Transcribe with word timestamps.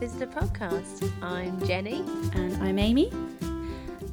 Visitor 0.00 0.28
podcast. 0.28 1.12
I'm 1.20 1.62
Jenny. 1.66 2.02
And 2.32 2.56
I'm 2.62 2.78
Amy. 2.78 3.12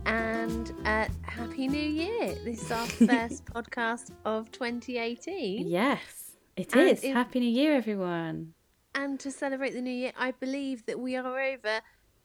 And 0.05 0.73
uh, 0.83 1.07
Happy 1.21 1.69
New 1.69 1.79
Year. 1.79 2.35
This 2.43 2.63
is 2.63 2.71
our 2.71 2.85
first 3.07 3.45
podcast 3.45 4.11
of 4.25 4.51
2018. 4.51 5.65
Yes, 5.65 6.33
it 6.57 6.75
and 6.75 6.89
is. 6.89 7.05
It, 7.05 7.13
Happy 7.13 7.39
New 7.39 7.49
Year, 7.49 7.73
everyone. 7.73 8.53
And 8.95 9.17
to 9.21 9.31
celebrate 9.31 9.71
the 9.71 9.81
new 9.81 9.93
year, 9.93 10.11
I 10.19 10.31
believe 10.31 10.85
that 10.87 10.99
we 10.99 11.15
are 11.15 11.25
over 11.25 11.79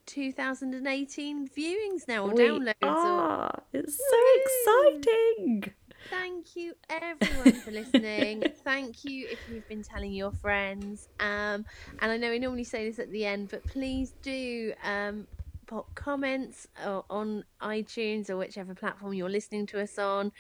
2018 0.07 1.49
viewings 1.49 2.09
now 2.09 2.25
or 2.25 2.35
we 2.35 2.43
downloads. 2.43 2.75
Are. 2.83 3.45
Or... 3.45 3.63
It's 3.73 3.97
so 3.97 4.91
exciting. 4.91 5.73
Thank 6.11 6.57
you, 6.57 6.75
everyone, 6.89 7.53
for 7.61 7.71
listening. 7.71 8.45
Thank 8.64 9.04
you 9.04 9.27
if 9.31 9.39
you've 9.50 9.67
been 9.68 9.82
telling 9.82 10.13
your 10.13 10.32
friends. 10.32 11.08
Um, 11.21 11.64
and 12.00 12.13
I 12.13 12.17
know 12.17 12.31
we 12.31 12.39
normally 12.39 12.64
say 12.64 12.89
this 12.89 12.99
at 12.99 13.11
the 13.11 13.25
end, 13.25 13.49
but 13.50 13.64
please 13.64 14.14
do 14.22 14.72
um, 14.85 15.27
pop 15.67 15.94
comments 15.94 16.67
on 17.11 17.44
iTunes 17.61 18.30
or 18.30 18.36
whichever 18.36 18.75
platform 18.75 19.14
you're 19.14 19.30
listening 19.30 19.67
to 19.67 19.80
us 19.80 19.99
on, 19.99 20.32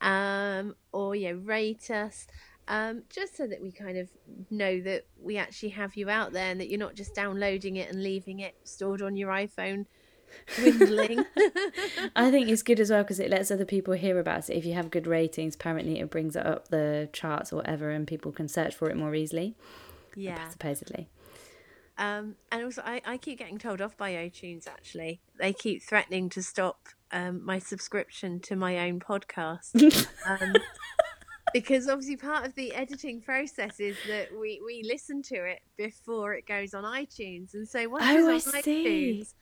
um, 0.00 0.74
or 0.92 1.14
yeah, 1.14 1.32
rate 1.42 1.90
us. 1.90 2.26
Um, 2.66 3.02
just 3.10 3.36
so 3.36 3.46
that 3.46 3.60
we 3.60 3.72
kind 3.72 3.98
of 3.98 4.08
know 4.50 4.80
that 4.80 5.06
we 5.20 5.36
actually 5.36 5.68
have 5.70 5.96
you 5.96 6.08
out 6.08 6.32
there 6.32 6.50
and 6.50 6.58
that 6.60 6.70
you're 6.70 6.78
not 6.78 6.94
just 6.94 7.14
downloading 7.14 7.76
it 7.76 7.90
and 7.90 8.02
leaving 8.02 8.40
it 8.40 8.56
stored 8.64 9.02
on 9.02 9.16
your 9.16 9.28
iPhone 9.28 9.84
dwindling. 10.56 11.24
I 12.16 12.30
think 12.30 12.48
it's 12.48 12.62
good 12.62 12.80
as 12.80 12.90
well 12.90 13.02
because 13.02 13.20
it 13.20 13.30
lets 13.30 13.50
other 13.50 13.64
people 13.64 13.94
hear 13.94 14.18
about 14.18 14.50
it. 14.50 14.56
If 14.56 14.64
you 14.64 14.74
have 14.74 14.90
good 14.90 15.06
ratings, 15.06 15.54
apparently 15.54 16.00
it 16.00 16.10
brings 16.10 16.36
it 16.36 16.46
up 16.46 16.68
the 16.68 17.08
charts 17.12 17.52
or 17.52 17.56
whatever, 17.56 17.90
and 17.90 18.06
people 18.06 18.32
can 18.32 18.48
search 18.48 18.74
for 18.74 18.90
it 18.90 18.96
more 18.96 19.14
easily. 19.14 19.54
Yeah, 20.16 20.48
supposedly. 20.48 21.08
Um, 21.96 22.36
and 22.50 22.64
also, 22.64 22.82
I, 22.84 23.00
I 23.04 23.16
keep 23.16 23.38
getting 23.38 23.58
told 23.58 23.80
off 23.80 23.96
by 23.96 24.12
iTunes. 24.12 24.66
Actually, 24.66 25.20
they 25.38 25.52
keep 25.52 25.82
threatening 25.82 26.28
to 26.30 26.42
stop 26.42 26.88
um, 27.12 27.44
my 27.44 27.58
subscription 27.58 28.40
to 28.40 28.56
my 28.56 28.78
own 28.88 29.00
podcast. 29.00 30.06
um, 30.26 30.54
because 31.52 31.88
obviously 31.88 32.16
part 32.16 32.44
of 32.44 32.54
the 32.56 32.74
editing 32.74 33.20
process 33.20 33.78
is 33.78 33.96
that 34.08 34.28
we, 34.38 34.60
we 34.66 34.82
listen 34.84 35.22
to 35.22 35.36
it 35.36 35.60
before 35.76 36.34
it 36.34 36.46
goes 36.46 36.74
on 36.74 36.82
iTunes, 36.82 37.54
and 37.54 37.66
so 37.66 37.88
once 37.88 38.04
oh, 38.06 38.28
it's 38.28 38.48
on 38.48 38.54
iTunes, 38.54 39.34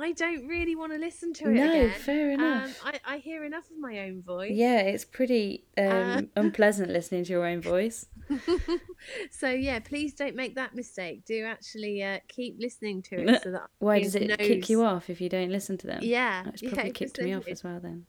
I 0.00 0.12
don't 0.12 0.46
really 0.46 0.74
want 0.74 0.92
to 0.92 0.98
listen 0.98 1.32
to 1.34 1.50
it. 1.50 1.54
No, 1.54 1.70
again. 1.70 1.90
fair 1.90 2.34
um, 2.34 2.40
enough. 2.40 2.84
Um, 2.84 2.92
I, 3.06 3.14
I 3.14 3.18
hear 3.18 3.44
enough 3.44 3.70
of 3.70 3.78
my 3.78 4.00
own 4.00 4.22
voice. 4.22 4.52
Yeah, 4.52 4.80
it's 4.80 5.04
pretty 5.04 5.64
um, 5.78 5.86
uh, 5.86 6.22
unpleasant 6.36 6.90
listening 6.90 7.24
to 7.24 7.32
your 7.32 7.46
own 7.46 7.60
voice. 7.60 8.06
so 9.30 9.48
yeah, 9.50 9.78
please 9.80 10.14
don't 10.14 10.36
make 10.36 10.54
that 10.56 10.74
mistake. 10.74 11.24
Do 11.24 11.44
actually 11.44 12.02
uh, 12.02 12.20
keep 12.28 12.56
listening 12.58 13.02
to 13.02 13.16
it 13.16 13.42
so 13.44 13.50
that 13.52 13.62
why 13.78 14.02
does 14.02 14.14
it 14.14 14.28
knows... 14.28 14.38
kick 14.38 14.68
you 14.68 14.84
off 14.84 15.10
if 15.10 15.20
you 15.20 15.28
don't 15.28 15.50
listen 15.50 15.78
to 15.78 15.86
them? 15.86 16.00
Yeah, 16.02 16.44
it's 16.46 16.62
probably 16.62 16.86
yeah, 16.86 16.90
kicked 16.90 17.20
me 17.20 17.34
off 17.34 17.48
as 17.48 17.62
well 17.62 17.80
then. 17.80 18.06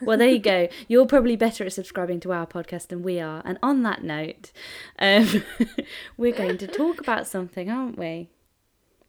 Well, 0.00 0.16
there 0.16 0.28
you 0.28 0.38
go. 0.38 0.68
You're 0.88 1.06
probably 1.06 1.36
better 1.36 1.64
at 1.64 1.72
subscribing 1.72 2.20
to 2.20 2.32
our 2.32 2.46
podcast 2.46 2.88
than 2.88 3.02
we 3.02 3.20
are. 3.20 3.42
And 3.44 3.58
on 3.62 3.82
that 3.82 4.02
note, 4.02 4.50
um, 4.98 5.44
we're 6.16 6.32
going 6.32 6.56
to 6.58 6.66
talk 6.66 7.00
about 7.00 7.26
something, 7.26 7.70
aren't 7.70 7.98
we? 7.98 8.30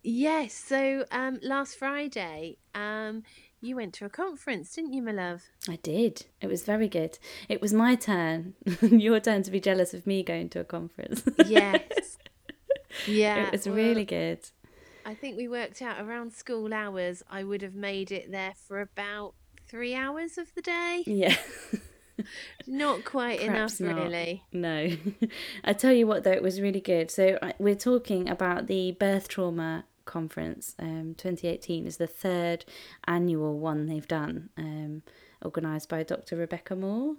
Yes. 0.03 0.53
So 0.53 1.05
um, 1.11 1.39
last 1.41 1.77
Friday, 1.77 2.57
um, 2.73 3.23
you 3.61 3.75
went 3.75 3.93
to 3.95 4.05
a 4.05 4.09
conference, 4.09 4.73
didn't 4.73 4.93
you, 4.93 5.01
my 5.01 5.11
love? 5.11 5.43
I 5.67 5.77
did. 5.77 6.25
It 6.41 6.47
was 6.47 6.63
very 6.63 6.87
good. 6.87 7.19
It 7.49 7.61
was 7.61 7.73
my 7.73 7.95
turn, 7.95 8.53
your 8.81 9.19
turn 9.19 9.43
to 9.43 9.51
be 9.51 9.59
jealous 9.59 9.93
of 9.93 10.07
me 10.07 10.23
going 10.23 10.49
to 10.49 10.61
a 10.61 10.63
conference. 10.63 11.23
yes. 11.45 12.17
Yeah. 13.05 13.45
It 13.45 13.51
was 13.51 13.67
well, 13.67 13.75
really 13.75 14.03
good. 14.03 14.39
I 15.05 15.13
think 15.13 15.37
we 15.37 15.47
worked 15.47 15.81
out 15.81 16.01
around 16.01 16.33
school 16.33 16.73
hours, 16.73 17.23
I 17.29 17.43
would 17.43 17.61
have 17.61 17.75
made 17.75 18.11
it 18.11 18.31
there 18.31 18.53
for 18.67 18.81
about 18.81 19.35
three 19.67 19.93
hours 19.93 20.37
of 20.37 20.53
the 20.55 20.61
day. 20.61 21.03
Yeah. 21.05 21.35
not 22.67 23.05
quite 23.05 23.39
Perhaps 23.39 23.79
enough, 23.79 23.95
not. 23.95 24.03
really. 24.03 24.43
No. 24.51 24.89
I 25.63 25.73
tell 25.73 25.93
you 25.93 26.07
what, 26.07 26.23
though, 26.23 26.31
it 26.31 26.43
was 26.43 26.59
really 26.59 26.81
good. 26.81 27.11
So, 27.11 27.37
we're 27.59 27.75
talking 27.75 28.27
about 28.27 28.67
the 28.67 28.91
birth 28.93 29.27
trauma 29.27 29.85
conference. 30.09 30.75
Um, 30.79 31.15
2018 31.17 31.85
is 31.87 31.97
the 31.97 32.07
third 32.07 32.65
annual 33.07 33.57
one 33.59 33.85
they've 33.85 34.07
done, 34.07 34.49
um, 34.57 35.03
organised 35.45 35.87
by 35.87 36.03
Dr. 36.03 36.35
Rebecca 36.35 36.75
Moore. 36.75 37.15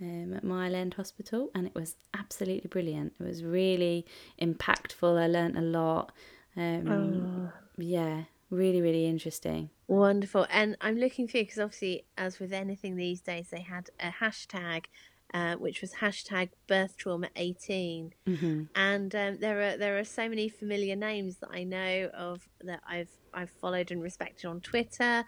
Um, 0.00 0.32
at 0.32 0.44
Mile 0.44 0.76
End 0.76 0.94
Hospital, 0.94 1.50
and 1.56 1.66
it 1.66 1.74
was 1.74 1.96
absolutely 2.14 2.68
brilliant. 2.68 3.14
It 3.18 3.24
was 3.24 3.42
really 3.42 4.06
impactful. 4.40 5.20
I 5.20 5.26
learnt 5.26 5.58
a 5.58 5.60
lot. 5.60 6.12
Um, 6.56 6.88
oh. 6.88 7.52
Yeah, 7.78 8.22
really, 8.48 8.80
really 8.80 9.06
interesting. 9.06 9.70
Wonderful. 9.88 10.46
And 10.50 10.76
I'm 10.80 10.98
looking 10.98 11.26
through 11.26 11.42
because 11.42 11.58
obviously, 11.58 12.04
as 12.16 12.38
with 12.38 12.52
anything 12.52 12.94
these 12.94 13.20
days, 13.20 13.48
they 13.48 13.62
had 13.62 13.90
a 13.98 14.10
hashtag 14.10 14.84
uh, 15.34 15.54
which 15.56 15.80
was 15.80 15.94
hashtag 15.94 16.50
birth 16.66 16.96
trauma 16.96 17.28
18 17.36 18.12
mm-hmm. 18.26 18.62
and 18.74 19.14
um, 19.14 19.38
there 19.40 19.60
are 19.60 19.76
there 19.76 19.98
are 19.98 20.04
so 20.04 20.28
many 20.28 20.48
familiar 20.48 20.96
names 20.96 21.36
that 21.36 21.50
I 21.52 21.64
know 21.64 22.10
of 22.14 22.48
that 22.62 22.80
I've 22.88 23.10
I've 23.34 23.50
followed 23.50 23.90
and 23.90 24.02
respected 24.02 24.46
on 24.46 24.60
Twitter 24.60 25.24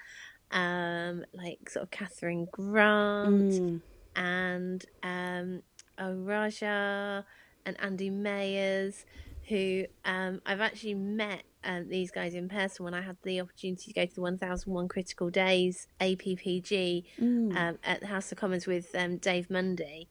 um, 0.50 1.25
like 1.33 1.69
sort 1.69 1.84
of 1.84 1.91
Catherine 1.91 2.49
Grant 2.50 3.53
mm. 3.53 3.81
and 4.16 4.84
um, 5.03 5.62
Raja 5.99 7.25
and 7.66 7.77
Andy 7.81 8.10
Mayers 8.10 9.05
who 9.49 9.84
um, 10.05 10.41
I've 10.47 10.60
actually 10.60 10.94
met 10.94 11.43
um, 11.65 11.88
these 11.88 12.10
guys 12.10 12.34
in 12.34 12.48
person 12.48 12.84
when 12.84 12.94
I 12.94 13.03
had 13.03 13.16
the 13.22 13.41
opportunity 13.41 13.93
to 13.93 14.00
go 14.00 14.06
to 14.06 14.15
the 14.15 14.21
1001 14.21 14.88
Critical 14.88 15.31
Days 15.31 15.87
APPG 16.00 17.04
mm. 17.21 17.56
um, 17.56 17.78
at 17.84 18.00
the 18.00 18.06
House 18.06 18.32
of 18.32 18.38
Commons 18.38 18.66
with 18.66 18.94
um, 18.94 19.19
Dave 19.19 19.50
Munday. 19.50 20.09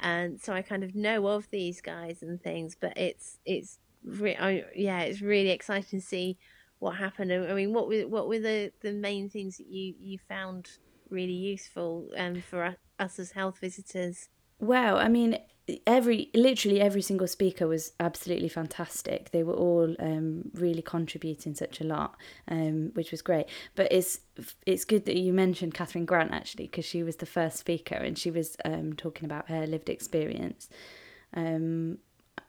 And 0.00 0.40
so 0.40 0.52
I 0.52 0.62
kind 0.62 0.84
of 0.84 0.94
know 0.94 1.26
of 1.26 1.48
these 1.50 1.80
guys 1.80 2.22
and 2.22 2.42
things, 2.42 2.76
but 2.78 2.96
it's, 2.96 3.38
it's, 3.44 3.78
re- 4.04 4.36
I, 4.36 4.64
yeah, 4.74 5.00
it's 5.00 5.20
really 5.20 5.50
exciting 5.50 6.00
to 6.00 6.06
see 6.06 6.36
what 6.78 6.96
happened. 6.96 7.32
I 7.32 7.54
mean, 7.54 7.72
what 7.72 7.88
were, 7.88 8.06
what 8.06 8.28
were 8.28 8.40
the, 8.40 8.72
the 8.80 8.92
main 8.92 9.30
things 9.30 9.56
that 9.58 9.66
you, 9.66 9.94
you 9.98 10.18
found 10.28 10.68
really 11.10 11.32
useful 11.32 12.08
um, 12.16 12.42
for 12.42 12.76
us 12.98 13.18
as 13.18 13.32
health 13.32 13.58
visitors? 13.58 14.28
Well, 14.58 14.98
I 14.98 15.08
mean, 15.08 15.38
every 15.86 16.30
literally 16.34 16.80
every 16.80 17.00
single 17.00 17.26
speaker 17.26 17.66
was 17.66 17.92
absolutely 17.98 18.48
fantastic. 18.48 19.30
They 19.30 19.42
were 19.42 19.54
all 19.54 19.94
um, 19.98 20.50
really 20.54 20.82
contributing 20.82 21.54
such 21.54 21.80
a 21.80 21.84
lot, 21.84 22.16
um, 22.48 22.90
which 22.94 23.10
was 23.10 23.22
great. 23.22 23.46
But 23.74 23.90
it's 23.90 24.20
it's 24.66 24.84
good 24.84 25.06
that 25.06 25.16
you 25.16 25.32
mentioned 25.32 25.74
Catherine 25.74 26.04
Grant 26.04 26.32
actually 26.32 26.66
because 26.66 26.84
she 26.84 27.02
was 27.02 27.16
the 27.16 27.26
first 27.26 27.56
speaker 27.56 27.94
and 27.94 28.18
she 28.18 28.30
was 28.30 28.56
um, 28.64 28.92
talking 28.94 29.24
about 29.24 29.48
her 29.48 29.66
lived 29.66 29.88
experience. 29.88 30.68
Um, 31.32 31.98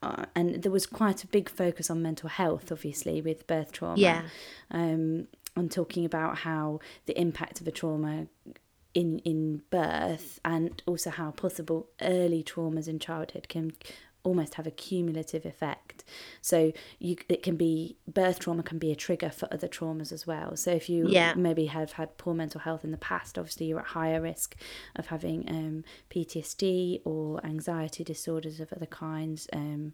uh, 0.03 0.25
and 0.35 0.61
there 0.61 0.71
was 0.71 0.85
quite 0.85 1.23
a 1.23 1.27
big 1.27 1.49
focus 1.49 1.89
on 1.89 2.01
mental 2.01 2.29
health, 2.29 2.71
obviously, 2.71 3.21
with 3.21 3.47
birth 3.47 3.71
trauma. 3.71 3.97
Yeah. 3.97 4.23
Um, 4.71 5.27
and 5.55 5.71
talking 5.71 6.03
about 6.03 6.39
how 6.39 6.79
the 7.05 7.19
impact 7.19 7.61
of 7.61 7.67
a 7.67 7.71
trauma 7.71 8.27
in 8.95 9.19
in 9.19 9.61
birth 9.69 10.39
and 10.43 10.81
also 10.87 11.11
how 11.11 11.29
possible 11.29 11.89
early 12.01 12.41
traumas 12.41 12.87
in 12.87 12.97
childhood 12.97 13.47
can 13.47 13.73
almost 14.23 14.55
have 14.55 14.65
a 14.65 14.71
cumulative 14.71 15.45
effect 15.45 16.03
so 16.41 16.71
you 16.97 17.15
it 17.29 17.43
can 17.43 17.55
be 17.55 17.95
birth 18.07 18.39
trauma 18.39 18.63
can 18.63 18.79
be 18.79 18.91
a 18.91 18.95
trigger 18.95 19.29
for 19.29 19.47
other 19.51 19.67
traumas 19.67 20.11
as 20.11 20.25
well 20.25 20.55
so 20.55 20.71
if 20.71 20.89
you 20.89 21.07
yeah. 21.07 21.35
maybe 21.35 21.67
have 21.67 21.91
had 21.91 22.17
poor 22.17 22.33
mental 22.33 22.61
health 22.61 22.83
in 22.83 22.89
the 22.89 22.97
past 22.97 23.37
obviously 23.37 23.67
you're 23.67 23.79
at 23.79 23.85
higher 23.85 24.19
risk 24.19 24.55
of 24.95 25.07
having 25.07 25.47
um, 25.47 25.83
PTSD 26.09 27.01
or 27.05 27.45
anxiety 27.45 28.03
disorders 28.03 28.59
of 28.59 28.73
other 28.73 28.87
kinds 28.87 29.47
um, 29.53 29.93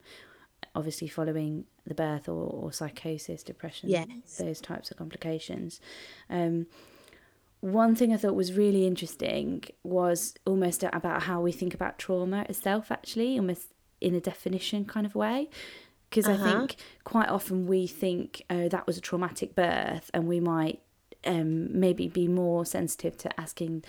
obviously 0.75 1.09
following 1.09 1.65
the 1.86 1.95
birth 1.95 2.30
or, 2.30 2.45
or 2.45 2.71
psychosis 2.71 3.44
depression 3.44 3.89
yes. 3.89 4.38
those 4.38 4.62
types 4.62 4.92
of 4.92 4.98
complications 4.98 5.81
um, 6.30 6.68
one 7.62 7.96
thing 7.96 8.12
I 8.12 8.18
thought 8.18 8.36
was 8.36 8.54
really 8.54 8.86
interesting 8.86 9.63
was 9.84 10.34
almost 10.46 10.84
about 10.84 11.24
how 11.24 11.42
we 11.42 11.52
think 11.52 11.74
about 11.74 11.98
trauma 11.98 12.46
itself, 12.50 12.92
actually, 12.92 13.38
almost 13.38 13.68
in 14.02 14.16
a 14.16 14.19
definition 14.19 14.84
kind 14.86 15.06
of 15.06 15.16
way. 15.16 15.50
Because 16.10 16.28
uh-huh. 16.28 16.44
I 16.44 16.52
think 16.52 16.75
quite 17.04 17.30
often 17.30 17.68
we 17.68 17.88
think, 17.88 18.44
oh, 18.50 18.68
that 18.68 18.86
was 18.86 18.98
a 18.98 19.02
traumatic 19.02 19.56
birth, 19.56 20.12
and 20.13 20.28
we 20.28 20.40
might 20.40 20.81
um, 21.25 21.80
maybe 21.80 22.08
be 22.08 22.28
more 22.28 22.66
sensitive 22.66 23.16
to 23.18 23.40
asking 23.40 23.84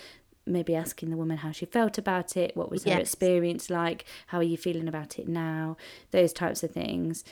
maybe 0.45 0.75
asking 0.75 1.09
the 1.09 1.17
woman 1.17 1.37
how 1.37 1.53
she 1.53 1.65
felt 1.65 1.99
about 1.99 2.37
it, 2.37 2.57
what 2.57 2.69
was 2.69 2.83
her 2.83 2.91
yes. 2.91 3.01
experience 3.01 3.71
like, 3.71 4.05
how 4.27 4.39
are 4.39 4.43
you 4.43 4.57
feeling 4.57 4.89
about 4.89 5.17
it 5.17 5.29
now, 5.29 5.77
those 6.11 6.33
types 6.33 6.65
of 6.65 6.71
things. 6.73 7.23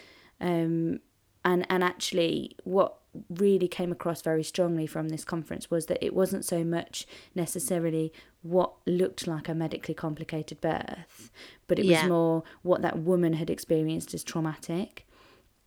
Um, 0.41 1.01
and 1.45 1.67
and 1.69 1.83
actually, 1.83 2.57
what 2.65 3.00
really 3.29 3.69
came 3.69 3.91
across 3.93 4.23
very 4.23 4.43
strongly 4.43 4.87
from 4.87 5.09
this 5.09 5.25
conference 5.25 5.71
was 5.71 5.87
that 5.87 6.05
it 6.05 6.15
wasn't 6.15 6.45
so 6.45 6.62
much 6.62 7.07
necessarily 7.35 8.12
what 8.43 8.73
looked 8.87 9.27
like 9.27 9.49
a 9.49 9.55
medically 9.55 9.95
complicated 9.95 10.61
birth, 10.61 11.31
but 11.67 11.79
it 11.79 11.85
yeah. 11.85 12.03
was 12.03 12.09
more 12.09 12.43
what 12.62 12.83
that 12.83 12.99
woman 12.99 13.35
had 13.35 13.51
experienced 13.51 14.15
as 14.15 14.23
traumatic. 14.23 15.07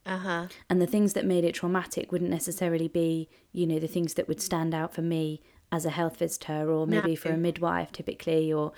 Uh-huh. 0.06 0.48
And 0.70 0.82
the 0.82 0.88
things 0.88 1.14
that 1.14 1.26
made 1.26 1.44
it 1.44 1.56
traumatic 1.56 2.12
wouldn't 2.12 2.32
necessarily 2.32 2.88
be, 2.88 3.30
you 3.52 3.66
know, 3.66 3.80
the 3.80 3.88
things 3.88 4.16
that 4.16 4.28
would 4.28 4.42
stand 4.42 4.74
out 4.74 4.94
for 4.94 5.02
me 5.02 5.42
as 5.72 5.86
a 5.86 5.90
health 5.90 6.18
visitor 6.18 6.72
or 6.72 6.86
maybe 6.86 7.12
no. 7.12 7.16
for 7.16 7.30
a 7.30 7.38
midwife 7.38 7.92
typically 7.92 8.54
or 8.54 8.74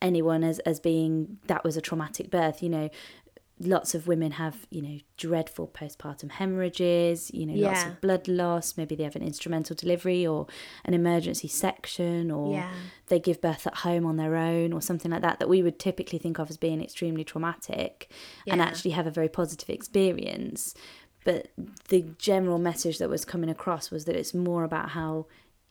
anyone 0.00 0.44
as 0.44 0.58
as 0.60 0.78
being 0.78 1.38
that 1.46 1.64
was 1.64 1.76
a 1.76 1.80
traumatic 1.80 2.30
birth, 2.30 2.62
you 2.62 2.68
know, 2.68 2.90
lots 3.66 3.94
of 3.94 4.06
women 4.06 4.32
have 4.32 4.66
you 4.70 4.82
know 4.82 4.98
dreadful 5.16 5.68
postpartum 5.68 6.30
hemorrhages 6.30 7.30
you 7.32 7.46
know 7.46 7.54
yeah. 7.54 7.68
lots 7.68 7.84
of 7.84 8.00
blood 8.00 8.28
loss 8.28 8.76
maybe 8.76 8.94
they 8.94 9.04
have 9.04 9.16
an 9.16 9.22
instrumental 9.22 9.74
delivery 9.76 10.26
or 10.26 10.46
an 10.84 10.94
emergency 10.94 11.48
section 11.48 12.30
or 12.30 12.54
yeah. 12.54 12.72
they 13.08 13.18
give 13.18 13.40
birth 13.40 13.66
at 13.66 13.76
home 13.76 14.04
on 14.06 14.16
their 14.16 14.36
own 14.36 14.72
or 14.72 14.80
something 14.80 15.10
like 15.10 15.22
that 15.22 15.38
that 15.38 15.48
we 15.48 15.62
would 15.62 15.78
typically 15.78 16.18
think 16.18 16.38
of 16.38 16.50
as 16.50 16.56
being 16.56 16.82
extremely 16.82 17.24
traumatic 17.24 18.10
yeah. 18.46 18.52
and 18.52 18.62
actually 18.62 18.92
have 18.92 19.06
a 19.06 19.10
very 19.10 19.28
positive 19.28 19.70
experience 19.70 20.74
but 21.24 21.48
the 21.88 22.04
general 22.18 22.58
message 22.58 22.98
that 22.98 23.08
was 23.08 23.24
coming 23.24 23.48
across 23.48 23.90
was 23.90 24.04
that 24.04 24.16
it's 24.16 24.34
more 24.34 24.64
about 24.64 24.90
how 24.90 25.26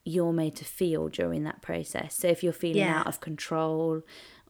you're 0.06 0.34
made 0.34 0.56
to 0.56 0.66
feel 0.66 1.07
during 1.07 1.44
that 1.44 1.62
process 1.62 2.16
so 2.16 2.28
if 2.28 2.44
you're 2.44 2.51
feeling 2.51 2.84
out 2.84 3.07
of 3.07 3.19
control 3.19 4.01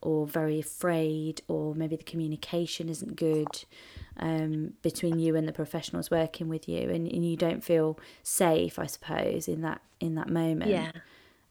or 0.03 0.27
very 0.27 0.59
afraid, 0.59 1.41
or 1.47 1.73
maybe 1.73 1.95
the 1.95 2.03
communication 2.03 2.89
isn't 2.89 3.15
good 3.15 3.65
um, 4.17 4.73
between 4.81 5.19
you 5.19 5.35
and 5.35 5.47
the 5.47 5.53
professionals 5.53 6.11
working 6.11 6.47
with 6.47 6.69
you, 6.69 6.89
and, 6.89 7.11
and 7.11 7.25
you 7.25 7.35
don't 7.35 7.63
feel 7.63 7.97
safe, 8.21 8.77
I 8.77 8.85
suppose, 8.85 9.47
in 9.47 9.61
that 9.61 9.81
in 9.99 10.15
that 10.15 10.29
moment. 10.29 10.71
Yeah, 10.71 10.91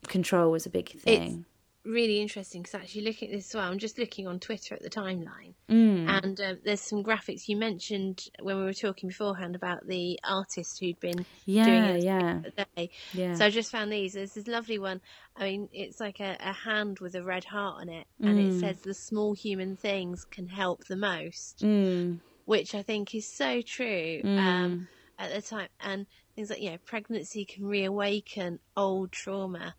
control 0.08 0.52
was 0.52 0.66
a 0.66 0.70
big 0.70 0.90
thing 1.00 1.44
really 1.84 2.20
interesting 2.20 2.62
because 2.62 2.74
actually 2.74 3.02
looking 3.02 3.28
at 3.28 3.34
this 3.34 3.48
as 3.48 3.54
well, 3.54 3.70
I'm 3.70 3.78
just 3.78 3.98
looking 3.98 4.26
on 4.26 4.38
Twitter 4.38 4.74
at 4.74 4.82
the 4.82 4.90
timeline, 4.90 5.54
mm. 5.68 6.08
and 6.08 6.40
uh, 6.40 6.54
there's 6.64 6.80
some 6.80 7.02
graphics 7.02 7.48
you 7.48 7.56
mentioned 7.56 8.28
when 8.40 8.58
we 8.58 8.64
were 8.64 8.72
talking 8.72 9.08
beforehand 9.08 9.54
about 9.56 9.86
the 9.86 10.18
artist 10.24 10.78
who'd 10.80 11.00
been 11.00 11.24
yeah, 11.44 11.64
doing 11.64 11.84
it 11.84 12.04
yeah, 12.04 12.40
day. 12.76 12.90
yeah. 13.12 13.34
So 13.34 13.46
I 13.46 13.50
just 13.50 13.70
found 13.70 13.92
these. 13.92 14.14
There's 14.14 14.34
this 14.34 14.46
lovely 14.46 14.78
one. 14.78 15.00
I 15.36 15.44
mean, 15.44 15.68
it's 15.72 16.00
like 16.00 16.20
a, 16.20 16.36
a 16.40 16.52
hand 16.52 16.98
with 17.00 17.14
a 17.14 17.22
red 17.22 17.44
heart 17.44 17.80
on 17.80 17.88
it, 17.88 18.06
and 18.20 18.38
mm. 18.38 18.48
it 18.48 18.60
says 18.60 18.80
the 18.80 18.94
small 18.94 19.34
human 19.34 19.76
things 19.76 20.24
can 20.24 20.48
help 20.48 20.84
the 20.84 20.96
most, 20.96 21.60
mm. 21.60 22.20
which 22.44 22.74
I 22.74 22.82
think 22.82 23.14
is 23.14 23.26
so 23.26 23.60
true. 23.62 24.20
Mm. 24.22 24.38
Um, 24.38 24.88
at 25.18 25.32
the 25.32 25.42
time, 25.42 25.68
and 25.80 26.06
things 26.34 26.50
like 26.50 26.60
you 26.60 26.70
know, 26.70 26.78
pregnancy 26.84 27.44
can 27.44 27.64
reawaken 27.64 28.58
old 28.76 29.12
trauma 29.12 29.74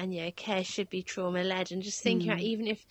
and 0.00 0.14
yeah, 0.14 0.30
care 0.30 0.64
should 0.64 0.88
be 0.88 1.02
trauma 1.02 1.44
led. 1.44 1.70
And 1.70 1.82
just 1.82 2.02
thinking 2.02 2.30
mm. 2.30 2.32
about 2.32 2.42
even 2.42 2.66
if 2.66 2.84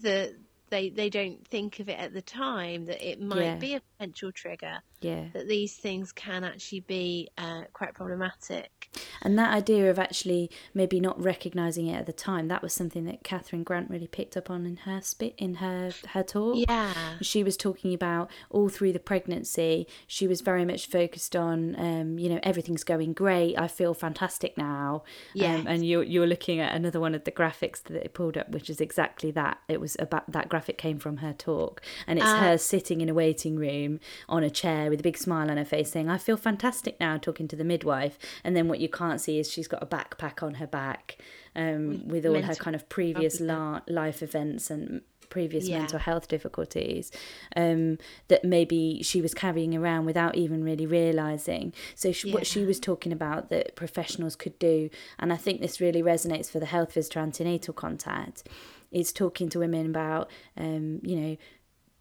the 0.00 0.34
they 0.70 0.88
they 0.88 1.10
don't 1.10 1.46
think 1.46 1.78
of 1.80 1.88
it 1.88 1.98
at 1.98 2.12
the 2.12 2.22
time 2.22 2.86
that 2.86 3.06
it 3.06 3.20
might 3.20 3.44
yeah. 3.44 3.54
be 3.56 3.74
a 3.74 3.82
potential 3.98 4.32
trigger. 4.32 4.78
Yeah, 5.00 5.24
that 5.34 5.48
these 5.48 5.74
things 5.74 6.12
can 6.12 6.44
actually 6.44 6.80
be 6.80 7.28
uh, 7.36 7.62
quite 7.72 7.94
problematic. 7.94 8.88
And 9.22 9.38
that 9.38 9.52
idea 9.52 9.90
of 9.90 9.98
actually 9.98 10.50
maybe 10.72 11.00
not 11.00 11.22
recognizing 11.22 11.86
it 11.86 11.94
at 11.94 12.06
the 12.06 12.12
time, 12.12 12.48
that 12.48 12.62
was 12.62 12.72
something 12.72 13.04
that 13.04 13.22
Catherine 13.22 13.62
Grant 13.62 13.90
really 13.90 14.06
picked 14.06 14.36
up 14.36 14.50
on 14.50 14.64
in 14.64 14.76
her 14.78 15.00
spit 15.02 15.34
in 15.36 15.56
her 15.56 15.92
her 16.12 16.22
talk. 16.22 16.56
Yeah, 16.68 16.94
she 17.20 17.42
was 17.42 17.56
talking 17.56 17.92
about 17.92 18.30
all 18.50 18.68
through 18.68 18.92
the 18.92 18.98
pregnancy. 18.98 19.86
She 20.06 20.26
was 20.26 20.40
very 20.40 20.64
much 20.64 20.86
focused 20.86 21.36
on, 21.36 21.78
um, 21.78 22.18
you 22.18 22.28
know, 22.28 22.40
everything's 22.42 22.84
going 22.84 23.12
great. 23.12 23.58
I 23.58 23.68
feel 23.68 23.94
fantastic 23.94 24.56
now. 24.56 25.02
Yeah, 25.34 25.56
um, 25.56 25.66
and 25.66 25.86
you're 25.86 26.02
you're 26.02 26.26
looking 26.26 26.60
at 26.60 26.74
another 26.74 27.00
one 27.00 27.14
of 27.14 27.24
the 27.24 27.32
graphics 27.32 27.82
that 27.84 28.04
it 28.04 28.14
pulled 28.14 28.36
up, 28.36 28.50
which 28.50 28.70
is 28.70 28.80
exactly 28.80 29.30
that. 29.32 29.58
It 29.68 29.80
was 29.80 29.96
about 29.98 30.30
that 30.32 30.48
graphic 30.48 30.78
came 30.78 30.98
from 30.98 31.18
her 31.18 31.32
talk, 31.32 31.82
and 32.06 32.18
it's 32.18 32.28
uh, 32.28 32.38
her 32.38 32.58
sitting 32.58 33.00
in 33.00 33.08
a 33.08 33.14
waiting 33.14 33.56
room 33.56 34.00
on 34.28 34.42
a 34.42 34.50
chair 34.50 34.85
with 34.90 35.00
a 35.00 35.02
big 35.02 35.16
smile 35.16 35.50
on 35.50 35.56
her 35.56 35.64
face, 35.64 35.90
saying, 35.90 36.08
"I 36.08 36.18
feel 36.18 36.36
fantastic 36.36 36.98
now," 37.00 37.16
talking 37.16 37.48
to 37.48 37.56
the 37.56 37.64
midwife, 37.64 38.18
and 38.44 38.56
then 38.56 38.68
what 38.68 38.80
you 38.80 38.88
can't 38.88 39.20
see 39.20 39.38
is 39.38 39.50
she's 39.50 39.68
got 39.68 39.82
a 39.82 39.86
backpack 39.86 40.42
on 40.42 40.54
her 40.54 40.66
back 40.66 41.18
um, 41.54 42.06
with 42.06 42.26
all 42.26 42.40
her 42.40 42.54
kind 42.54 42.76
of 42.76 42.88
previous 42.88 43.40
la- 43.40 43.80
life 43.88 44.22
events 44.22 44.70
and 44.70 45.02
previous 45.28 45.68
yeah. 45.68 45.78
mental 45.78 45.98
health 45.98 46.28
difficulties 46.28 47.10
um, 47.56 47.98
that 48.28 48.44
maybe 48.44 49.02
she 49.02 49.20
was 49.20 49.34
carrying 49.34 49.76
around 49.76 50.06
without 50.06 50.36
even 50.36 50.62
really 50.62 50.86
realizing. 50.86 51.72
So 51.94 52.12
she, 52.12 52.28
yeah. 52.28 52.34
what 52.34 52.46
she 52.46 52.64
was 52.64 52.78
talking 52.80 53.12
about 53.12 53.48
that 53.50 53.74
professionals 53.76 54.36
could 54.36 54.58
do, 54.58 54.88
and 55.18 55.32
I 55.32 55.36
think 55.36 55.60
this 55.60 55.80
really 55.80 56.02
resonates 56.02 56.50
for 56.50 56.60
the 56.60 56.66
health 56.66 56.92
visitor 56.92 57.20
antenatal 57.20 57.74
contact, 57.74 58.44
is 58.92 59.12
talking 59.12 59.48
to 59.50 59.58
women 59.58 59.86
about, 59.86 60.30
um, 60.56 61.00
you 61.02 61.16
know, 61.16 61.36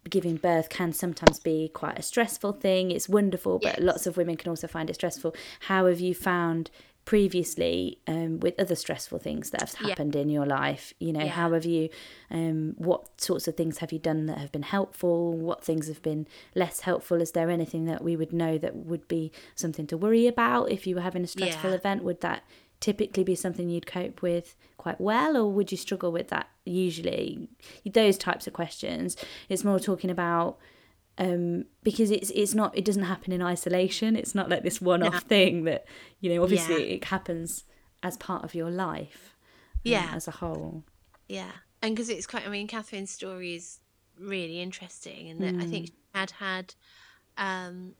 giving 0.09 0.35
birth 0.35 0.69
can 0.69 0.93
sometimes 0.93 1.39
be 1.39 1.69
quite 1.73 1.97
a 1.97 2.01
stressful 2.01 2.53
thing. 2.53 2.91
It's 2.91 3.09
wonderful, 3.09 3.59
but 3.59 3.77
yes. 3.77 3.79
lots 3.79 4.07
of 4.07 4.17
women 4.17 4.37
can 4.37 4.49
also 4.49 4.67
find 4.67 4.89
it 4.89 4.95
stressful. 4.95 5.35
How 5.61 5.87
have 5.87 5.99
you 5.99 6.13
found 6.13 6.69
previously 7.05 7.99
um, 8.07 8.39
with 8.39 8.59
other 8.59 8.73
stressful 8.75 9.19
things 9.19 9.51
that 9.51 9.61
have 9.61 9.73
happened 9.75 10.15
yeah. 10.15 10.21
in 10.21 10.29
your 10.29 10.45
life? 10.45 10.93
You 10.99 11.13
know, 11.13 11.21
yeah. 11.21 11.31
how 11.31 11.53
have 11.53 11.65
you, 11.65 11.89
um, 12.29 12.75
what 12.77 13.19
sorts 13.19 13.47
of 13.47 13.57
things 13.57 13.79
have 13.79 13.91
you 13.91 13.99
done 13.99 14.27
that 14.27 14.37
have 14.37 14.51
been 14.51 14.63
helpful? 14.63 15.33
What 15.33 15.63
things 15.63 15.87
have 15.87 16.01
been 16.01 16.27
less 16.53 16.81
helpful? 16.81 17.21
Is 17.21 17.31
there 17.31 17.49
anything 17.49 17.85
that 17.85 18.03
we 18.03 18.15
would 18.15 18.33
know 18.33 18.57
that 18.57 18.75
would 18.75 19.07
be 19.07 19.31
something 19.55 19.87
to 19.87 19.97
worry 19.97 20.27
about 20.27 20.71
if 20.71 20.85
you 20.85 20.95
were 20.95 21.01
having 21.01 21.23
a 21.23 21.27
stressful 21.27 21.71
yeah. 21.71 21.77
event? 21.77 22.03
Would 22.03 22.21
that 22.21 22.43
typically 22.79 23.23
be 23.23 23.35
something 23.35 23.69
you'd 23.69 23.87
cope 23.87 24.21
with 24.21 24.55
quite 24.85 25.01
well, 25.01 25.35
or 25.35 25.51
would 25.51 25.71
you 25.71 25.77
struggle 25.77 26.11
with 26.11 26.27
that 26.27 26.47
usually? 26.63 27.49
Those 27.91 28.19
types 28.19 28.45
of 28.45 28.53
questions. 28.53 29.17
It's 29.49 29.63
more 29.63 29.79
talking 29.79 30.11
about 30.11 30.59
um, 31.17 31.65
because 31.81 32.11
it's 32.11 32.29
it's 32.29 32.53
not 32.53 32.77
it 32.77 32.85
doesn't 32.85 33.05
happen 33.13 33.33
in 33.33 33.41
isolation. 33.41 34.15
It's 34.15 34.35
not 34.35 34.47
like 34.47 34.61
this 34.61 34.79
one-off 34.79 35.13
yeah. 35.13 35.19
thing 35.21 35.63
that 35.63 35.85
you 36.19 36.31
know. 36.31 36.43
Obviously, 36.43 36.87
yeah. 36.87 36.95
it 36.97 37.05
happens 37.05 37.63
as 38.03 38.15
part 38.15 38.43
of 38.43 38.53
your 38.53 38.69
life. 38.69 39.33
Um, 39.73 39.79
yeah, 39.91 40.11
as 40.13 40.27
a 40.27 40.31
whole. 40.31 40.83
Yeah, 41.27 41.51
and 41.81 41.95
because 41.95 42.09
it's 42.09 42.27
quite. 42.27 42.45
I 42.45 42.49
mean, 42.49 42.67
Catherine's 42.67 43.09
story 43.09 43.55
is 43.55 43.79
really 44.19 44.61
interesting, 44.61 45.31
and 45.31 45.41
that 45.41 45.55
mm. 45.55 45.63
I 45.63 45.65
think 45.65 45.85
mm. 45.85 45.87
she 45.87 45.93
had 46.13 46.29
had 46.29 46.75
um, 47.39 47.95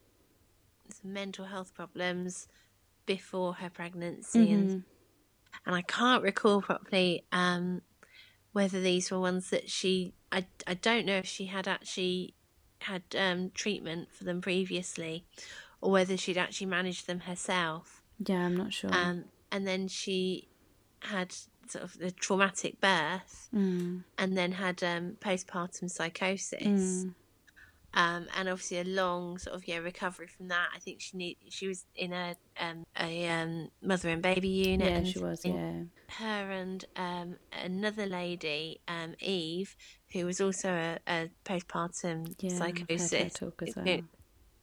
some 0.93 1.13
mental 1.13 1.45
health 1.45 1.73
problems 1.73 2.47
before 3.07 3.55
her 3.55 3.71
pregnancy, 3.71 4.39
mm-hmm. 4.39 4.53
and 4.53 4.83
and 5.66 5.75
I 5.75 5.81
can't 5.81 6.24
recall 6.24 6.62
properly 6.62 7.25
um, 7.31 7.81
whether 8.54 8.81
these 8.81 9.12
were 9.12 9.19
ones 9.19 9.50
that 9.50 9.69
she. 9.69 10.13
I 10.31 10.46
I 10.68 10.74
don't 10.74 11.06
know 11.06 11.18
if 11.18 11.25
she 11.25 11.46
had 11.46 11.68
actually 11.68 12.33
had 12.80 13.04
um, 13.18 13.52
treatment 13.54 14.09
for 14.14 14.24
them 14.24 14.42
previously, 14.42 15.26
or 15.81 15.92
whether 15.92 16.18
she'd 16.18 16.38
actually 16.38 16.68
managed 16.68 17.07
them 17.07 17.21
herself. 17.21 18.02
Yeah, 18.26 18.45
I'm 18.45 18.57
not 18.57 18.74
sure. 18.74 18.94
Um, 18.94 19.26
and 19.52 19.68
then 19.68 19.88
she 19.88 20.47
had 21.00 21.33
sort 21.68 21.83
of 21.83 21.97
the 21.97 22.12
traumatic 22.12 22.80
birth, 22.80 23.50
mm. 23.54 24.04
and 24.18 24.38
then 24.38 24.54
had 24.54 24.83
um, 24.83 25.18
postpartum 25.21 25.90
psychosis. 25.90 26.64
Mm 26.64 27.14
um, 27.95 28.28
and 28.37 28.49
obviously 28.49 28.80
a 28.80 28.83
long 28.83 29.37
sort 29.37 29.56
of 29.56 29.68
yeah 29.68 29.78
recovery 29.78 30.28
from 30.28 30.49
that. 30.49 30.68
I 30.75 30.80
think 30.80 31.02
she 31.02 31.18
need 31.18 31.37
she 31.49 31.68
was 31.68 31.85
in 31.95 32.14
a 32.14 32.35
um, 32.59 32.85
a 32.99 33.28
um, 33.30 33.69
mother 33.81 34.09
and 34.09 34.21
baby 34.21 34.49
unit. 34.49 35.06
Yeah, 35.06 35.11
she 35.11 35.19
was. 35.19 35.45
Yeah, 35.45 35.83
her 36.19 36.52
and 36.52 36.85
um, 36.95 37.37
another 37.64 38.06
lady, 38.06 38.81
um, 38.87 39.16
Eve, 39.19 39.75
who 40.11 40.25
was 40.25 40.42
also 40.42 40.69
a, 40.69 40.99
a 41.07 41.30
postpartum 41.45 42.35
yeah, 42.40 42.57
psychosis. 42.57 43.33
talk 43.33 43.61
as 43.66 43.75
well. 43.75 44.02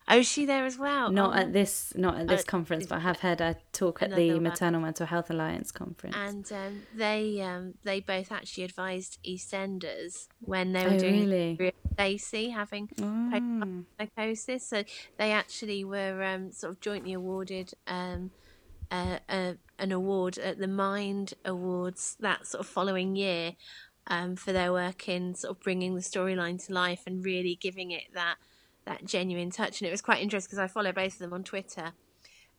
Oh, 0.08 0.18
is 0.18 0.26
she 0.26 0.46
there 0.46 0.66
as 0.66 0.76
well? 0.78 1.10
Not 1.10 1.30
oh. 1.30 1.40
at 1.40 1.52
this, 1.52 1.92
not 1.96 2.18
at 2.18 2.28
this 2.28 2.42
uh, 2.42 2.44
conference, 2.46 2.86
but 2.86 2.96
I 2.96 3.00
have 3.00 3.20
heard 3.20 3.40
a 3.40 3.56
talk 3.72 4.02
at 4.02 4.14
the 4.14 4.38
Maternal 4.40 4.80
Mental 4.80 5.06
Health 5.06 5.30
Alliance 5.30 5.70
conference. 5.70 6.16
And 6.18 6.52
um, 6.52 6.82
they 6.94 7.40
um, 7.40 7.74
they 7.84 8.00
both 8.00 8.32
actually 8.32 8.64
advised 8.64 9.18
EastEnders 9.24 10.26
when 10.40 10.72
they 10.72 10.84
were 10.84 10.94
oh, 10.94 10.98
doing 10.98 11.20
really? 11.30 11.74
Stacey 11.94 12.50
having 12.50 12.88
oh. 13.00 13.84
psychosis. 13.98 14.66
So 14.66 14.84
they 15.18 15.32
actually 15.32 15.84
were 15.84 16.22
um, 16.22 16.52
sort 16.52 16.72
of 16.72 16.80
jointly 16.80 17.12
awarded 17.12 17.72
um, 17.86 18.30
a, 18.90 19.20
a, 19.28 19.56
an 19.78 19.92
award 19.92 20.38
at 20.38 20.58
the 20.58 20.68
Mind 20.68 21.34
Awards 21.44 22.16
that 22.20 22.46
sort 22.46 22.60
of 22.60 22.66
following 22.66 23.16
year 23.16 23.52
um, 24.06 24.36
for 24.36 24.52
their 24.52 24.72
work 24.72 25.08
in 25.08 25.34
sort 25.34 25.56
of 25.56 25.62
bringing 25.62 25.94
the 25.94 26.00
storyline 26.00 26.64
to 26.66 26.72
life 26.72 27.02
and 27.06 27.24
really 27.24 27.56
giving 27.60 27.90
it 27.90 28.04
that 28.14 28.36
that 28.84 29.04
genuine 29.04 29.50
touch. 29.50 29.80
And 29.80 29.88
it 29.88 29.92
was 29.92 30.02
quite 30.02 30.20
interesting 30.20 30.48
because 30.48 30.58
I 30.58 30.66
follow 30.66 30.92
both 30.92 31.14
of 31.14 31.18
them 31.20 31.32
on 31.32 31.44
Twitter. 31.44 31.92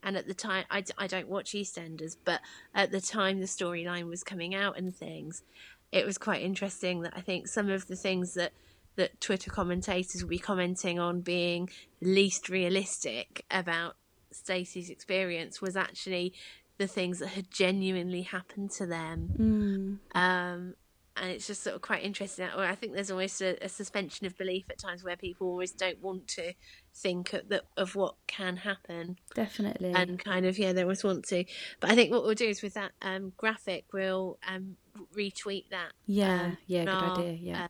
And 0.02 0.18
at 0.18 0.28
the 0.28 0.34
time, 0.34 0.66
I, 0.70 0.84
I 0.98 1.08
don't 1.08 1.30
watch 1.30 1.52
EastEnders, 1.52 2.18
but 2.24 2.42
at 2.76 2.92
the 2.92 3.02
time 3.02 3.40
the 3.40 3.46
storyline 3.46 4.10
was 4.10 4.24
coming 4.24 4.54
out 4.54 4.78
and 4.78 4.94
things, 4.94 5.44
it 5.92 6.06
was 6.06 6.18
quite 6.18 6.42
interesting 6.42 7.02
that 7.02 7.14
I 7.16 7.22
think 7.22 7.48
some 7.48 7.70
of 7.70 7.88
the 7.88 7.96
things 7.96 8.34
that 8.34 8.52
that 8.96 9.20
Twitter 9.20 9.50
commentators 9.50 10.22
will 10.22 10.30
be 10.30 10.40
commenting 10.40 11.00
on 11.00 11.22
being 11.22 11.70
least 12.02 12.50
realistic 12.50 13.46
about 13.50 13.96
Stacey's 14.32 14.90
experience 14.90 15.62
was 15.62 15.76
actually 15.76 16.34
the 16.78 16.88
things 16.88 17.20
that 17.20 17.30
had 17.30 17.50
genuinely 17.52 18.24
happened 18.24 18.72
to 18.72 18.86
them. 18.86 20.00
Mm. 20.16 20.20
Um, 20.20 20.76
and 21.16 21.30
it's 21.30 21.46
just 21.46 21.62
sort 21.62 21.76
of 21.76 21.82
quite 21.82 22.04
interesting. 22.04 22.48
I 22.48 22.74
think 22.74 22.94
there's 22.94 23.12
almost 23.12 23.42
a, 23.42 23.64
a, 23.64 23.70
suspension 23.70 24.26
of 24.26 24.36
belief 24.36 24.66
at 24.72 24.80
times 24.80 25.04
where 25.04 25.16
people 25.16 25.48
always 25.48 25.72
don't 25.72 26.02
want 26.02 26.28
to 26.30 26.54
think 26.96 27.34
of, 27.34 27.50
the, 27.50 27.64
of 27.78 27.96
what 27.96 28.16
can 28.26 28.58
happen. 28.58 29.18
Definitely, 29.36 29.92
and 29.94 30.18
kind 30.24 30.48
of 30.48 30.58
yeah, 30.58 30.74
they 30.74 30.82
always 30.82 31.04
want 31.04 31.26
to. 31.26 31.46
But 31.80 31.92
I 31.92 31.96
think 31.96 32.12
what 32.12 32.24
we'll 32.24 32.34
do 32.34 32.48
is 32.48 32.64
with 32.64 32.74
that 32.74 32.94
um, 33.04 33.32
graphic, 33.38 33.86
we'll 33.94 34.40
um, 34.48 34.76
retweet 35.16 35.70
that. 35.70 35.92
Yeah, 36.08 36.42
um, 36.42 36.58
yeah, 36.66 36.86
good 36.86 36.94
idea. 36.94 37.32
Yeah. 37.34 37.68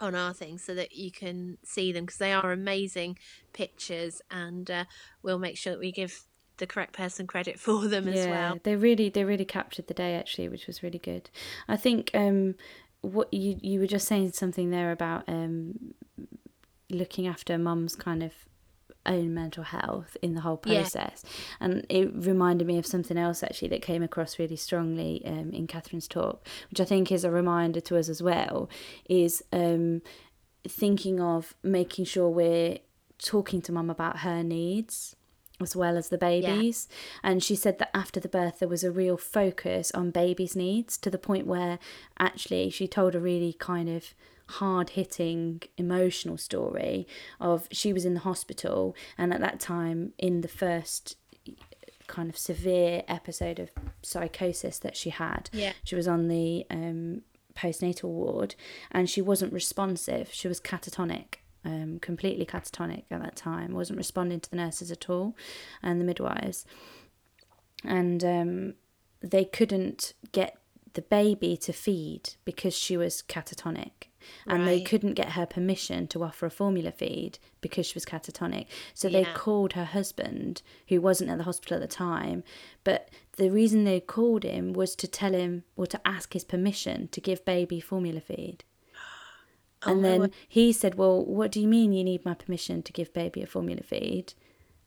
On 0.00 0.14
our 0.14 0.34
thing 0.34 0.58
so 0.58 0.74
that 0.74 0.96
you 0.96 1.10
can 1.10 1.58
see 1.64 1.92
them 1.92 2.04
because 2.04 2.18
they 2.18 2.32
are 2.32 2.52
amazing 2.52 3.16
pictures 3.52 4.20
and 4.30 4.70
uh, 4.70 4.84
we'll 5.22 5.38
make 5.38 5.56
sure 5.56 5.72
that 5.72 5.78
we 5.78 5.92
give 5.92 6.24
the 6.58 6.66
correct 6.66 6.92
person 6.92 7.26
credit 7.26 7.58
for 7.60 7.86
them 7.88 8.08
yeah, 8.08 8.14
as 8.14 8.26
well. 8.26 8.58
They 8.62 8.76
really 8.76 9.08
they 9.08 9.24
really 9.24 9.44
captured 9.44 9.86
the 9.86 9.94
day 9.94 10.14
actually, 10.14 10.48
which 10.48 10.66
was 10.66 10.82
really 10.82 10.98
good. 10.98 11.30
I 11.68 11.76
think 11.76 12.10
um, 12.14 12.56
what 13.00 13.32
you 13.32 13.58
you 13.60 13.80
were 13.80 13.86
just 13.86 14.08
saying 14.08 14.32
something 14.32 14.70
there 14.70 14.92
about 14.92 15.24
um, 15.28 15.94
looking 16.90 17.26
after 17.26 17.58
mum's 17.58 17.96
kind 17.96 18.22
of 18.22 18.32
own 19.06 19.34
mental 19.34 19.64
health 19.64 20.16
in 20.22 20.34
the 20.34 20.40
whole 20.40 20.56
process. 20.56 21.22
Yeah. 21.24 21.66
And 21.66 21.86
it 21.88 22.10
reminded 22.14 22.66
me 22.66 22.78
of 22.78 22.86
something 22.86 23.18
else 23.18 23.42
actually 23.42 23.68
that 23.68 23.82
came 23.82 24.02
across 24.02 24.38
really 24.38 24.56
strongly 24.56 25.22
um, 25.26 25.50
in 25.52 25.66
Catherine's 25.66 26.08
talk, 26.08 26.46
which 26.70 26.80
I 26.80 26.84
think 26.84 27.12
is 27.12 27.24
a 27.24 27.30
reminder 27.30 27.80
to 27.80 27.98
us 27.98 28.08
as 28.08 28.22
well, 28.22 28.68
is 29.08 29.42
um, 29.52 30.02
thinking 30.66 31.20
of 31.20 31.54
making 31.62 32.06
sure 32.06 32.28
we're 32.28 32.78
talking 33.18 33.62
to 33.62 33.72
mum 33.72 33.90
about 33.90 34.18
her 34.18 34.42
needs 34.42 35.16
as 35.60 35.76
well 35.76 35.96
as 35.96 36.08
the 36.08 36.18
babies. 36.18 36.88
Yeah. 36.90 37.30
And 37.30 37.42
she 37.42 37.54
said 37.54 37.78
that 37.78 37.96
after 37.96 38.18
the 38.18 38.28
birth, 38.28 38.58
there 38.58 38.68
was 38.68 38.82
a 38.82 38.90
real 38.90 39.16
focus 39.16 39.92
on 39.92 40.10
babies' 40.10 40.56
needs 40.56 40.98
to 40.98 41.10
the 41.10 41.18
point 41.18 41.46
where 41.46 41.78
actually 42.18 42.70
she 42.70 42.88
told 42.88 43.14
a 43.14 43.20
really 43.20 43.52
kind 43.52 43.88
of 43.88 44.14
hard 44.48 44.90
hitting 44.90 45.62
emotional 45.76 46.36
story 46.36 47.06
of 47.40 47.66
she 47.72 47.92
was 47.92 48.04
in 48.04 48.14
the 48.14 48.20
hospital 48.20 48.94
and 49.16 49.32
at 49.32 49.40
that 49.40 49.58
time 49.58 50.12
in 50.18 50.42
the 50.42 50.48
first 50.48 51.16
kind 52.06 52.28
of 52.28 52.36
severe 52.36 53.02
episode 53.08 53.58
of 53.58 53.70
psychosis 54.02 54.78
that 54.78 54.94
she 54.94 55.08
had 55.08 55.48
yeah. 55.52 55.72
she 55.82 55.94
was 55.94 56.06
on 56.06 56.28
the 56.28 56.66
um, 56.70 57.22
postnatal 57.54 58.04
ward 58.04 58.54
and 58.90 59.08
she 59.08 59.22
wasn't 59.22 59.50
responsive 59.52 60.28
she 60.30 60.46
was 60.46 60.60
catatonic 60.60 61.36
um, 61.64 61.98
completely 62.00 62.44
catatonic 62.44 63.04
at 63.10 63.22
that 63.22 63.36
time, 63.36 63.72
wasn't 63.72 63.96
responding 63.96 64.40
to 64.40 64.50
the 64.50 64.56
nurses 64.56 64.90
at 64.90 65.08
all 65.08 65.36
and 65.82 66.00
the 66.00 66.04
midwives. 66.04 66.64
And 67.82 68.24
um, 68.24 68.74
they 69.20 69.44
couldn't 69.44 70.12
get 70.32 70.58
the 70.92 71.02
baby 71.02 71.56
to 71.58 71.72
feed 71.72 72.34
because 72.44 72.74
she 72.74 72.96
was 72.96 73.22
catatonic. 73.22 74.08
And 74.46 74.60
right. 74.60 74.66
they 74.66 74.80
couldn't 74.80 75.14
get 75.14 75.32
her 75.32 75.46
permission 75.46 76.06
to 76.08 76.22
offer 76.22 76.46
a 76.46 76.50
formula 76.50 76.90
feed 76.90 77.38
because 77.60 77.86
she 77.86 77.94
was 77.94 78.04
catatonic. 78.04 78.66
So 78.92 79.08
yeah. 79.08 79.20
they 79.20 79.32
called 79.32 79.74
her 79.74 79.84
husband, 79.84 80.62
who 80.88 81.00
wasn't 81.00 81.30
at 81.30 81.38
the 81.38 81.44
hospital 81.44 81.76
at 81.76 81.80
the 81.80 81.94
time. 81.94 82.44
But 82.82 83.10
the 83.36 83.50
reason 83.50 83.84
they 83.84 84.00
called 84.00 84.44
him 84.44 84.72
was 84.72 84.94
to 84.96 85.08
tell 85.08 85.32
him 85.32 85.64
or 85.76 85.86
to 85.86 86.00
ask 86.06 86.32
his 86.32 86.44
permission 86.44 87.08
to 87.08 87.20
give 87.20 87.44
baby 87.44 87.80
formula 87.80 88.20
feed. 88.20 88.64
Oh, 89.86 89.92
and 89.92 90.02
then 90.02 90.30
he 90.48 90.72
said, 90.72 90.94
Well, 90.94 91.22
what 91.22 91.52
do 91.52 91.60
you 91.60 91.68
mean 91.68 91.92
you 91.92 92.04
need 92.04 92.24
my 92.24 92.32
permission 92.32 92.82
to 92.84 92.90
give 92.90 93.12
baby 93.12 93.42
a 93.42 93.46
formula 93.46 93.82
feed? 93.82 94.32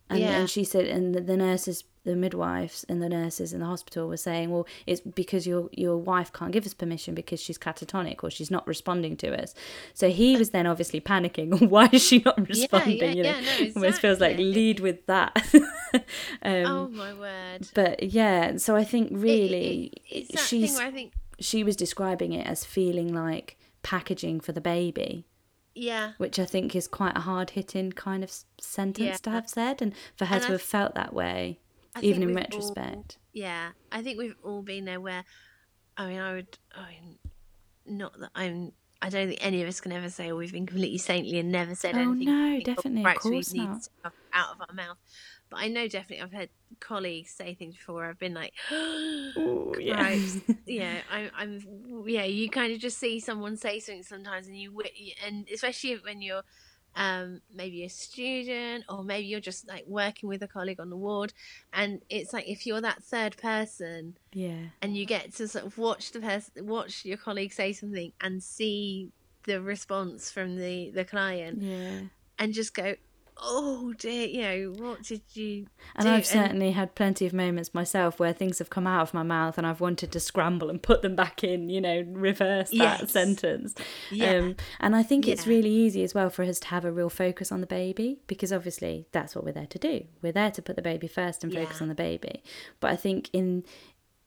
And, 0.10 0.20
yeah. 0.20 0.40
and 0.40 0.50
she 0.50 0.64
said, 0.64 0.86
and 0.86 1.14
the, 1.14 1.22
the 1.22 1.38
nurses, 1.38 1.84
the 2.08 2.16
midwives, 2.16 2.86
and 2.88 3.02
the 3.02 3.10
nurses 3.10 3.54
in 3.54 3.60
the 3.60 3.66
hospital 3.66 4.08
were 4.08 4.18
saying, 4.18 4.50
well, 4.50 4.66
it's 4.86 5.02
because 5.02 5.46
your 5.46 5.70
your 5.72 5.98
wife 5.98 6.32
can't 6.32 6.52
give 6.52 6.66
us 6.66 6.74
permission 6.74 7.14
because 7.14 7.40
she's 7.40 7.58
catatonic 7.58 8.24
or 8.24 8.30
she's 8.30 8.50
not 8.50 8.66
responding 8.66 9.18
to 9.18 9.40
us. 9.40 9.54
So 9.94 10.10
he 10.10 10.38
was 10.38 10.52
then 10.52 10.66
obviously 10.66 11.02
panicking. 11.02 11.70
Why 11.70 11.90
is 11.92 12.04
she 12.04 12.20
not 12.26 12.48
responding? 12.48 12.98
Yeah, 12.98 13.06
yeah, 13.06 13.12
you 13.12 13.24
know, 13.24 13.30
yeah, 13.30 13.34
no, 13.34 13.52
exactly. 13.52 13.74
almost 13.76 14.02
feels 14.02 14.20
like 14.20 14.38
lead 14.38 14.80
with 14.80 15.06
that. 15.08 15.38
um, 15.54 16.02
oh 16.44 16.88
my 16.88 17.14
word! 17.14 17.68
But 17.74 18.04
yeah, 18.04 18.58
so 18.58 18.76
I 18.76 18.84
think 18.84 19.10
really, 19.12 19.94
it, 20.10 20.32
it, 20.32 20.40
she's. 20.40 20.80
I 20.80 20.92
think 20.92 21.14
she 21.40 21.64
was 21.64 21.76
describing 21.76 22.34
it 22.34 22.48
as 22.48 22.66
feeling 22.66 23.14
like 23.14 23.60
packaging 23.84 24.40
for 24.40 24.54
the 24.54 24.62
baby. 24.62 25.26
Yeah. 25.78 26.14
Which 26.18 26.40
I 26.40 26.46
think 26.46 26.76
is 26.76 26.88
quite 26.88 27.16
a 27.16 27.22
hard 27.22 27.52
hitting 27.52 27.92
kind 27.92 28.24
of 28.24 28.32
sentence 28.60 29.08
yeah. 29.08 29.16
to 29.18 29.30
have 29.30 29.48
said, 29.48 29.82
and 29.82 29.94
for 30.16 30.26
her 30.26 30.36
and 30.36 30.44
to 30.44 30.50
I 30.50 30.52
have 30.54 30.62
felt 30.62 30.96
that 30.96 31.14
way, 31.14 31.60
I 31.98 32.06
even 32.06 32.24
in 32.24 32.36
retrospect. 32.36 33.18
All, 33.18 33.22
yeah. 33.34 33.70
I 33.92 34.02
think 34.02 34.18
we've 34.18 34.36
all 34.44 34.62
been 34.62 34.86
there 34.86 35.02
where, 35.02 35.24
I 35.98 36.08
mean, 36.08 36.20
I 36.20 36.34
would, 36.34 36.58
I 36.76 36.90
mean, 36.90 37.18
not 37.86 38.20
that 38.20 38.32
I'm, 38.36 38.72
I 39.02 39.10
don't 39.10 39.28
think 39.28 39.46
any 39.46 39.62
of 39.62 39.68
us 39.68 39.80
can 39.80 39.92
ever 39.92 40.10
say, 40.10 40.32
oh, 40.32 40.36
we've 40.36 40.52
been 40.52 40.66
completely 40.66 40.98
saintly 40.98 41.38
and 41.40 41.52
never 41.52 41.76
said 41.76 41.96
oh, 41.96 42.00
anything. 42.00 42.30
Oh, 42.30 42.32
no, 42.32 42.60
definitely. 42.62 43.06
Of 43.06 43.18
course 43.18 43.54
not. 43.54 43.88
out 44.34 44.56
of 44.56 44.62
our 44.68 44.74
mouth. 44.74 44.98
But 45.50 45.60
I 45.62 45.68
know 45.70 45.88
definitely 45.88 46.24
I've 46.24 46.34
had 46.34 46.50
colleagues 46.80 47.32
say 47.32 47.54
things 47.54 47.76
before. 47.76 48.06
I've 48.06 48.20
been 48.20 48.34
like, 48.34 48.54
Ooh, 48.72 49.74
yeah, 49.80 50.18
yeah. 50.66 51.02
I, 51.12 51.30
I'm, 51.38 51.62
yeah. 52.06 52.26
You 52.26 52.50
kind 52.50 52.74
of 52.74 52.80
just 52.80 52.98
see 52.98 53.20
someone 53.20 53.56
say 53.56 53.80
something 53.80 54.04
sometimes, 54.04 54.48
and 54.48 54.58
you, 54.58 54.78
and 55.26 55.48
especially 55.54 55.96
when 56.04 56.22
you're, 56.22 56.44
um, 56.96 57.42
maybe 57.54 57.84
a 57.84 57.90
student 57.90 58.86
or 58.90 59.04
maybe 59.04 59.28
you're 59.28 59.40
just 59.40 59.68
like 59.68 59.86
working 59.88 60.30
with 60.30 60.42
a 60.42 60.48
colleague 60.48 60.80
on 60.80 60.90
the 60.90 60.98
ward, 60.98 61.34
and 61.74 62.02
it's 62.10 62.34
like 62.34 62.48
if 62.48 62.66
you're 62.66 62.82
that 62.82 63.04
third 63.04 63.38
person, 63.38 64.18
yeah, 64.34 64.70
and 64.82 64.98
you 64.98 65.06
get 65.06 65.34
to 65.36 65.48
sort 65.48 65.66
of 65.66 65.78
watch 65.78 66.12
the 66.12 66.20
person, 66.20 66.66
watch 66.66 67.06
your 67.06 67.18
colleague 67.18 67.54
say 67.54 67.74
something, 67.74 68.12
and 68.22 68.42
see 68.42 69.12
the 69.44 69.62
response 69.62 70.32
from 70.32 70.56
the 70.58 70.90
the 70.92 71.06
client, 71.06 71.62
yeah, 71.62 72.00
and 72.40 72.54
just 72.54 72.74
go, 72.74 72.96
oh 73.42 73.94
dear, 73.94 74.28
you 74.28 74.42
know, 74.42 74.84
what 74.84 75.04
did 75.04 75.22
you 75.34 75.68
And 75.96 76.06
do? 76.06 76.12
I've 76.12 76.26
certainly 76.26 76.68
and... 76.68 76.76
had 76.76 76.96
plenty 76.96 77.26
of 77.26 77.34
moments 77.34 77.74
myself 77.74 78.20
where 78.20 78.34
things 78.34 78.60
have 78.60 78.70
come 78.70 78.88
out 78.88 79.02
of 79.02 79.14
my 79.14 79.24
mouth 79.24 79.58
and 79.58 79.66
I've 79.66 79.82
wanted 79.82 80.12
to 80.12 80.20
scramble 80.20 80.70
and 80.70 80.82
put 80.82 81.02
them 81.02 81.16
back 81.16 81.44
in, 81.44 81.70
you 81.70 81.82
know, 81.82 82.04
reverse 82.08 82.72
that 82.72 83.10
sentence. 83.10 83.76
Yeah. 84.12 84.32
Um, 84.32 84.56
and 84.80 84.96
I 84.96 85.04
think 85.04 85.28
yeah. 85.28 85.34
it's 85.34 85.48
really 85.48 85.72
easy 85.72 86.04
as 86.04 86.14
well 86.14 86.30
for 86.30 86.44
us 86.44 86.60
to 86.60 86.68
have 86.68 86.86
a 86.86 86.92
real 86.92 87.10
focus 87.10 87.52
on 87.52 87.62
the 87.62 87.68
baby 87.68 88.20
because 88.28 88.52
obviously 88.52 89.08
that's 89.12 89.36
what 89.36 89.46
we're 89.46 89.52
there 89.52 89.68
to 89.68 89.80
do. 89.80 90.06
We're 90.22 90.32
there 90.32 90.52
to 90.52 90.62
put 90.62 90.76
the 90.76 90.82
baby 90.82 91.08
first 91.08 91.44
and 91.44 91.54
focus 91.54 91.78
yeah. 91.80 91.84
on 91.84 91.90
the 91.90 91.96
baby. 91.96 92.44
But 92.80 92.92
I 92.92 92.96
think 92.96 93.30
in 93.34 93.64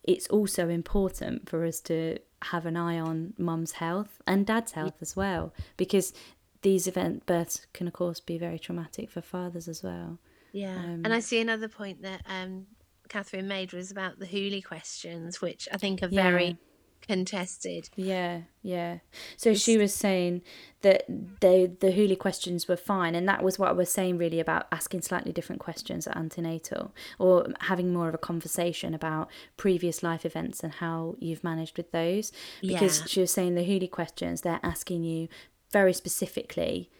it's 0.02 0.26
also 0.28 0.68
important 0.68 1.48
for 1.48 1.64
us 1.64 1.80
to 1.80 2.18
have 2.42 2.64
an 2.64 2.76
eye 2.76 2.98
on 2.98 3.34
mum's 3.36 3.72
health 3.72 4.20
and 4.26 4.46
dad's 4.46 4.72
health 4.72 4.96
as 5.02 5.14
well 5.14 5.52
because 5.76 6.14
these 6.62 6.86
event 6.86 7.26
births 7.26 7.66
can 7.72 7.86
of 7.86 7.92
course 7.92 8.20
be 8.20 8.38
very 8.38 8.58
traumatic 8.58 9.10
for 9.10 9.20
fathers 9.20 9.68
as 9.68 9.82
well. 9.82 10.18
Yeah, 10.52 10.76
um, 10.76 11.02
and 11.04 11.14
I 11.14 11.20
see 11.20 11.40
another 11.40 11.68
point 11.68 12.02
that 12.02 12.22
um, 12.28 12.66
Catherine 13.08 13.48
made 13.48 13.72
was 13.72 13.90
about 13.90 14.18
the 14.18 14.26
Whooley 14.26 14.62
questions, 14.62 15.40
which 15.40 15.68
I 15.72 15.76
think 15.76 16.02
are 16.02 16.08
yeah. 16.08 16.22
very 16.22 16.58
contested. 17.02 17.88
Yeah, 17.96 18.42
yeah. 18.62 18.98
So 19.36 19.50
it's... 19.50 19.60
she 19.60 19.76
was 19.76 19.94
saying 19.94 20.42
that 20.82 21.04
the 21.40 21.76
the 21.80 21.92
Whooley 21.92 22.16
questions 22.16 22.68
were 22.68 22.76
fine, 22.76 23.14
and 23.14 23.28
that 23.28 23.42
was 23.42 23.58
what 23.58 23.68
I 23.68 23.72
was 23.72 23.90
saying 23.90 24.18
really 24.18 24.40
about 24.40 24.66
asking 24.72 25.02
slightly 25.02 25.32
different 25.32 25.60
questions 25.60 26.06
at 26.06 26.16
antenatal, 26.16 26.94
or 27.18 27.46
having 27.60 27.92
more 27.92 28.08
of 28.08 28.14
a 28.14 28.18
conversation 28.18 28.94
about 28.94 29.28
previous 29.56 30.02
life 30.02 30.24
events 30.24 30.62
and 30.62 30.74
how 30.74 31.16
you've 31.18 31.44
managed 31.44 31.76
with 31.76 31.90
those. 31.92 32.32
Because 32.60 33.00
yeah. 33.00 33.06
she 33.06 33.20
was 33.20 33.32
saying 33.32 33.54
the 33.54 33.64
Whooley 33.64 33.88
questions, 33.88 34.42
they're 34.42 34.60
asking 34.62 35.04
you 35.04 35.28
very 35.70 35.92
specifically 35.92 36.90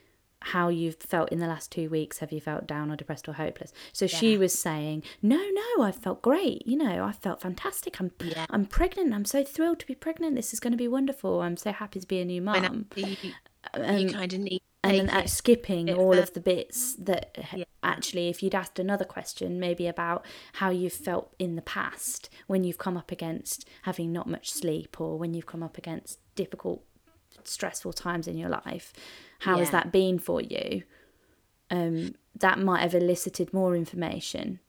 how 0.42 0.68
you've 0.68 0.96
felt 0.96 1.30
in 1.30 1.38
the 1.38 1.46
last 1.46 1.70
two 1.70 1.90
weeks. 1.90 2.18
Have 2.18 2.32
you 2.32 2.40
felt 2.40 2.66
down 2.66 2.90
or 2.90 2.96
depressed 2.96 3.28
or 3.28 3.34
hopeless? 3.34 3.72
So 3.92 4.06
yeah. 4.06 4.16
she 4.16 4.36
was 4.36 4.58
saying, 4.58 5.02
no, 5.22 5.36
no, 5.36 5.82
I 5.82 5.92
felt 5.92 6.22
great. 6.22 6.66
You 6.66 6.78
know, 6.78 7.04
I 7.04 7.12
felt 7.12 7.42
fantastic. 7.42 8.00
I'm, 8.00 8.10
yeah. 8.24 8.46
I'm 8.48 8.64
pregnant. 8.64 9.12
I'm 9.12 9.26
so 9.26 9.44
thrilled 9.44 9.80
to 9.80 9.86
be 9.86 9.94
pregnant. 9.94 10.36
This 10.36 10.54
is 10.54 10.60
going 10.60 10.72
to 10.72 10.78
be 10.78 10.88
wonderful. 10.88 11.42
I'm 11.42 11.56
so 11.56 11.72
happy 11.72 12.00
to 12.00 12.06
be 12.06 12.20
a 12.20 12.24
new 12.24 12.40
mum. 12.40 12.64
Um, 12.64 12.86
you, 12.96 13.16
you 13.76 14.10
kind 14.10 14.32
of 14.32 14.40
need. 14.40 14.62
And 14.82 15.10
then 15.10 15.28
skipping 15.28 15.92
all 15.92 16.18
of 16.18 16.32
the 16.32 16.40
bits 16.40 16.94
that 16.94 17.36
yeah. 17.54 17.64
actually, 17.82 18.30
if 18.30 18.42
you'd 18.42 18.54
asked 18.54 18.78
another 18.78 19.04
question, 19.04 19.60
maybe 19.60 19.86
about 19.86 20.24
how 20.54 20.70
you've 20.70 20.94
felt 20.94 21.34
in 21.38 21.56
the 21.56 21.62
past 21.62 22.30
when 22.46 22.64
you've 22.64 22.78
come 22.78 22.96
up 22.96 23.12
against 23.12 23.68
having 23.82 24.10
not 24.10 24.26
much 24.26 24.50
sleep 24.50 24.98
or 24.98 25.18
when 25.18 25.34
you've 25.34 25.44
come 25.44 25.62
up 25.62 25.76
against 25.76 26.18
difficult 26.34 26.82
stressful 27.48 27.92
times 27.92 28.26
in 28.26 28.36
your 28.36 28.48
life 28.48 28.92
how 29.40 29.54
yeah. 29.54 29.60
has 29.60 29.70
that 29.70 29.92
been 29.92 30.18
for 30.18 30.40
you 30.40 30.82
um, 31.70 32.14
that 32.38 32.58
might 32.58 32.80
have 32.80 32.94
elicited 32.94 33.52
more 33.52 33.76
information 33.76 34.60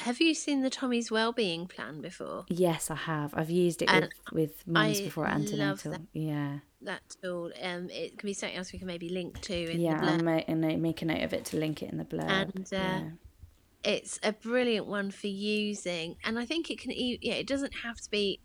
have 0.00 0.20
you 0.20 0.34
seen 0.34 0.60
the 0.60 0.68
Tommy's 0.68 1.10
Wellbeing 1.10 1.66
Plan 1.66 2.02
before? 2.02 2.44
Yes, 2.48 2.90
I 2.90 2.96
have. 2.96 3.32
I've 3.34 3.50
used 3.50 3.80
it 3.80 3.90
with, 3.90 4.10
with 4.30 4.66
mums 4.66 5.00
before 5.00 5.26
antenatal. 5.26 5.92
That, 5.92 6.02
yeah. 6.12 6.58
That 6.82 7.00
tool. 7.22 7.50
Um, 7.62 7.88
it 7.88 8.18
can 8.18 8.26
be 8.26 8.34
something 8.34 8.58
else 8.58 8.72
we 8.72 8.78
can 8.78 8.86
maybe 8.86 9.08
link 9.08 9.40
to 9.42 9.54
in 9.54 9.80
yeah. 9.80 9.98
I'll 10.02 10.18
make, 10.18 10.44
and 10.48 10.60
make 10.82 11.00
a 11.00 11.06
note 11.06 11.22
of 11.22 11.32
it 11.32 11.46
to 11.46 11.56
link 11.56 11.82
it 11.82 11.90
in 11.90 11.96
the 11.96 12.04
blurb. 12.04 12.28
And 12.28 12.68
uh, 12.72 12.76
yeah. 12.76 13.02
it's 13.84 14.20
a 14.22 14.32
brilliant 14.32 14.86
one 14.86 15.10
for 15.10 15.28
using. 15.28 16.16
And 16.24 16.38
I 16.38 16.44
think 16.44 16.70
it 16.70 16.78
can, 16.78 16.92
yeah, 16.94 17.34
it 17.34 17.46
doesn't 17.46 17.74
have 17.82 17.96
to 17.96 18.10
be 18.10 18.40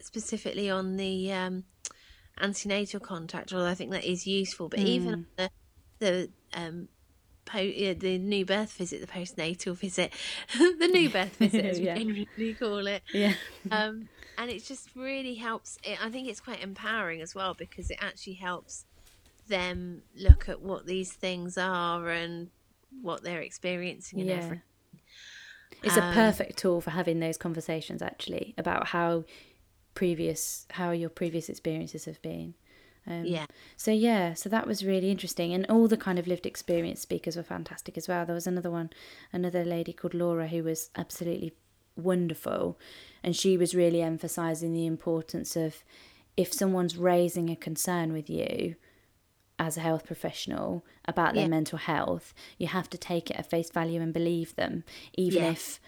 specifically 0.00 0.70
on 0.70 0.96
the 0.96 1.32
um, 1.32 1.64
antenatal 2.40 3.00
contact, 3.00 3.52
although 3.52 3.66
I 3.66 3.74
think 3.74 3.90
that 3.92 4.04
is 4.04 4.26
useful. 4.26 4.68
But 4.68 4.80
mm. 4.80 4.86
even 4.86 5.26
the 5.36 5.50
the 5.98 6.30
um, 6.52 6.88
po- 7.44 7.94
the 7.94 8.18
new 8.18 8.44
birth 8.44 8.72
visit, 8.72 9.00
the 9.00 9.06
postnatal 9.06 9.76
visit, 9.76 10.12
the 10.58 10.88
new 10.92 11.08
birth 11.08 11.36
visit, 11.36 11.64
as 11.64 11.78
we 11.78 11.86
generally 11.86 12.54
call 12.54 12.86
it. 12.86 13.02
Yeah. 13.12 13.34
Um, 13.70 14.08
and 14.36 14.50
it 14.50 14.64
just 14.64 14.88
really 14.94 15.34
helps. 15.34 15.78
It, 15.84 16.04
I 16.04 16.10
think 16.10 16.28
it's 16.28 16.40
quite 16.40 16.62
empowering 16.62 17.20
as 17.20 17.34
well 17.34 17.54
because 17.54 17.90
it 17.90 17.98
actually 18.00 18.34
helps 18.34 18.84
them 19.48 20.02
look 20.16 20.48
at 20.48 20.60
what 20.62 20.86
these 20.86 21.12
things 21.12 21.58
are 21.58 22.08
and 22.08 22.50
what 23.02 23.22
they're 23.22 23.42
experiencing 23.42 24.20
and 24.20 24.28
yeah. 24.28 24.36
everything. 24.36 24.62
It's 25.82 25.96
um, 25.96 26.04
a 26.04 26.14
perfect 26.14 26.58
tool 26.58 26.80
for 26.80 26.90
having 26.90 27.20
those 27.20 27.36
conversations 27.36 28.00
actually 28.00 28.54
about 28.56 28.88
how 28.88 29.24
previous 29.94 30.66
how 30.70 30.90
your 30.90 31.08
previous 31.08 31.48
experiences 31.48 32.04
have 32.04 32.20
been. 32.22 32.54
Um, 33.06 33.24
yeah. 33.26 33.46
So 33.76 33.90
yeah, 33.90 34.34
so 34.34 34.48
that 34.48 34.66
was 34.66 34.84
really 34.84 35.10
interesting, 35.10 35.52
and 35.52 35.66
all 35.66 35.88
the 35.88 35.96
kind 35.96 36.18
of 36.18 36.26
lived 36.26 36.46
experience 36.46 37.00
speakers 37.00 37.36
were 37.36 37.42
fantastic 37.42 37.98
as 37.98 38.08
well. 38.08 38.24
There 38.24 38.34
was 38.34 38.46
another 38.46 38.70
one, 38.70 38.90
another 39.32 39.64
lady 39.64 39.92
called 39.92 40.14
Laura 40.14 40.48
who 40.48 40.62
was 40.62 40.90
absolutely 40.96 41.52
wonderful, 41.96 42.78
and 43.22 43.36
she 43.36 43.56
was 43.56 43.74
really 43.74 44.00
emphasising 44.00 44.72
the 44.72 44.86
importance 44.86 45.54
of 45.54 45.84
if 46.36 46.52
someone's 46.52 46.96
raising 46.96 47.50
a 47.50 47.56
concern 47.56 48.12
with 48.12 48.30
you, 48.30 48.76
as 49.58 49.76
a 49.76 49.80
health 49.80 50.04
professional 50.04 50.84
about 51.04 51.34
their 51.34 51.44
yeah. 51.44 51.48
mental 51.48 51.78
health, 51.78 52.34
you 52.58 52.66
have 52.66 52.90
to 52.90 52.98
take 52.98 53.30
it 53.30 53.36
at 53.36 53.48
face 53.48 53.70
value 53.70 54.00
and 54.00 54.12
believe 54.12 54.54
them, 54.56 54.84
even 55.14 55.42
yes. 55.42 55.52
if 55.52 55.80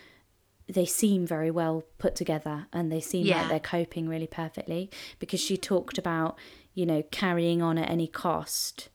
they 0.69 0.87
seem 0.87 1.27
very 1.27 1.51
well 1.51 1.85
put 1.99 2.15
together 2.15 2.67
and 2.73 2.91
they 2.91 3.01
seem 3.01 3.27
yeah. 3.27 3.43
like 3.43 3.49
they're 3.49 3.61
coping 3.61 4.09
really 4.09 4.27
perfectly. 4.27 4.91
Because 5.19 5.41
she 5.41 5.57
talked 5.57 5.99
about, 5.99 6.37
you 6.75 6.87
know, 6.87 7.03
carrying 7.11 7.63
on 7.63 7.79
at 7.79 7.89
any 7.89 8.07
cost 8.07 8.89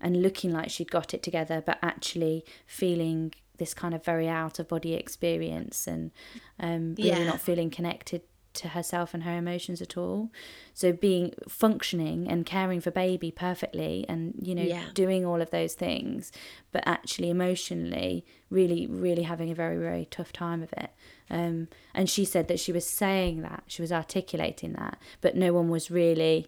and 0.00 0.22
looking 0.22 0.52
like 0.52 0.70
she'd 0.70 0.90
got 0.90 1.14
it 1.14 1.22
together, 1.22 1.62
but 1.64 1.78
actually 1.82 2.44
feeling 2.66 3.32
this 3.58 3.74
kind 3.74 3.94
of 3.94 4.04
very 4.04 4.28
out 4.28 4.58
of 4.58 4.68
body 4.68 4.94
experience 4.94 5.86
and 5.86 6.10
um, 6.58 6.94
really 6.96 7.10
yeah. 7.10 7.24
not 7.24 7.40
feeling 7.40 7.70
connected 7.70 8.22
to 8.54 8.68
herself 8.68 9.14
and 9.14 9.22
her 9.22 9.36
emotions 9.36 9.80
at 9.80 9.96
all. 9.96 10.30
So 10.74 10.92
being 10.92 11.34
functioning 11.48 12.28
and 12.28 12.44
caring 12.44 12.80
for 12.80 12.90
baby 12.90 13.30
perfectly 13.30 14.04
and 14.08 14.34
you 14.40 14.54
know 14.54 14.62
yeah. 14.62 14.84
doing 14.94 15.24
all 15.24 15.40
of 15.40 15.50
those 15.50 15.74
things 15.74 16.32
but 16.70 16.82
actually 16.86 17.30
emotionally 17.30 18.24
really 18.50 18.86
really 18.86 19.22
having 19.22 19.50
a 19.50 19.54
very 19.54 19.76
very 19.76 20.06
tough 20.06 20.32
time 20.32 20.62
of 20.62 20.72
it. 20.74 20.90
Um, 21.30 21.68
and 21.94 22.10
she 22.10 22.24
said 22.24 22.48
that 22.48 22.60
she 22.60 22.72
was 22.72 22.86
saying 22.86 23.40
that, 23.42 23.64
she 23.66 23.80
was 23.80 23.90
articulating 23.90 24.74
that, 24.74 24.98
but 25.22 25.34
no 25.34 25.54
one 25.54 25.70
was 25.70 25.90
really 25.90 26.46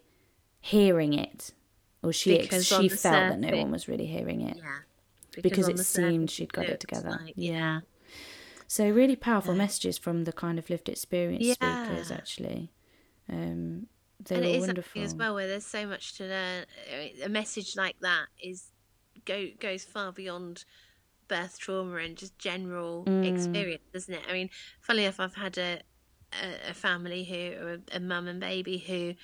hearing 0.60 1.14
it. 1.14 1.52
Or 2.02 2.12
she 2.12 2.38
because 2.38 2.66
she 2.66 2.90
felt 2.90 3.30
that 3.30 3.40
no 3.40 3.56
one 3.56 3.70
was 3.70 3.88
really 3.88 4.04
hearing 4.04 4.42
it. 4.42 4.58
Yeah. 4.58 4.78
Because, 5.34 5.66
because 5.66 5.80
it 5.80 5.84
seemed 5.84 6.30
she'd 6.30 6.52
got 6.52 6.66
it 6.66 6.80
together. 6.80 7.18
Like, 7.22 7.32
yeah. 7.36 7.80
So 8.66 8.88
really 8.88 9.16
powerful 9.16 9.54
messages 9.54 9.98
from 9.98 10.24
the 10.24 10.32
kind 10.32 10.58
of 10.58 10.68
lived 10.70 10.88
experience 10.88 11.44
yeah. 11.44 11.84
speakers 11.84 12.10
actually. 12.10 12.70
Um, 13.28 13.86
they 14.20 14.36
and 14.36 14.44
were 14.44 14.50
it 14.50 14.56
is 14.56 14.66
wonderful 14.66 15.02
as 15.02 15.14
well, 15.14 15.34
where 15.34 15.48
there's 15.48 15.66
so 15.66 15.86
much 15.86 16.16
to 16.18 16.24
learn. 16.24 16.64
A 17.22 17.28
message 17.28 17.76
like 17.76 17.96
that 18.00 18.26
is 18.42 18.70
go 19.24 19.48
goes 19.60 19.84
far 19.84 20.12
beyond 20.12 20.64
birth 21.28 21.58
trauma 21.58 21.96
and 21.96 22.16
just 22.16 22.38
general 22.38 23.04
mm. 23.04 23.24
experience, 23.26 23.82
doesn't 23.92 24.14
it? 24.14 24.22
I 24.28 24.32
mean, 24.32 24.50
funnily 24.80 25.04
enough, 25.04 25.20
I've 25.20 25.34
had 25.34 25.58
a 25.58 25.80
a, 26.42 26.70
a 26.70 26.74
family 26.74 27.24
who, 27.24 27.78
a, 27.92 27.96
a 27.96 28.00
mum 28.00 28.28
and 28.28 28.40
baby 28.40 28.78
who 28.78 29.14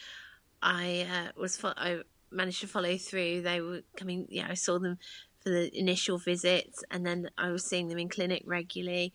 I 0.63 1.07
uh, 1.11 1.41
was 1.41 1.63
I 1.65 2.01
managed 2.31 2.61
to 2.61 2.67
follow 2.67 2.97
through. 2.97 3.43
They 3.43 3.61
were 3.61 3.83
coming, 3.97 4.27
yeah, 4.29 4.47
I 4.49 4.55
saw 4.55 4.79
them 4.79 4.99
for 5.41 5.51
the 5.51 5.77
initial 5.79 6.19
visits, 6.19 6.85
and 6.91 7.05
then 7.07 7.31
I 7.37 7.50
was 7.50 7.65
seeing 7.65 7.89
them 7.89 7.99
in 7.99 8.09
clinic 8.09 8.43
regularly, 8.47 9.13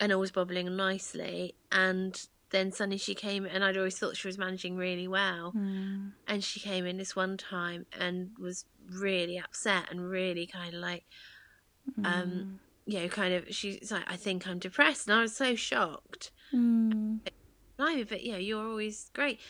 and 0.00 0.12
always 0.12 0.30
bubbling 0.30 0.74
nicely. 0.76 1.54
And 1.70 2.20
then 2.50 2.72
suddenly 2.72 2.98
she 2.98 3.14
came, 3.14 3.44
and 3.44 3.64
I'd 3.64 3.76
always 3.76 3.98
thought 3.98 4.16
she 4.16 4.28
was 4.28 4.38
managing 4.38 4.76
really 4.76 5.08
well. 5.08 5.52
Mm. 5.56 6.12
And 6.26 6.44
she 6.44 6.60
came 6.60 6.86
in 6.86 6.96
this 6.96 7.16
one 7.16 7.36
time 7.36 7.86
and 7.98 8.30
was 8.38 8.64
really 8.90 9.38
upset 9.38 9.90
and 9.90 10.08
really 10.08 10.46
kind 10.46 10.74
of 10.74 10.80
like, 10.80 11.04
um, 11.98 12.04
mm. 12.04 12.22
um, 12.22 12.60
you 12.86 13.00
know, 13.00 13.08
kind 13.08 13.34
of. 13.34 13.46
She's 13.50 13.90
like, 13.90 14.04
I 14.06 14.16
think 14.16 14.46
I'm 14.46 14.58
depressed, 14.58 15.08
and 15.08 15.18
I 15.18 15.22
was 15.22 15.34
so 15.34 15.54
shocked. 15.54 16.30
Mm. 16.54 17.20
But 17.76 18.22
yeah, 18.22 18.36
you're 18.36 18.68
always 18.68 19.10
great. 19.12 19.40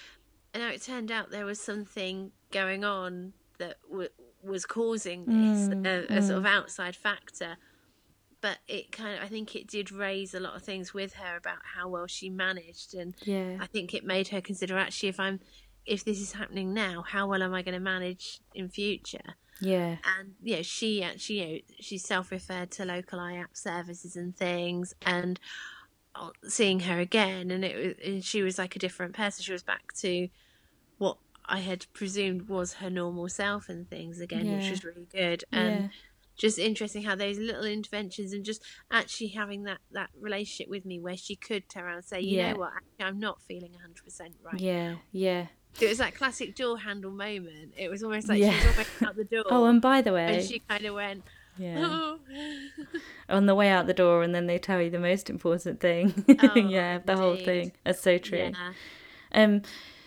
And 0.55 0.63
it 0.63 0.83
turned 0.83 1.11
out 1.11 1.31
there 1.31 1.45
was 1.45 1.61
something 1.61 2.31
going 2.51 2.85
on 2.85 3.33
that 3.59 3.77
w- 3.91 4.09
was 4.43 4.67
causing 4.67 5.25
this, 5.25 5.69
mm, 5.69 5.87
a, 5.87 6.15
a 6.15 6.21
mm. 6.21 6.27
sort 6.27 6.39
of 6.39 6.47
outside 6.47 6.97
factor. 6.97 7.57
But 8.41 8.59
it 8.67 8.91
kind 8.91 9.17
of, 9.17 9.25
I 9.25 9.29
think 9.29 9.55
it 9.55 9.69
did 9.69 9.93
raise 9.93 10.35
a 10.35 10.41
lot 10.41 10.57
of 10.57 10.63
things 10.63 10.93
with 10.93 11.15
her 11.15 11.37
about 11.37 11.59
how 11.77 11.89
well 11.89 12.09
she 12.09 12.29
managed, 12.29 12.95
and 12.95 13.15
yeah. 13.23 13.57
I 13.61 13.67
think 13.67 13.95
it 13.95 14.05
made 14.05 14.29
her 14.29 14.41
consider 14.41 14.77
actually 14.77 15.11
if 15.11 15.21
I'm, 15.21 15.39
if 15.87 16.05
this 16.05 16.21
is 16.21 16.33
happening 16.33 16.75
now, 16.75 17.05
how 17.07 17.29
well 17.29 17.43
am 17.43 17.55
I 17.55 17.63
going 17.63 17.75
to 17.75 17.81
manage 17.81 18.41
in 18.53 18.69
future? 18.69 19.37
Yeah. 19.61 19.97
And 20.19 20.33
you 20.43 20.57
know, 20.57 20.63
she 20.63 21.05
actually, 21.05 21.41
you 21.41 21.47
know, 21.47 21.59
she's 21.79 22.05
self-referred 22.05 22.73
to 22.73 22.85
local 22.85 23.21
IAPT 23.21 23.57
services 23.57 24.17
and 24.17 24.37
things, 24.37 24.93
and 25.03 25.39
uh, 26.17 26.31
seeing 26.49 26.81
her 26.81 26.99
again, 26.99 27.53
and 27.53 27.65
it 27.65 27.77
was, 27.77 27.95
and 28.05 28.25
she 28.25 28.43
was 28.43 28.59
like 28.59 28.75
a 28.75 28.81
different 28.81 29.15
person. 29.15 29.45
She 29.45 29.53
was 29.53 29.63
back 29.63 29.93
to 30.01 30.29
I 31.47 31.61
had 31.61 31.87
presumed 31.93 32.49
was 32.49 32.75
her 32.75 32.91
normal 32.91 33.29
self 33.29 33.69
and 33.69 33.89
things 33.89 34.21
again, 34.21 34.47
yeah. 34.47 34.59
which 34.59 34.71
was 34.71 34.85
really 34.85 35.07
good. 35.13 35.45
And 35.53 35.85
yeah. 35.85 35.89
just 36.37 36.59
interesting 36.59 37.03
how 37.03 37.15
those 37.15 37.39
little 37.39 37.65
interventions 37.65 38.33
and 38.33 38.45
just 38.45 38.63
actually 38.91 39.29
having 39.29 39.65
that 39.65 39.79
that 39.93 40.11
relationship 40.21 40.71
with 40.71 40.85
me 40.85 41.01
where 41.01 41.17
she 41.17 41.37
could 41.37 41.69
turn 41.69 41.85
around 41.85 41.97
and 41.97 42.05
say, 42.05 42.21
you 42.21 42.39
yeah. 42.39 42.53
know 42.53 42.61
what, 42.61 42.73
actually, 42.77 43.05
I'm 43.05 43.19
not 43.19 43.43
feeling 43.43 43.73
100% 43.73 44.21
right. 44.43 44.61
Yeah, 44.61 44.97
yeah. 45.11 45.47
It 45.81 45.89
was 45.89 45.99
that 45.99 46.15
classic 46.15 46.55
door 46.55 46.79
handle 46.79 47.11
moment. 47.11 47.73
It 47.79 47.89
was 47.89 48.03
almost 48.03 48.29
like 48.29 48.39
she 48.39 48.45
was 48.45 48.67
almost 48.67 49.03
out 49.03 49.17
the 49.17 49.25
door. 49.31 49.45
oh, 49.51 49.65
and 49.65 49.81
by 49.81 50.03
the 50.03 50.13
way, 50.13 50.37
and 50.37 50.45
she 50.45 50.59
kind 50.59 50.85
of 50.85 50.95
went, 50.95 51.25
yeah. 51.57 51.77
Oh. 51.79 52.19
On 53.29 53.47
the 53.47 53.55
way 53.55 53.69
out 53.69 53.87
the 53.87 53.95
door, 53.95 54.23
and 54.23 54.35
then 54.35 54.47
they 54.47 54.59
tell 54.59 54.81
you 54.81 54.91
the 54.91 54.99
most 54.99 55.31
important 55.31 55.81
thing. 55.81 56.25
Oh, 56.43 56.55
yeah, 56.57 56.99
the 56.99 57.13
indeed. 57.13 57.23
whole 57.23 57.37
thing. 57.37 57.73
That's 57.85 58.01
so 58.01 58.19
true. 58.19 58.53
Yeah. 58.53 58.73
Um, 59.33 59.63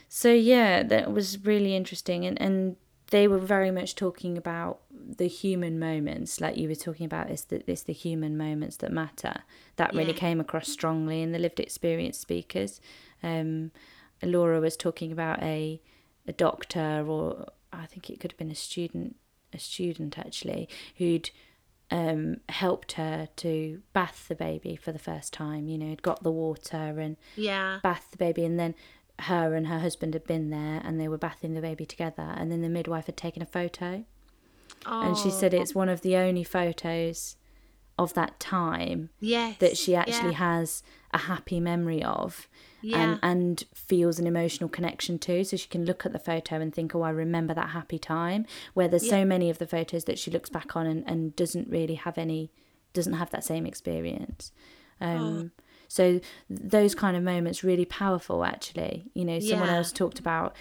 so 0.08 0.32
yeah, 0.32 0.84
that 0.84 1.12
was 1.12 1.46
really 1.46 1.76
interesting, 1.76 2.26
and 2.26 2.40
and 2.42 2.76
they 3.12 3.28
were 3.28 3.40
very 3.40 3.72
much 3.72 3.96
talking 3.96 4.38
about 4.38 4.80
the 4.92 5.28
human 5.28 5.78
moments, 5.80 6.42
like 6.42 6.58
you 6.58 6.68
were 6.68 6.76
talking 6.76 7.06
about. 7.06 7.30
It's 7.30 7.44
the 7.44 7.64
it's 7.70 7.84
the 7.84 7.94
human 7.94 8.38
moments 8.38 8.78
that 8.78 8.92
matter. 8.92 9.44
That 9.76 9.94
yeah. 9.94 10.00
really 10.00 10.14
came 10.14 10.40
across 10.40 10.70
strongly 10.70 11.22
in 11.22 11.32
the 11.32 11.40
lived 11.40 11.60
experience 11.60 12.18
speakers. 12.18 12.82
Um, 13.22 13.72
Laura 14.24 14.60
was 14.60 14.76
talking 14.76 15.12
about 15.12 15.42
a 15.44 15.82
a 16.28 16.34
doctor, 16.34 17.06
or 17.08 17.48
I 17.72 17.86
think 17.86 18.10
it 18.10 18.20
could 18.20 18.32
have 18.32 18.38
been 18.38 18.52
a 18.52 18.56
student, 18.56 19.16
a 19.54 19.60
student 19.60 20.18
actually, 20.18 20.68
who'd 20.98 21.30
um, 21.92 22.38
helped 22.50 22.94
her 22.94 23.30
to 23.38 23.82
bath 23.94 24.26
the 24.28 24.36
baby 24.36 24.76
for 24.76 24.92
the 24.92 25.00
first 25.00 25.34
time. 25.34 25.68
You 25.68 25.78
know, 25.78 25.90
had 25.90 26.02
got 26.02 26.24
the 26.24 26.32
water 26.32 27.00
and 27.00 27.18
yeah, 27.36 27.80
bath 27.84 28.08
the 28.12 28.18
baby, 28.18 28.44
and 28.44 28.60
then 28.60 28.76
her 29.20 29.56
and 29.56 29.68
her 29.68 29.80
husband 29.80 30.14
had 30.14 30.26
been 30.26 30.50
there 30.50 30.82
and 30.84 31.00
they 31.00 31.08
were 31.08 31.18
bathing 31.18 31.54
the 31.54 31.62
baby 31.62 31.86
together 31.86 32.34
and 32.38 32.52
then 32.52 32.62
the 32.62 32.70
midwife 32.70 33.06
had 33.06 33.18
taken 33.18 33.42
a 33.42 33.46
photo 33.46 34.04
oh. 34.86 35.02
and 35.02 35.18
she 35.18 35.30
said 35.30 35.54
it's 35.54 35.74
one 35.74 35.90
of 35.90 36.02
the 36.02 36.16
only 36.16 36.44
photos 36.44 37.38
of 37.98 38.14
that 38.14 38.38
time 38.42 39.10
yes, 39.22 39.58
that 39.60 39.78
she 39.78 39.96
actually 39.96 40.32
yeah. 40.32 40.38
has 40.38 40.84
a 41.14 41.18
happy 41.18 41.62
memory 41.62 42.04
of 42.04 42.50
yeah. 42.82 42.98
and, 42.98 43.20
and 43.24 43.64
feels 43.74 44.20
an 44.20 44.28
emotional 44.28 44.68
connection 44.68 45.18
to 45.18 45.46
so 45.46 45.56
she 45.56 45.70
can 45.70 45.86
look 45.86 46.06
at 46.06 46.12
the 46.12 46.20
photo 46.20 46.60
and 46.60 46.76
think 46.76 46.94
oh 46.94 47.04
i 47.04 47.10
remember 47.10 47.54
that 47.54 47.70
happy 47.70 47.98
time 47.98 48.46
where 48.74 48.90
there's 48.90 49.06
yeah. 49.06 49.12
so 49.12 49.26
many 49.26 49.50
of 49.50 49.60
the 49.60 49.68
photos 49.68 50.04
that 50.04 50.20
she 50.20 50.30
looks 50.30 50.50
back 50.50 50.76
on 50.76 50.86
and, 50.86 51.06
and 51.08 51.36
doesn't 51.38 51.70
really 51.70 51.96
have 51.96 52.18
any 52.18 52.52
doesn't 52.92 53.14
have 53.14 53.30
that 53.30 53.46
same 53.46 53.66
experience 53.66 54.52
um, 55.00 55.52
oh 55.58 55.64
so 55.96 56.20
those 56.50 56.94
kind 56.94 57.16
of 57.16 57.24
moments 57.24 57.64
really 57.64 57.86
powerful 57.86 58.44
actually. 58.44 59.06
You 59.14 59.24
know, 59.24 59.40
someone 59.40 59.70
yeah. 59.70 59.78
else 59.78 59.94
talked 59.94 60.20
about 60.20 60.54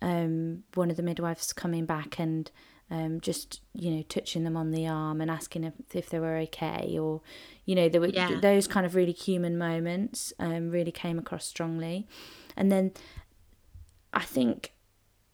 um, 0.00 0.64
one 0.72 0.90
of 0.90 0.96
the 0.96 1.02
midwives 1.02 1.52
coming 1.52 1.84
back 1.84 2.18
and 2.18 2.50
um, 2.90 3.20
just 3.20 3.60
you 3.74 3.90
know 3.90 4.02
touching 4.08 4.44
them 4.44 4.56
on 4.56 4.70
the 4.70 4.86
arm 4.86 5.20
and 5.20 5.30
asking 5.30 5.64
if, 5.64 5.74
if 5.92 6.08
they 6.08 6.18
were 6.18 6.38
okay 6.38 6.96
or 6.98 7.20
you 7.66 7.74
know 7.74 7.86
there 7.86 8.00
were 8.00 8.08
yeah. 8.08 8.40
those 8.40 8.66
kind 8.66 8.86
of 8.86 8.94
really 8.94 9.12
human 9.12 9.58
moments 9.58 10.32
um, 10.38 10.70
really 10.70 10.90
came 10.90 11.18
across 11.18 11.44
strongly 11.44 12.06
and 12.56 12.72
then 12.72 12.92
i 14.14 14.22
think 14.22 14.72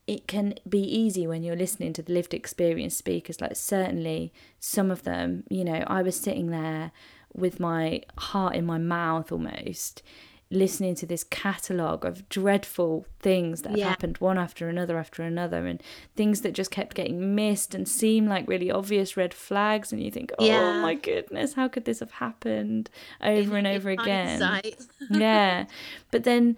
it 0.09 0.27
can 0.27 0.55
be 0.69 0.83
easy 0.83 1.29
when 1.29 1.45
you're 1.45 1.55
listening 1.55 1.93
to 1.93 2.03
the 2.03 2.13
lived 2.13 2.35
experience 2.35 2.97
speakers 2.97 3.41
like 3.41 3.55
certainly 3.55 4.33
some 4.59 4.91
of 4.91 5.05
them 5.05 5.45
you 5.49 5.65
know 5.65 5.85
i 5.87 6.03
was 6.03 6.19
sitting 6.19 6.51
there 6.51 6.91
with 7.35 7.59
my 7.61 8.03
heart 8.19 8.55
in 8.55 8.65
my 8.65 8.79
mouth 8.79 9.31
almost 9.33 10.03
listening 10.51 10.95
to 10.95 11.07
this 11.07 11.25
catalogue 11.25 12.05
of 12.05 12.29
dreadful 12.29 13.07
things 13.19 13.63
that 13.63 13.71
have 13.71 13.79
Yeah. 13.79 13.89
happened 13.89 14.19
one 14.19 14.39
after 14.39 14.69
another 14.69 14.99
after 14.99 15.23
another 15.23 15.67
and 15.67 15.83
things 16.15 16.43
that 16.43 16.53
just 16.53 16.71
kept 16.71 16.95
getting 16.95 17.35
missed 17.35 17.75
and 17.75 17.89
seem 17.89 18.29
like 18.29 18.47
really 18.47 18.71
obvious 18.71 19.17
red 19.17 19.35
flags 19.35 19.91
and 19.91 20.01
you 20.03 20.11
think 20.13 20.31
oh 20.39 20.45
Yeah. 20.45 20.81
my 20.81 20.95
goodness 20.95 21.55
how 21.55 21.67
could 21.67 21.87
this 21.87 22.01
have 22.01 22.13
happened 22.13 22.89
over 23.23 23.57
In- 23.59 23.67
and 23.67 23.77
over 23.77 23.91
again 23.91 24.63
yeah 25.11 25.65
but 26.13 26.23
then 26.25 26.57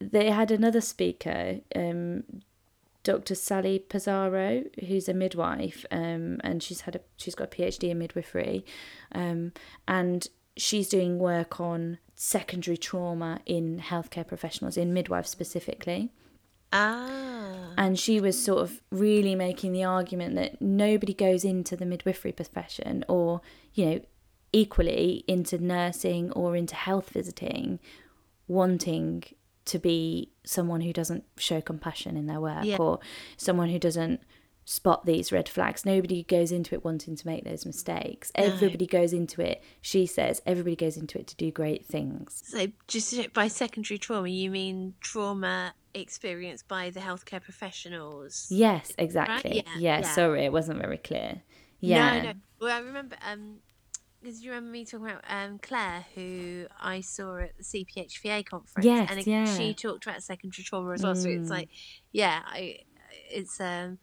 they 0.00 0.30
had 0.30 0.50
another 0.50 0.80
speaker 0.80 1.60
um 1.76 2.24
Dr. 3.06 3.36
Sally 3.36 3.78
Pezaro, 3.88 4.66
who's 4.84 5.08
a 5.08 5.14
midwife, 5.14 5.86
um, 5.92 6.40
and 6.42 6.60
she's 6.60 6.80
had 6.80 6.96
a 6.96 7.00
she's 7.16 7.36
got 7.36 7.54
a 7.54 7.56
PhD 7.56 7.90
in 7.90 8.00
midwifery, 8.00 8.64
um, 9.12 9.52
and 9.86 10.26
she's 10.56 10.88
doing 10.88 11.20
work 11.20 11.60
on 11.60 11.98
secondary 12.16 12.76
trauma 12.76 13.38
in 13.46 13.78
healthcare 13.78 14.26
professionals, 14.26 14.76
in 14.76 14.92
midwives 14.92 15.30
specifically. 15.30 16.10
ah. 16.72 17.74
And 17.78 17.96
she 17.96 18.20
was 18.20 18.42
sort 18.42 18.62
of 18.62 18.80
really 18.90 19.36
making 19.36 19.70
the 19.70 19.84
argument 19.84 20.34
that 20.34 20.60
nobody 20.60 21.14
goes 21.14 21.44
into 21.44 21.76
the 21.76 21.86
midwifery 21.86 22.32
profession 22.32 23.04
or, 23.06 23.40
you 23.74 23.86
know, 23.86 24.00
equally 24.52 25.22
into 25.28 25.58
nursing 25.58 26.32
or 26.32 26.56
into 26.56 26.74
health 26.74 27.10
visiting 27.10 27.78
wanting 28.48 29.22
to 29.66 29.78
be 29.78 30.32
someone 30.44 30.80
who 30.80 30.92
doesn't 30.92 31.24
show 31.36 31.60
compassion 31.60 32.16
in 32.16 32.26
their 32.26 32.40
work 32.40 32.64
Yeah. 32.64 32.76
or 32.78 33.00
someone 33.36 33.68
who 33.68 33.78
doesn't 33.78 34.20
spot 34.64 35.06
these 35.06 35.30
red 35.30 35.48
flags. 35.48 35.84
Nobody 35.86 36.24
goes 36.24 36.50
into 36.50 36.74
it 36.74 36.84
wanting 36.84 37.14
to 37.14 37.26
make 37.26 37.44
those 37.44 37.64
mistakes. 37.64 38.32
Everybody 38.34 38.86
goes 38.86 39.12
into 39.12 39.40
it, 39.40 39.62
she 39.80 40.06
says, 40.06 40.42
everybody 40.44 40.74
goes 40.74 40.96
into 40.96 41.18
it 41.18 41.26
to 41.28 41.36
do 41.36 41.52
great 41.52 41.86
things. 41.86 42.42
So, 42.44 42.66
just 42.88 43.32
by 43.32 43.46
secondary 43.48 43.98
trauma, 43.98 44.28
you 44.28 44.50
mean 44.50 44.94
trauma 45.00 45.72
experienced 45.94 46.66
by 46.66 46.90
the 46.90 47.00
healthcare 47.00 47.40
professionals? 47.42 48.48
Yes, 48.50 48.92
exactly. 48.98 49.56
Yeah, 49.56 49.72
yeah, 49.78 49.98
yeah. 50.00 50.12
sorry, 50.14 50.44
it 50.44 50.52
wasn't 50.52 50.80
very 50.80 50.98
clear. 50.98 51.42
Yeah. 51.80 52.18
No, 52.18 52.22
no. 52.22 52.32
Well, 52.60 52.76
I 52.76 52.80
remember. 52.80 53.16
Um, 53.30 53.58
because 54.20 54.42
you 54.42 54.50
remember 54.50 54.70
me 54.70 54.84
talking 54.84 55.06
about 55.06 55.24
um 55.28 55.58
Claire, 55.60 56.04
who 56.14 56.66
I 56.80 57.00
saw 57.00 57.38
at 57.38 57.56
the 57.56 57.62
CPHVA 57.64 58.44
conference, 58.44 58.84
Yes, 58.84 59.08
and 59.10 59.20
it- 59.20 59.26
yeah. 59.26 59.56
she 59.56 59.74
talked 59.74 60.06
about 60.06 60.22
secondary 60.22 60.64
trauma 60.64 60.92
as 60.92 61.02
well. 61.02 61.14
So 61.14 61.28
it's 61.28 61.48
Mm. 61.48 61.50
like, 61.50 61.68
yeah, 62.12 62.42
I, 62.46 62.80
it's 63.30 63.60
um, 63.60 63.98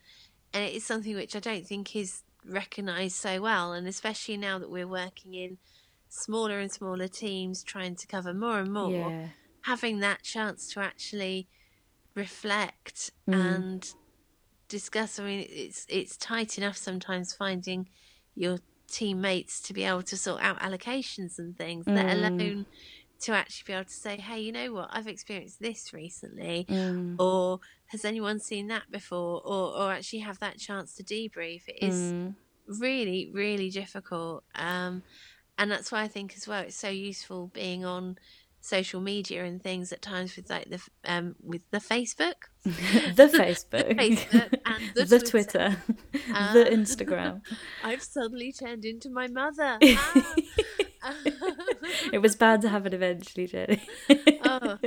and 0.53 0.63
it's 0.65 0.85
something 0.85 1.15
which 1.15 1.35
I 1.35 1.39
don't 1.39 1.65
think 1.67 1.95
is 1.95 2.23
recognised 2.45 3.15
so 3.15 3.41
well, 3.41 3.73
and 3.73 3.87
especially 3.87 4.37
now 4.37 4.59
that 4.59 4.69
we're 4.69 4.87
working 4.87 5.33
in 5.33 5.57
smaller 6.09 6.59
and 6.59 6.71
smaller 6.71 7.07
teams, 7.07 7.63
trying 7.63 7.95
to 7.95 8.05
cover 8.07 8.33
more 8.33 8.59
and 8.59 8.71
more. 8.71 8.91
Yeah. 8.91 9.27
having 9.65 9.99
that 9.99 10.21
chance 10.21 10.67
to 10.73 10.81
actually 10.81 11.47
reflect 12.15 13.11
Mm. 13.27 13.33
and 13.33 13.93
discuss. 14.67 15.19
I 15.19 15.23
mean, 15.23 15.47
it's 15.49 15.85
it's 15.89 16.17
tight 16.17 16.57
enough 16.57 16.75
sometimes 16.77 17.33
finding 17.33 17.87
your 18.35 18.59
teammates 18.87 19.61
to 19.63 19.73
be 19.73 19.83
able 19.83 20.03
to 20.03 20.17
sort 20.17 20.41
out 20.41 20.59
allocations 20.59 21.39
and 21.39 21.57
things, 21.57 21.87
let 21.93 22.09
Mm. 22.09 22.11
alone 22.11 22.65
to 23.21 23.33
actually 23.33 23.65
be 23.67 23.73
able 23.73 23.85
to 23.85 23.91
say, 23.91 24.17
"Hey, 24.17 24.41
you 24.41 24.51
know 24.51 24.73
what? 24.73 24.89
I've 24.91 25.07
experienced 25.07 25.59
this 25.61 25.93
recently." 25.93 26.67
Mm. 26.67 27.19
Or 27.19 27.59
has 27.87 28.05
anyone 28.05 28.39
seen 28.39 28.67
that 28.67 28.89
before? 28.91 29.41
Or, 29.45 29.77
or 29.77 29.91
actually 29.93 30.19
have 30.19 30.39
that 30.39 30.57
chance 30.59 30.95
to 30.95 31.03
debrief. 31.03 31.63
It 31.67 31.77
is 31.81 32.13
Mm. 32.13 32.35
really 32.67 33.29
really 33.33 33.69
difficult 33.69 34.43
um 34.55 35.03
and 35.57 35.71
that's 35.71 35.91
why 35.91 36.01
i 36.03 36.07
think 36.07 36.33
as 36.35 36.47
well 36.47 36.61
it's 36.63 36.77
so 36.77 36.89
useful 36.89 37.47
being 37.49 37.85
on 37.85 38.15
social 38.65 39.01
media 39.01 39.43
and 39.43 39.61
things 39.61 39.91
at 39.91 40.01
times 40.01 40.37
with 40.37 40.49
like 40.49 40.69
the 40.69 40.79
um 41.03 41.35
with 41.43 41.61
the 41.71 41.79
facebook 41.79 42.35
the 42.63 43.27
Facebook, 43.41 43.89
Facebook 43.97 44.53
and 44.65 44.83
the 44.95 45.03
the 45.13 45.19
Twitter. 45.19 45.75
Twitter, 45.75 45.77
Ah. 46.33 46.51
the 46.57 46.63
Instagram. 46.63 47.41
i've 47.83 48.01
suddenly 48.01 48.53
turned 48.53 48.85
into 48.85 49.09
my 49.09 49.27
mother 49.27 49.77
Ah. 49.81 51.17
it 52.13 52.21
was 52.21 52.37
bound 52.37 52.61
to 52.61 52.69
happen 52.69 52.93
eventually, 52.93 53.47
Jenny. 53.47 53.81
oh 54.45 54.77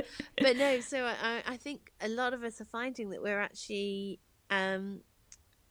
but 0.41 0.57
no 0.57 0.79
so 0.79 1.05
I, 1.05 1.43
I 1.45 1.57
think 1.57 1.91
a 2.01 2.09
lot 2.09 2.33
of 2.33 2.43
us 2.43 2.59
are 2.59 2.65
finding 2.65 3.11
that 3.11 3.21
we're 3.21 3.39
actually 3.39 4.19
um 4.49 5.01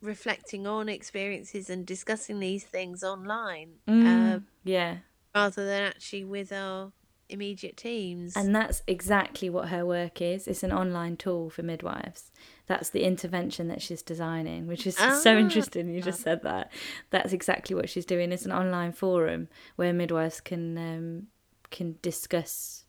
reflecting 0.00 0.66
on 0.68 0.88
experiences 0.88 1.68
and 1.70 1.84
discussing 1.84 2.38
these 2.38 2.62
things 2.62 3.02
online 3.02 3.70
Mm, 3.88 4.36
uh, 4.36 4.40
yeah, 4.62 4.98
rather 5.34 5.64
than 5.66 5.82
actually 5.82 6.24
with 6.24 6.52
our 6.52 6.92
immediate 7.28 7.76
teams 7.76 8.36
and 8.36 8.54
that's 8.54 8.82
exactly 8.86 9.50
what 9.50 9.68
her 9.68 9.84
work 9.84 10.20
is. 10.22 10.46
It's 10.46 10.62
an 10.62 10.72
online 10.72 11.16
tool 11.16 11.50
for 11.50 11.62
midwives. 11.62 12.30
That's 12.66 12.90
the 12.90 13.02
intervention 13.04 13.68
that 13.68 13.82
she's 13.82 14.02
designing, 14.02 14.66
which 14.66 14.86
is 14.86 14.96
so 15.22 15.34
Ah. 15.34 15.38
interesting. 15.38 15.88
You 15.92 16.00
just 16.02 16.20
said 16.22 16.42
that. 16.42 16.70
That's 17.10 17.32
exactly 17.32 17.74
what 17.76 17.88
she's 17.88 18.06
doing. 18.06 18.32
It's 18.32 18.44
an 18.46 18.52
online 18.52 18.92
forum 18.92 19.48
where 19.76 19.92
midwives 19.92 20.40
can 20.40 20.76
um, 20.78 21.26
can 21.70 21.96
discuss 22.02 22.84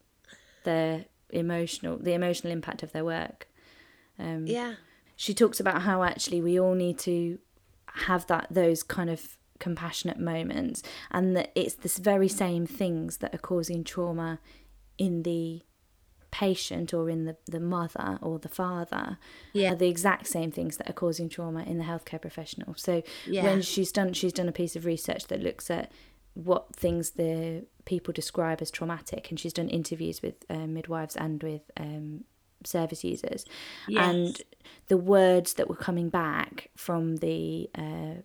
their 0.63 1.05
emotional 1.29 1.97
the 1.97 2.13
emotional 2.13 2.51
impact 2.53 2.83
of 2.83 2.91
their 2.91 3.05
work. 3.05 3.47
Um, 4.19 4.47
yeah 4.47 4.75
she 5.19 5.33
talks 5.33 5.59
about 5.59 5.81
how 5.81 6.03
actually 6.03 6.41
we 6.41 6.59
all 6.59 6.75
need 6.75 6.99
to 6.99 7.39
have 7.87 8.27
that 8.27 8.45
those 8.51 8.83
kind 8.83 9.09
of 9.09 9.36
compassionate 9.59 10.19
moments 10.19 10.83
and 11.11 11.35
that 11.35 11.51
it's 11.55 11.75
this 11.75 11.97
very 11.97 12.27
same 12.27 12.65
things 12.65 13.17
that 13.17 13.33
are 13.33 13.39
causing 13.39 13.83
trauma 13.83 14.39
in 14.97 15.23
the 15.23 15.61
patient 16.29 16.93
or 16.93 17.09
in 17.09 17.25
the, 17.25 17.37
the 17.45 17.59
mother 17.59 18.19
or 18.21 18.37
the 18.39 18.49
father 18.49 19.17
Yeah. 19.53 19.71
are 19.71 19.75
the 19.75 19.87
exact 19.87 20.27
same 20.27 20.51
things 20.51 20.77
that 20.77 20.89
are 20.89 20.93
causing 20.93 21.29
trauma 21.29 21.63
in 21.63 21.77
the 21.77 21.85
healthcare 21.85 22.21
professional 22.21 22.75
so 22.75 23.01
Yeah. 23.25 23.43
when 23.43 23.61
she's 23.61 23.91
done 23.91 24.13
she's 24.13 24.33
done 24.33 24.49
a 24.49 24.51
piece 24.51 24.75
of 24.75 24.85
research 24.85 25.27
that 25.27 25.41
looks 25.41 25.71
at 25.71 25.91
what 26.33 26.75
things 26.75 27.11
the 27.11 27.65
people 27.85 28.13
describe 28.13 28.61
as 28.61 28.69
traumatic 28.69 29.29
and 29.29 29.39
she's 29.39 29.53
done 29.53 29.69
interviews 29.69 30.21
with 30.21 30.35
uh, 30.49 30.67
midwives 30.67 31.15
and 31.15 31.41
with 31.41 31.61
um, 31.77 32.23
service 32.63 33.03
users 33.03 33.45
and 34.01 34.41
the 34.89 34.97
words 34.97 35.53
that 35.53 35.69
were 35.69 35.75
coming 35.75 36.09
back 36.09 36.69
from 36.75 37.15
the 37.17 37.69
uh, 37.75 38.15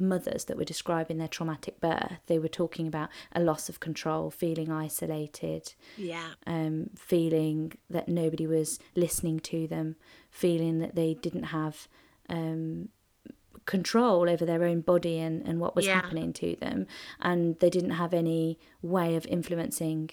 mothers 0.00 0.44
that 0.46 0.56
were 0.56 0.64
describing 0.64 1.18
their 1.18 1.28
traumatic 1.28 1.80
birth 1.80 2.18
they 2.26 2.38
were 2.38 2.48
talking 2.48 2.86
about 2.86 3.08
a 3.32 3.40
loss 3.40 3.68
of 3.68 3.80
control 3.80 4.30
feeling 4.30 4.70
isolated 4.70 5.74
yeah 5.96 6.28
um, 6.46 6.90
feeling 6.96 7.72
that 7.90 8.08
nobody 8.08 8.46
was 8.46 8.78
listening 8.94 9.38
to 9.40 9.66
them, 9.66 9.96
feeling 10.30 10.78
that 10.78 10.94
they 10.94 11.14
didn't 11.14 11.44
have 11.44 11.88
um, 12.28 12.88
control 13.66 14.28
over 14.30 14.44
their 14.46 14.64
own 14.64 14.80
body 14.80 15.18
and, 15.18 15.46
and 15.46 15.60
what 15.60 15.76
was 15.76 15.86
Yeah. 15.86 16.00
happening 16.00 16.32
to 16.34 16.56
them, 16.56 16.86
and 17.20 17.58
they 17.58 17.70
didn't 17.70 17.90
have 17.90 18.14
any 18.14 18.58
way 18.82 19.14
of 19.16 19.26
influencing. 19.26 20.10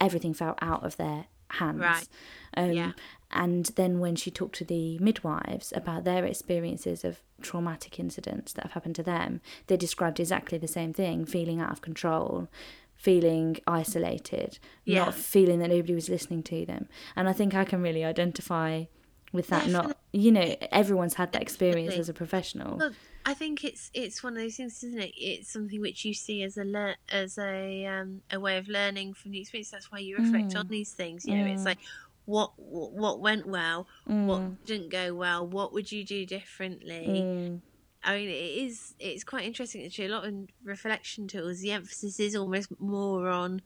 Everything 0.00 0.32
fell 0.32 0.54
out 0.62 0.84
of 0.84 0.96
their 0.96 1.26
hands. 1.54 1.80
Right. 1.80 2.08
Um, 2.56 2.72
Yeah. 2.72 2.92
And 3.30 3.64
then 3.74 3.98
when 3.98 4.14
she 4.14 4.30
talked 4.30 4.54
to 4.56 4.64
the 4.64 4.96
midwives 5.00 5.72
about 5.74 6.04
their 6.04 6.24
experiences 6.24 7.04
of 7.04 7.20
traumatic 7.42 7.98
incidents 7.98 8.52
that 8.52 8.62
have 8.62 8.72
happened 8.72 8.94
to 8.96 9.02
them, 9.02 9.40
they 9.66 9.76
described 9.76 10.20
exactly 10.20 10.56
the 10.58 10.68
same 10.68 10.92
thing 10.92 11.24
feeling 11.24 11.60
out 11.60 11.72
of 11.72 11.80
control, 11.80 12.48
feeling 12.94 13.56
isolated, 13.66 14.58
Yeah. 14.84 15.06
not 15.06 15.14
feeling 15.14 15.58
that 15.58 15.70
nobody 15.70 15.94
was 15.94 16.08
listening 16.08 16.42
to 16.44 16.64
them. 16.64 16.88
And 17.16 17.28
I 17.28 17.32
think 17.32 17.54
I 17.54 17.64
can 17.64 17.82
really 17.82 18.04
identify 18.04 18.84
with 19.32 19.48
that. 19.48 19.68
Not, 19.68 19.96
you 20.12 20.30
know, 20.30 20.54
everyone's 20.70 21.14
had 21.14 21.32
that 21.32 21.42
experience 21.42 21.94
Definitely. 21.94 22.00
as 22.00 22.08
a 22.08 22.14
professional. 22.14 22.76
Well, 22.78 22.92
I 23.26 23.32
think 23.34 23.64
it's 23.64 23.90
it's 23.94 24.22
one 24.22 24.34
of 24.34 24.42
those 24.42 24.56
things, 24.56 24.82
isn't 24.84 25.00
it? 25.00 25.12
It's 25.16 25.50
something 25.52 25.80
which 25.80 26.04
you 26.04 26.12
see 26.14 26.42
as 26.42 26.56
a 26.58 26.64
lear- 26.64 26.96
as 27.10 27.38
a 27.38 27.86
um, 27.86 28.20
a 28.30 28.38
way 28.38 28.58
of 28.58 28.68
learning 28.68 29.14
from 29.14 29.30
the 29.30 29.40
experience. 29.40 29.70
That's 29.70 29.90
why 29.90 29.98
you 30.00 30.16
reflect 30.16 30.48
Mm. 30.54 30.58
on 30.60 30.68
these 30.68 30.92
things. 30.92 31.24
You 31.24 31.36
know, 31.36 31.46
it's 31.46 31.64
like 31.64 31.78
what 32.26 32.52
what 32.58 33.20
went 33.20 33.46
well, 33.46 33.86
Mm. 34.08 34.26
what 34.26 34.64
didn't 34.66 34.90
go 34.90 35.14
well, 35.14 35.46
what 35.46 35.72
would 35.72 35.90
you 35.90 36.04
do 36.04 36.26
differently. 36.26 37.06
Mm. 37.08 37.60
I 38.02 38.16
mean, 38.18 38.28
it 38.28 38.58
is 38.66 38.94
it's 38.98 39.24
quite 39.24 39.44
interesting. 39.46 39.84
Actually, 39.86 40.06
a 40.06 40.10
lot 40.10 40.26
of 40.26 40.34
reflection 40.62 41.26
tools. 41.26 41.60
The 41.60 41.72
emphasis 41.72 42.20
is 42.20 42.36
almost 42.36 42.78
more 42.78 43.28
on 43.28 43.62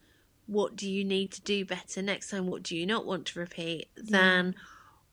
what 0.47 0.75
do 0.77 0.89
you 0.89 1.03
need 1.03 1.31
to 1.33 1.41
do 1.41 1.65
better 1.65 2.01
next 2.01 2.29
time. 2.29 2.47
What 2.47 2.63
do 2.63 2.77
you 2.77 2.85
not 2.85 3.05
want 3.05 3.25
to 3.27 3.39
repeat 3.39 3.89
than 3.97 4.55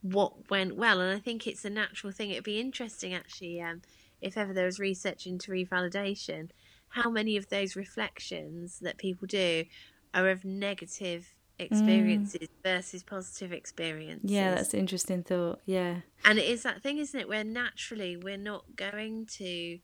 what 0.02 0.48
went 0.50 0.76
well. 0.76 1.00
And 1.00 1.16
I 1.16 1.18
think 1.20 1.46
it's 1.48 1.64
a 1.64 1.70
natural 1.70 2.12
thing. 2.12 2.30
It'd 2.30 2.44
be 2.44 2.60
interesting 2.60 3.12
actually, 3.12 3.60
um, 3.60 3.82
if 4.20 4.36
ever 4.36 4.52
there 4.52 4.66
was 4.66 4.78
research 4.78 5.26
into 5.26 5.50
revalidation, 5.50 6.50
how 6.88 7.10
many 7.10 7.36
of 7.36 7.48
those 7.48 7.76
reflections 7.76 8.78
that 8.80 8.98
people 8.98 9.26
do 9.26 9.64
are 10.14 10.28
of 10.28 10.44
negative 10.44 11.34
experiences 11.58 12.48
versus 12.64 13.02
positive 13.02 13.52
experiences. 13.52 14.30
Yeah, 14.30 14.54
that's 14.54 14.74
an 14.74 14.80
interesting 14.80 15.22
thought. 15.22 15.60
Yeah. 15.66 16.00
And 16.24 16.38
it 16.38 16.48
is 16.48 16.62
that 16.62 16.82
thing, 16.82 16.98
isn't 16.98 17.18
it, 17.18 17.28
where 17.28 17.44
naturally 17.44 18.16
we're 18.16 18.36
not 18.36 18.64
going 18.76 19.26
to, 19.38 19.78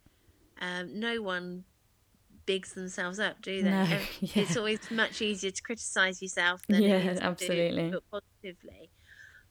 um, 0.61 0.99
no 0.99 1.23
one 1.23 1.65
bigs 2.47 2.73
themselves 2.73 3.19
up, 3.19 3.41
do 3.43 3.63
they? 3.63 3.71
No, 3.71 3.85
yeah. 4.21 4.43
It's 4.43 4.57
always 4.57 4.91
much 4.91 5.23
easier 5.23 5.51
to 5.51 5.63
criticize 5.63 6.21
yourself 6.21 6.63
than 6.69 6.83
Yeah, 6.83 7.15
to 7.15 7.23
absolutely. 7.25 7.95
positively. 8.11 8.91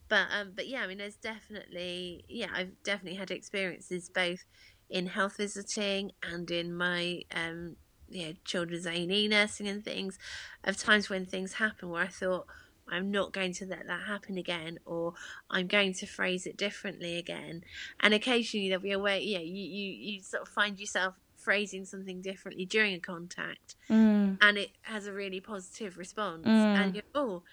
But 0.09 0.27
um, 0.37 0.51
but 0.55 0.67
yeah, 0.67 0.81
I 0.81 0.87
mean, 0.87 0.97
there's 0.97 1.15
definitely 1.15 2.25
yeah, 2.27 2.49
I've 2.53 2.73
definitely 2.83 3.17
had 3.17 3.31
experiences 3.31 4.09
both 4.13 4.43
in 4.91 5.07
health 5.07 5.37
visiting 5.37 6.11
and 6.21 6.51
in 6.51 6.75
my 6.75 7.21
um, 7.33 7.77
you 8.09 8.27
know, 8.27 8.33
children's 8.43 8.85
A 8.85 8.91
and 8.91 9.11
E 9.11 9.27
nursing 9.27 9.67
and 9.67 9.83
things, 9.83 10.19
of 10.63 10.77
times 10.77 11.09
when 11.09 11.25
things 11.25 11.53
happen 11.53 11.89
where 11.89 12.03
I 12.03 12.07
thought 12.07 12.45
I'm 12.89 13.09
not 13.09 13.31
going 13.31 13.53
to 13.53 13.65
let 13.65 13.87
that 13.87 14.01
happen 14.07 14.37
again, 14.37 14.79
or 14.85 15.13
I'm 15.49 15.67
going 15.67 15.93
to 15.93 16.05
phrase 16.05 16.45
it 16.45 16.57
differently 16.57 17.17
again. 17.17 17.63
And 18.01 18.13
occasionally 18.13 18.67
there'll 18.67 18.83
be 18.83 18.91
a 18.91 18.99
way, 18.99 19.21
yeah, 19.23 19.39
you, 19.39 19.63
you, 19.63 19.91
you 19.91 20.21
sort 20.21 20.43
of 20.43 20.49
find 20.49 20.79
yourself 20.79 21.15
phrasing 21.37 21.85
something 21.85 22.21
differently 22.21 22.65
during 22.65 22.93
a 22.93 22.99
contact, 22.99 23.75
Mm, 23.89 24.37
and 24.41 24.57
it 24.57 24.71
has 24.83 25.07
a 25.07 25.13
really 25.13 25.39
positive 25.39 25.97
response. 25.97 26.45
Mm. 26.45 26.49
And 26.49 26.95
you're, 26.95 27.03
oh, 27.15 27.43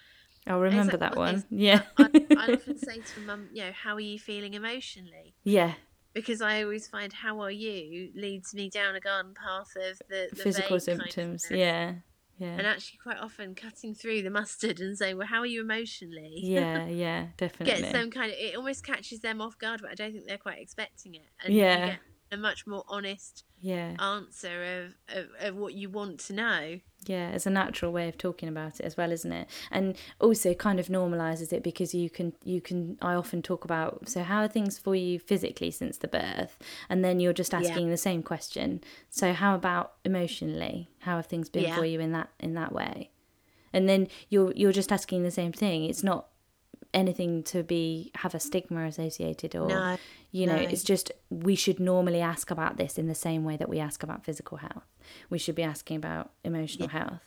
I'll 0.47 0.61
remember 0.61 0.93
like, 0.93 1.01
that 1.01 1.17
one. 1.17 1.45
Yeah. 1.51 1.83
I, 1.99 2.11
I 2.37 2.53
often 2.53 2.79
say 2.89 3.01
to 3.01 3.21
mum, 3.21 3.49
you 3.53 3.65
know, 3.65 3.73
how 3.73 3.95
are 3.95 4.01
you 4.01 4.19
feeling 4.19 4.55
emotionally? 4.55 5.35
yeah. 5.45 5.75
Because 6.21 6.43
I 6.43 6.63
always 6.63 6.87
find 6.87 7.13
how 7.13 7.41
are 7.41 7.51
you 7.51 8.11
leads 8.15 8.55
me 8.55 8.69
down 8.69 8.95
a 8.95 9.01
garden 9.01 9.35
path 9.35 9.75
of 9.77 9.99
the, 10.09 10.29
the 10.31 10.37
Physical 10.37 10.79
vague 10.79 10.87
kind 10.87 11.01
of 11.01 11.13
symptoms. 11.13 11.47
Yeah. 11.51 11.95
Yeah. 12.39 12.57
And 12.57 12.67
actually, 12.67 12.99
quite 13.03 13.19
often 13.19 13.57
cutting 13.57 13.95
through 13.95 14.23
the 14.23 14.31
mustard 14.31 14.79
and 14.79 14.97
saying, 14.97 15.19
well, 15.19 15.27
how 15.27 15.41
are 15.41 15.47
you 15.47 15.61
emotionally? 15.61 16.39
yeah. 16.43 16.87
Yeah. 16.89 17.27
Definitely. 17.37 17.83
Gets 17.83 17.93
them 17.93 18.11
kind 18.11 18.31
of, 18.31 18.39
it 18.39 18.57
almost 18.57 18.87
catches 18.87 19.21
them 19.21 19.41
off 19.41 19.59
guard, 19.59 19.81
but 19.83 19.91
I 19.91 19.95
don't 19.95 20.13
think 20.13 20.27
they're 20.27 20.39
quite 20.39 20.59
expecting 20.61 21.17
it. 21.17 21.27
And 21.45 21.53
Yeah. 21.53 21.97
A 22.31 22.37
much 22.37 22.67
more 22.67 22.85
honest 22.89 23.45
yeah. 23.61 23.95
answer 23.99 24.85
of, 25.09 25.17
of, 25.17 25.27
of 25.41 25.57
what 25.57 25.75
you 25.75 25.89
want 25.91 26.21
to 26.21 26.33
know. 26.33 26.81
Yeah, 27.07 27.31
it's 27.31 27.47
a 27.47 27.51
natural 27.51 27.93
way 27.93 28.09
of 28.09 28.19
talking 28.19 28.49
about 28.49 28.81
it 28.81 28.87
as 28.87 28.97
well, 28.97 29.13
isn't 29.13 29.33
it? 29.33 29.49
And 29.71 29.97
also 30.21 30.53
kind 30.53 30.81
of 30.81 30.89
normalizes 30.89 31.53
it 31.53 31.63
because 31.63 31.95
you 31.95 32.11
can 32.11 32.33
you 32.45 32.61
can 32.61 32.99
I 33.01 33.15
often 33.15 33.41
talk 33.41 33.65
about 33.65 34.09
so 34.09 34.23
how 34.23 34.43
are 34.43 34.49
things 34.49 34.79
for 34.79 34.95
you 34.95 35.19
physically 35.19 35.71
since 35.71 35.99
the 35.99 36.09
birth? 36.09 36.59
And 36.89 37.05
then 37.05 37.21
you're 37.21 37.33
just 37.33 37.55
asking 37.55 37.91
the 37.91 37.97
same 37.97 38.23
question. 38.23 38.81
So 39.11 39.33
how 39.33 39.55
about 39.55 39.95
emotionally? 40.05 40.91
How 41.01 41.17
have 41.17 41.27
things 41.27 41.49
been 41.49 41.65
Yeah. 41.65 41.77
for 41.77 41.85
you 41.85 42.01
in 42.01 42.13
that 42.13 42.31
in 42.41 42.55
that 42.55 42.73
way? 42.73 43.11
And 43.73 43.89
then 43.89 44.09
you're 44.29 44.53
you're 44.55 44.73
just 44.73 44.93
asking 44.93 45.23
the 45.23 45.31
same 45.31 45.53
thing. 45.53 45.85
It's 45.85 46.03
not 46.03 46.29
anything 46.95 47.43
to 47.43 47.63
be 47.63 48.11
have 48.17 48.35
a 48.35 48.41
stigma 48.41 48.85
associated 48.87 49.55
or 49.55 49.69
No, 49.69 49.97
you 50.31 50.47
know 50.47 50.57
no. 50.57 50.63
it's 50.63 50.83
just 50.83 51.13
we 51.31 51.55
should 51.55 51.79
normally 51.79 52.21
ask 52.21 52.51
about 52.51 52.77
this 52.77 52.99
in 52.99 53.09
the 53.09 53.15
same 53.15 53.45
way 53.45 53.57
that 53.57 53.69
we 53.69 53.79
ask 53.79 54.03
about 54.03 54.25
physical 54.25 54.59
health. 54.59 54.87
We 55.29 55.39
should 55.39 55.55
be 55.55 55.63
asking 55.63 55.97
about 55.99 56.31
emotional 56.45 56.89
health. 56.89 57.21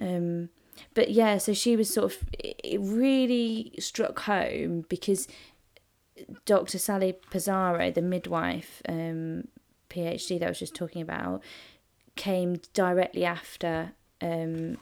Um 0.00 0.50
but 0.94 1.10
yeah 1.10 1.38
so 1.38 1.54
she 1.54 1.74
was 1.74 1.92
sort 1.92 2.12
of 2.12 2.18
it 2.38 2.78
really 2.80 3.72
struck 3.78 4.20
home 4.20 4.84
because 4.90 5.26
dr 6.44 6.78
sally 6.78 7.14
pezaro 7.30 7.92
the 7.94 8.02
midwife 8.02 8.82
um 8.88 9.48
phd 9.88 10.38
that 10.38 10.46
i 10.46 10.48
was 10.48 10.58
just 10.58 10.74
talking 10.74 11.00
about 11.00 11.42
came 12.14 12.56
directly 12.74 13.24
after 13.24 13.92
um 14.20 14.76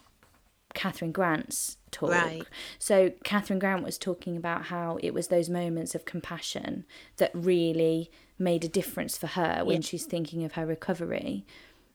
catherine 0.75 1.13
grant's 1.13 1.77
talk 1.91 2.11
Right. 2.11 2.43
so 2.79 3.13
Catherine 3.23 3.61
Grant 3.61 3.85
was 3.85 3.97
talking 3.99 4.37
about 4.37 4.65
how 4.65 4.99
it 5.01 5.15
was 5.15 5.29
those 5.29 5.49
moments 5.49 5.95
of 5.95 6.05
compassion 6.05 6.85
that 7.19 7.31
really 7.33 8.11
made 8.39 8.65
a 8.65 8.69
difference 8.69 9.17
for 9.17 9.29
her 9.29 9.63
when 9.65 9.77
Yeah. 9.77 9.87
she's 9.87 10.05
thinking 10.05 10.43
of 10.45 10.53
her 10.55 10.67
recovery. 10.67 11.47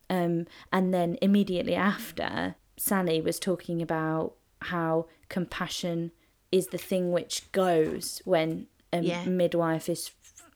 Um, 0.10 0.48
and 0.72 0.94
then 0.94 1.18
immediately 1.22 1.76
after, 1.76 2.56
Sally 2.78 3.20
was 3.20 3.40
talking 3.40 3.82
about 3.82 4.36
how 4.62 5.08
compassion 5.28 6.12
is 6.50 6.68
the 6.68 6.78
thing 6.78 7.12
which 7.12 7.52
goes 7.52 8.22
when 8.24 8.68
a 8.94 9.02
Yeah. 9.02 9.26
midwife 9.26 9.90
is 9.90 10.12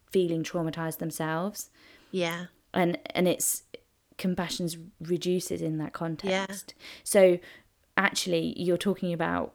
feeling 0.09 0.43
traumatized 0.43 0.99
themselves 0.99 1.69
yeah, 2.11 2.45
and 2.73 2.97
and 3.13 3.27
it's 3.27 3.63
compassion's 4.17 4.77
reduces 5.01 5.61
in 5.61 5.77
that 5.79 5.91
context 5.91 6.73
Yeah. 6.77 6.85
so 7.03 7.39
actually 7.97 8.53
you're 8.57 8.77
talking 8.77 9.13
about 9.13 9.53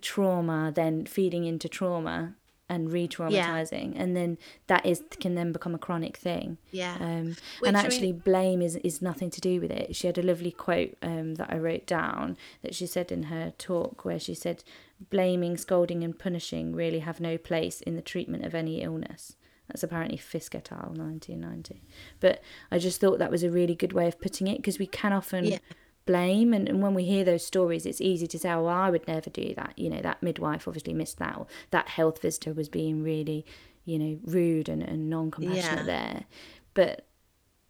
trauma 0.00 0.72
then 0.74 1.06
feeding 1.06 1.44
into 1.44 1.68
trauma 1.68 2.34
and 2.68 2.90
re-traumatizing 2.90 3.92
and 3.94 4.16
then 4.16 4.38
that 4.68 4.84
is 4.86 5.02
can 5.20 5.34
then 5.34 5.52
become 5.52 5.74
a 5.74 5.78
chronic 5.78 6.16
thing 6.16 6.56
yeah. 6.70 6.96
um, 6.98 7.36
and 7.64 7.76
actually 7.76 8.10
blame 8.12 8.62
is 8.62 8.76
is 8.76 9.02
nothing 9.02 9.28
to 9.28 9.40
do 9.40 9.60
with 9.60 9.70
it 9.70 9.94
she 9.94 10.06
had 10.06 10.16
a 10.16 10.22
lovely 10.22 10.50
quote 10.50 10.96
um, 11.02 11.34
that 11.34 11.52
i 11.52 11.58
wrote 11.58 11.86
down 11.86 12.36
that 12.62 12.74
she 12.74 12.86
said 12.86 13.12
in 13.12 13.24
her 13.24 13.52
talk 13.58 14.04
where 14.04 14.18
she 14.18 14.34
said 14.34 14.64
blaming 15.10 15.56
scolding 15.58 16.02
and 16.02 16.18
punishing 16.18 16.74
really 16.74 17.00
have 17.00 17.20
no 17.20 17.36
place 17.36 17.82
in 17.82 17.96
the 17.96 18.02
treatment 18.02 18.44
of 18.44 18.54
any 18.54 18.80
illness 18.80 19.36
that's 19.68 19.82
apparently 19.82 20.16
Fisk 20.16 20.54
et 20.54 20.72
al. 20.72 20.94
1990 20.96 21.82
but 22.18 22.40
i 22.70 22.78
just 22.78 22.98
thought 22.98 23.18
that 23.18 23.30
was 23.30 23.42
a 23.42 23.50
really 23.50 23.74
good 23.74 23.92
way 23.92 24.08
of 24.08 24.18
putting 24.20 24.46
it 24.46 24.56
because 24.56 24.78
we 24.78 24.86
can 24.86 25.12
often 25.12 25.44
Yeah. 25.44 25.58
Blame 26.06 26.52
and, 26.52 26.68
and 26.68 26.82
when 26.82 26.94
we 26.94 27.04
hear 27.04 27.24
those 27.24 27.46
stories 27.46 27.86
it's 27.86 28.00
easy 28.00 28.26
to 28.26 28.38
say 28.38 28.50
oh 28.50 28.62
well, 28.64 28.74
i 28.74 28.90
would 28.90 29.06
never 29.08 29.30
do 29.30 29.54
that 29.54 29.72
you 29.76 29.88
know 29.88 30.00
that 30.02 30.22
midwife 30.22 30.66
obviously 30.68 30.92
missed 30.92 31.18
that 31.18 31.36
or 31.36 31.46
that 31.70 31.88
health 31.88 32.20
visitor 32.20 32.52
was 32.52 32.68
being 32.68 33.02
really 33.02 33.44
you 33.84 33.98
know 33.98 34.18
rude 34.24 34.68
and, 34.68 34.82
and 34.82 35.08
non-compassionate 35.08 35.78
Yeah. 35.78 35.82
there 35.84 36.24
but 36.74 37.06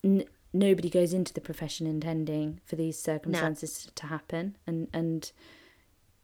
n- 0.03 0.25
nobody 0.53 0.89
goes 0.91 1.13
into 1.13 1.33
the 1.33 1.41
profession 1.41 1.87
intending 1.87 2.61
for 2.65 2.77
these 2.77 2.99
circumstances 3.01 3.91
to 3.95 4.07
happen 4.07 4.57
and 4.67 4.89
and 4.93 5.31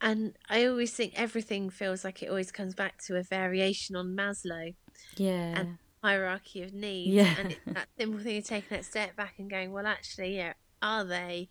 And 0.00 0.34
I 0.48 0.64
always 0.66 0.92
think 0.92 1.12
everything 1.16 1.68
feels 1.70 2.04
like 2.04 2.22
it 2.22 2.28
always 2.30 2.50
comes 2.50 2.74
back 2.74 3.02
to 3.06 3.16
a 3.16 3.22
variation 3.22 3.96
on 3.96 4.16
Maslow 4.16 4.74
yeah 5.16 5.60
And- 5.60 5.78
hierarchy 6.02 6.62
of 6.62 6.72
needs. 6.72 7.12
Yeah. 7.12 7.34
And 7.38 7.56
that 7.76 7.86
simple 7.98 8.20
thing 8.20 8.38
of 8.38 8.44
taking 8.44 8.74
that 8.74 8.86
step 8.86 9.16
back 9.16 9.34
and 9.38 9.50
going, 9.50 9.70
well, 9.70 9.86
actually, 9.86 10.34
yeah, 10.34 10.54
are 10.80 11.04
they, 11.04 11.50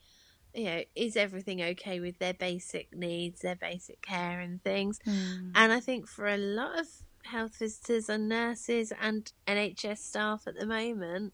you 0.54 0.66
know, 0.66 0.82
is 0.96 1.16
everything 1.16 1.62
okay 1.62 2.00
with 2.00 2.18
their 2.20 2.34
basic 2.34 2.96
needs, 2.96 3.42
their 3.42 3.56
basic 3.56 4.02
care 4.02 4.40
and 4.40 4.64
things? 4.64 5.00
Mm. 5.08 5.52
And 5.56 5.72
I 5.72 5.80
think 5.80 6.08
for 6.08 6.28
a 6.28 6.38
lot 6.38 6.80
of 6.80 6.88
health 7.26 7.58
visitors 7.60 8.10
and 8.10 8.28
nurses 8.30 8.92
and 9.00 9.32
NHS 9.48 10.00
staff 10.00 10.44
at 10.48 10.56
the 10.56 10.66
moment, 10.66 11.34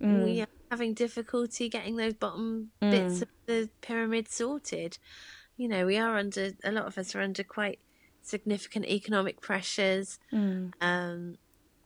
Mm. 0.00 0.24
we 0.24 0.40
are 0.40 0.48
having 0.70 0.94
difficulty 0.94 1.68
getting 1.68 1.94
those 1.96 2.14
bottom 2.14 2.72
bits 2.80 3.18
Mm. 3.18 3.22
of 3.22 3.28
the 3.46 3.70
pyramid 3.82 4.28
sorted. 4.28 4.98
You 5.56 5.68
know, 5.68 5.86
we 5.86 5.96
are 5.96 6.16
under 6.16 6.52
a 6.64 6.72
lot 6.72 6.86
of 6.86 6.98
us 6.98 7.14
are 7.14 7.20
under 7.20 7.44
quite 7.44 7.78
significant 8.22 8.86
economic 8.86 9.40
pressures, 9.40 10.18
Mm. 10.32 10.72
um, 10.80 11.36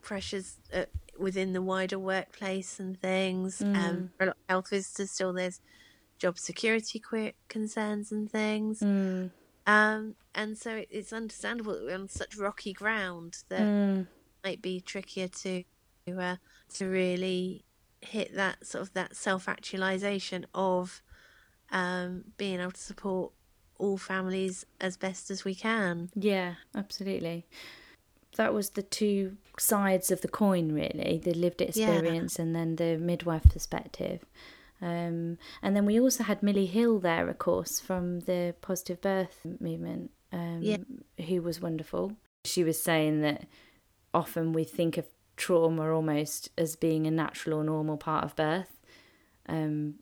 pressures 0.01 0.59
uh, 0.73 0.87
within 1.19 1.53
the 1.53 1.61
wider 1.63 1.99
workplace 1.99 2.79
and 2.81 2.99
things. 2.99 3.61
Um, 3.61 4.11
for 4.17 4.25
a 4.25 4.27
lot 4.29 4.37
of 4.37 4.49
health 4.49 4.71
visitors, 4.71 5.11
still 5.11 5.33
there's 5.35 5.61
job 6.19 6.39
security 6.39 7.03
concerns 7.49 8.13
and 8.13 8.31
things. 8.31 8.81
Mm. 8.81 9.31
Um, 9.67 10.15
and 10.35 10.57
so 10.57 10.77
it, 10.77 10.89
it's 10.91 11.13
understandable 11.13 11.73
that 11.73 11.85
we're 11.85 11.95
on 11.95 12.09
such 12.09 12.37
rocky 12.37 12.73
ground 12.73 13.39
that 13.49 13.63
Mm. 13.63 14.07
might 14.45 14.63
be 14.63 14.81
trickier 14.81 15.29
to 15.29 15.65
uh, 16.17 16.37
to 16.75 16.87
really 16.87 17.65
hit 18.01 18.35
that 18.35 18.65
sort 18.65 18.83
of 18.83 18.93
that 18.95 19.17
self 19.17 19.49
actualization 19.49 20.47
of 20.55 21.03
um, 21.71 22.25
being 22.37 22.61
able 22.61 22.71
to 22.71 22.81
support 22.81 23.33
all 23.79 23.99
families 23.99 24.65
as 24.81 24.97
best 24.97 25.31
as 25.31 25.45
we 25.45 25.55
can. 25.55 26.11
Yeah, 26.15 26.55
absolutely. 26.75 27.47
That 28.37 28.55
was 28.55 28.71
the 28.71 28.83
two 28.83 29.37
sides 29.59 30.11
of 30.11 30.21
the 30.21 30.29
coin, 30.29 30.73
really 30.73 31.21
the 31.23 31.35
lived 31.35 31.61
experience 31.61 32.39
and 32.39 32.55
then 32.55 32.77
the 32.77 32.99
midwife 32.99 33.45
perspective. 33.51 34.25
Um, 34.83 35.39
and 35.63 35.75
then 35.75 35.87
we 35.87 35.99
also 36.01 36.25
had 36.25 36.41
Milli 36.43 36.69
Hill 36.69 36.99
there, 36.99 37.29
of 37.29 37.39
course, 37.39 37.81
from 37.81 38.21
the 38.21 38.55
positive 38.61 39.01
birth 39.01 39.41
movement, 39.61 40.11
um, 40.33 40.61
Yeah. 40.63 40.77
who 41.27 41.43
was 41.43 41.61
wonderful. 41.61 42.13
She 42.45 42.63
was 42.63 42.81
saying 42.81 43.23
that 43.23 43.47
often 44.13 44.53
we 44.53 44.65
think 44.65 44.99
of 44.99 45.07
trauma 45.37 45.93
almost 45.93 46.51
as 46.59 46.77
being 46.77 47.07
a 47.07 47.11
natural 47.11 47.61
or 47.61 47.65
normal 47.65 47.97
part 47.97 48.25
of 48.25 48.37
birth. 48.37 48.81
Um, 49.49 49.97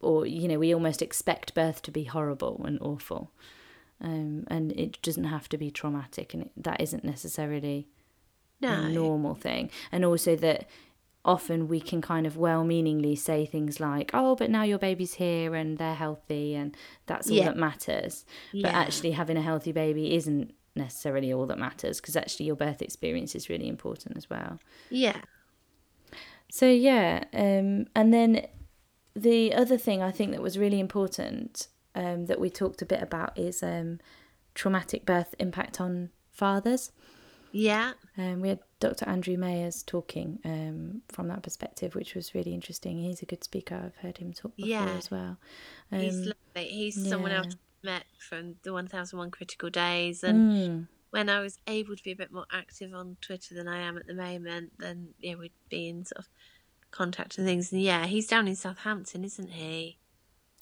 or, 0.00 0.26
you 0.26 0.48
know, 0.48 0.58
we 0.58 0.74
almost 0.74 1.00
expect 1.00 1.54
birth 1.54 1.82
to 1.82 1.90
be 1.92 2.04
horrible 2.04 2.62
and 2.64 2.80
awful 2.80 3.30
um, 4.02 4.44
and 4.48 4.72
it 4.72 5.00
doesn't 5.02 5.24
have 5.24 5.48
to 5.50 5.56
be 5.56 5.70
traumatic, 5.70 6.34
and 6.34 6.42
it, 6.44 6.50
that 6.56 6.80
isn't 6.80 7.04
necessarily 7.04 7.86
a 8.62 8.88
normal 8.88 9.34
thing. 9.34 9.70
And 9.92 10.04
also 10.04 10.34
that 10.36 10.66
often 11.24 11.68
we 11.68 11.80
can 11.80 12.00
kind 12.00 12.26
of 12.26 12.36
well-meaningly 12.36 13.14
say 13.16 13.46
things 13.46 13.78
like, 13.80 14.10
"Oh, 14.12 14.34
but 14.34 14.50
now 14.50 14.62
your 14.62 14.78
baby's 14.78 15.14
here 15.14 15.54
and 15.54 15.78
they're 15.78 15.94
healthy, 15.94 16.54
and 16.54 16.76
that's 17.06 17.30
all 17.30 17.36
Yeah. 17.36 17.44
that 17.44 17.56
matters." 17.56 18.24
But 18.52 18.72
Yeah. 18.72 18.80
actually, 18.80 19.12
having 19.12 19.36
a 19.36 19.42
healthy 19.42 19.72
baby 19.72 20.14
isn't 20.14 20.54
necessarily 20.74 21.32
all 21.32 21.46
that 21.46 21.58
matters 21.58 22.00
because 22.00 22.16
actually 22.16 22.46
your 22.46 22.56
birth 22.56 22.80
experience 22.82 23.34
is 23.34 23.48
really 23.48 23.68
important 23.68 24.16
as 24.16 24.28
well. 24.30 24.58
yeah, 24.90 25.20
So 26.50 26.66
yeah, 26.66 27.24
um, 27.32 27.86
and 27.94 28.12
then 28.12 28.46
the 29.14 29.54
other 29.54 29.78
thing 29.78 30.02
I 30.02 30.10
think 30.10 30.32
that 30.32 30.42
was 30.42 30.58
really 30.58 30.80
important 30.80 31.68
um, 31.94 32.26
that 32.26 32.40
we 32.40 32.50
talked 32.50 32.82
a 32.82 32.86
bit 32.86 33.02
about 33.02 33.38
is 33.38 33.62
um, 33.62 34.00
traumatic 34.54 35.04
birth 35.06 35.34
impact 35.38 35.80
on 35.80 36.10
fathers. 36.30 36.92
Yeah. 37.52 37.92
Um, 38.18 38.40
we 38.40 38.48
had 38.48 38.60
Dr. 38.80 39.06
Andrew 39.08 39.36
Mayers 39.36 39.84
talking 39.84 40.38
um, 40.44 41.02
from 41.08 41.28
that 41.28 41.42
perspective, 41.42 41.94
which 41.94 42.14
was 42.14 42.34
really 42.34 42.54
interesting. 42.54 42.98
He's 42.98 43.22
a 43.22 43.26
good 43.26 43.44
speaker. 43.44 43.80
I've 43.84 43.96
heard 44.02 44.18
him 44.18 44.32
talk 44.32 44.56
before 44.56 44.68
Yeah. 44.70 44.88
as 44.96 45.10
well. 45.10 45.36
He's 45.90 46.14
Um, 46.16 46.32
lovely. 46.56 46.68
He's 46.70 47.08
someone 47.08 47.30
yeah. 47.30 47.38
else 47.38 47.54
I 47.54 47.86
met 47.86 48.04
from 48.18 48.56
the 48.62 48.72
1001 48.72 49.30
Critical 49.30 49.70
Days. 49.70 50.24
And 50.24 50.52
mm, 50.52 50.88
when 51.10 51.28
I 51.28 51.40
was 51.40 51.58
able 51.66 51.94
to 51.94 52.02
be 52.02 52.12
a 52.12 52.16
bit 52.16 52.32
more 52.32 52.46
active 52.50 52.94
on 52.94 53.16
Twitter 53.20 53.54
than 53.54 53.68
I 53.68 53.78
am 53.80 53.96
at 53.98 54.06
the 54.06 54.14
moment, 54.14 54.72
then 54.78 55.08
yeah, 55.20 55.34
we'd 55.34 55.52
be 55.68 55.88
in 55.88 56.04
sort 56.06 56.20
of 56.20 56.28
contact 56.90 57.38
and 57.38 57.46
things. 57.46 57.70
And 57.72 57.82
yeah, 57.82 58.06
he's 58.06 58.26
down 58.26 58.48
in 58.48 58.56
Southampton, 58.56 59.24
isn't 59.24 59.50
he? 59.50 59.98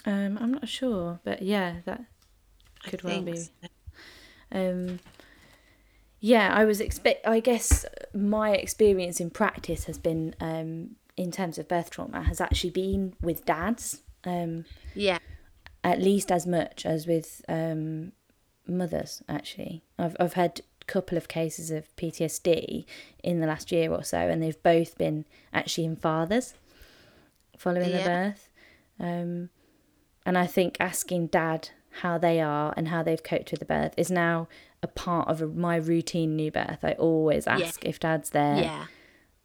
um, 0.06 0.38
I'm 0.40 0.52
not 0.54 0.68
sure, 0.68 1.20
but 1.24 1.42
yeah, 1.42 1.76
that 1.84 2.04
Could 2.84 3.02
well 3.02 3.20
be. 3.22 3.36
so. 3.36 3.50
um, 4.52 4.98
yeah, 6.20 6.52
I 6.54 6.64
was 6.64 6.80
expect. 6.80 7.26
I 7.26 7.40
guess 7.40 7.84
my 8.14 8.50
experience 8.52 9.20
in 9.20 9.30
practice 9.30 9.84
has 9.84 9.98
been, 9.98 10.34
um, 10.40 10.96
in 11.16 11.30
terms 11.30 11.58
of 11.58 11.66
birth 11.68 11.90
trauma, 11.90 12.22
has 12.22 12.40
actually 12.40 12.70
been 12.70 13.14
with 13.20 13.44
dads. 13.44 14.02
Um, 14.24 14.64
Yeah. 14.94 15.18
at 15.82 15.98
least 16.00 16.30
as 16.30 16.46
much 16.46 16.84
as 16.84 17.06
with 17.06 17.42
um, 17.48 18.12
mothers. 18.66 19.22
Actually, 19.28 19.82
I've 19.98 20.14
I've 20.20 20.34
had 20.34 20.60
a 20.82 20.84
couple 20.84 21.16
of 21.16 21.26
cases 21.28 21.70
of 21.70 21.94
PTSD 21.96 22.84
in 23.24 23.40
the 23.40 23.46
last 23.46 23.72
year 23.72 23.90
or 23.90 24.04
so, 24.04 24.18
and 24.18 24.42
they've 24.42 24.62
both 24.62 24.98
been 24.98 25.24
actually 25.54 25.86
in 25.86 25.96
fathers 25.96 26.52
following 27.56 27.90
the 27.92 27.98
birth. 28.04 28.48
Um, 28.98 29.48
and 30.26 30.36
I 30.36 30.46
think 30.46 30.76
asking 30.80 31.28
dad 31.28 31.70
how 32.02 32.18
they 32.18 32.40
are 32.40 32.74
and 32.76 32.88
how 32.88 33.02
they've 33.02 33.22
coped 33.22 33.50
with 33.50 33.60
the 33.60 33.66
birth 33.66 33.94
is 33.96 34.10
now 34.10 34.48
a 34.82 34.88
part 34.88 35.28
of 35.28 35.42
a, 35.42 35.46
my 35.46 35.76
routine 35.76 36.36
new 36.36 36.50
birth. 36.50 36.78
I 36.82 36.92
always 36.92 37.46
ask 37.46 37.84
if 37.84 38.00
dad's 38.00 38.30
there. 38.30 38.56
Yeah. 38.62 38.84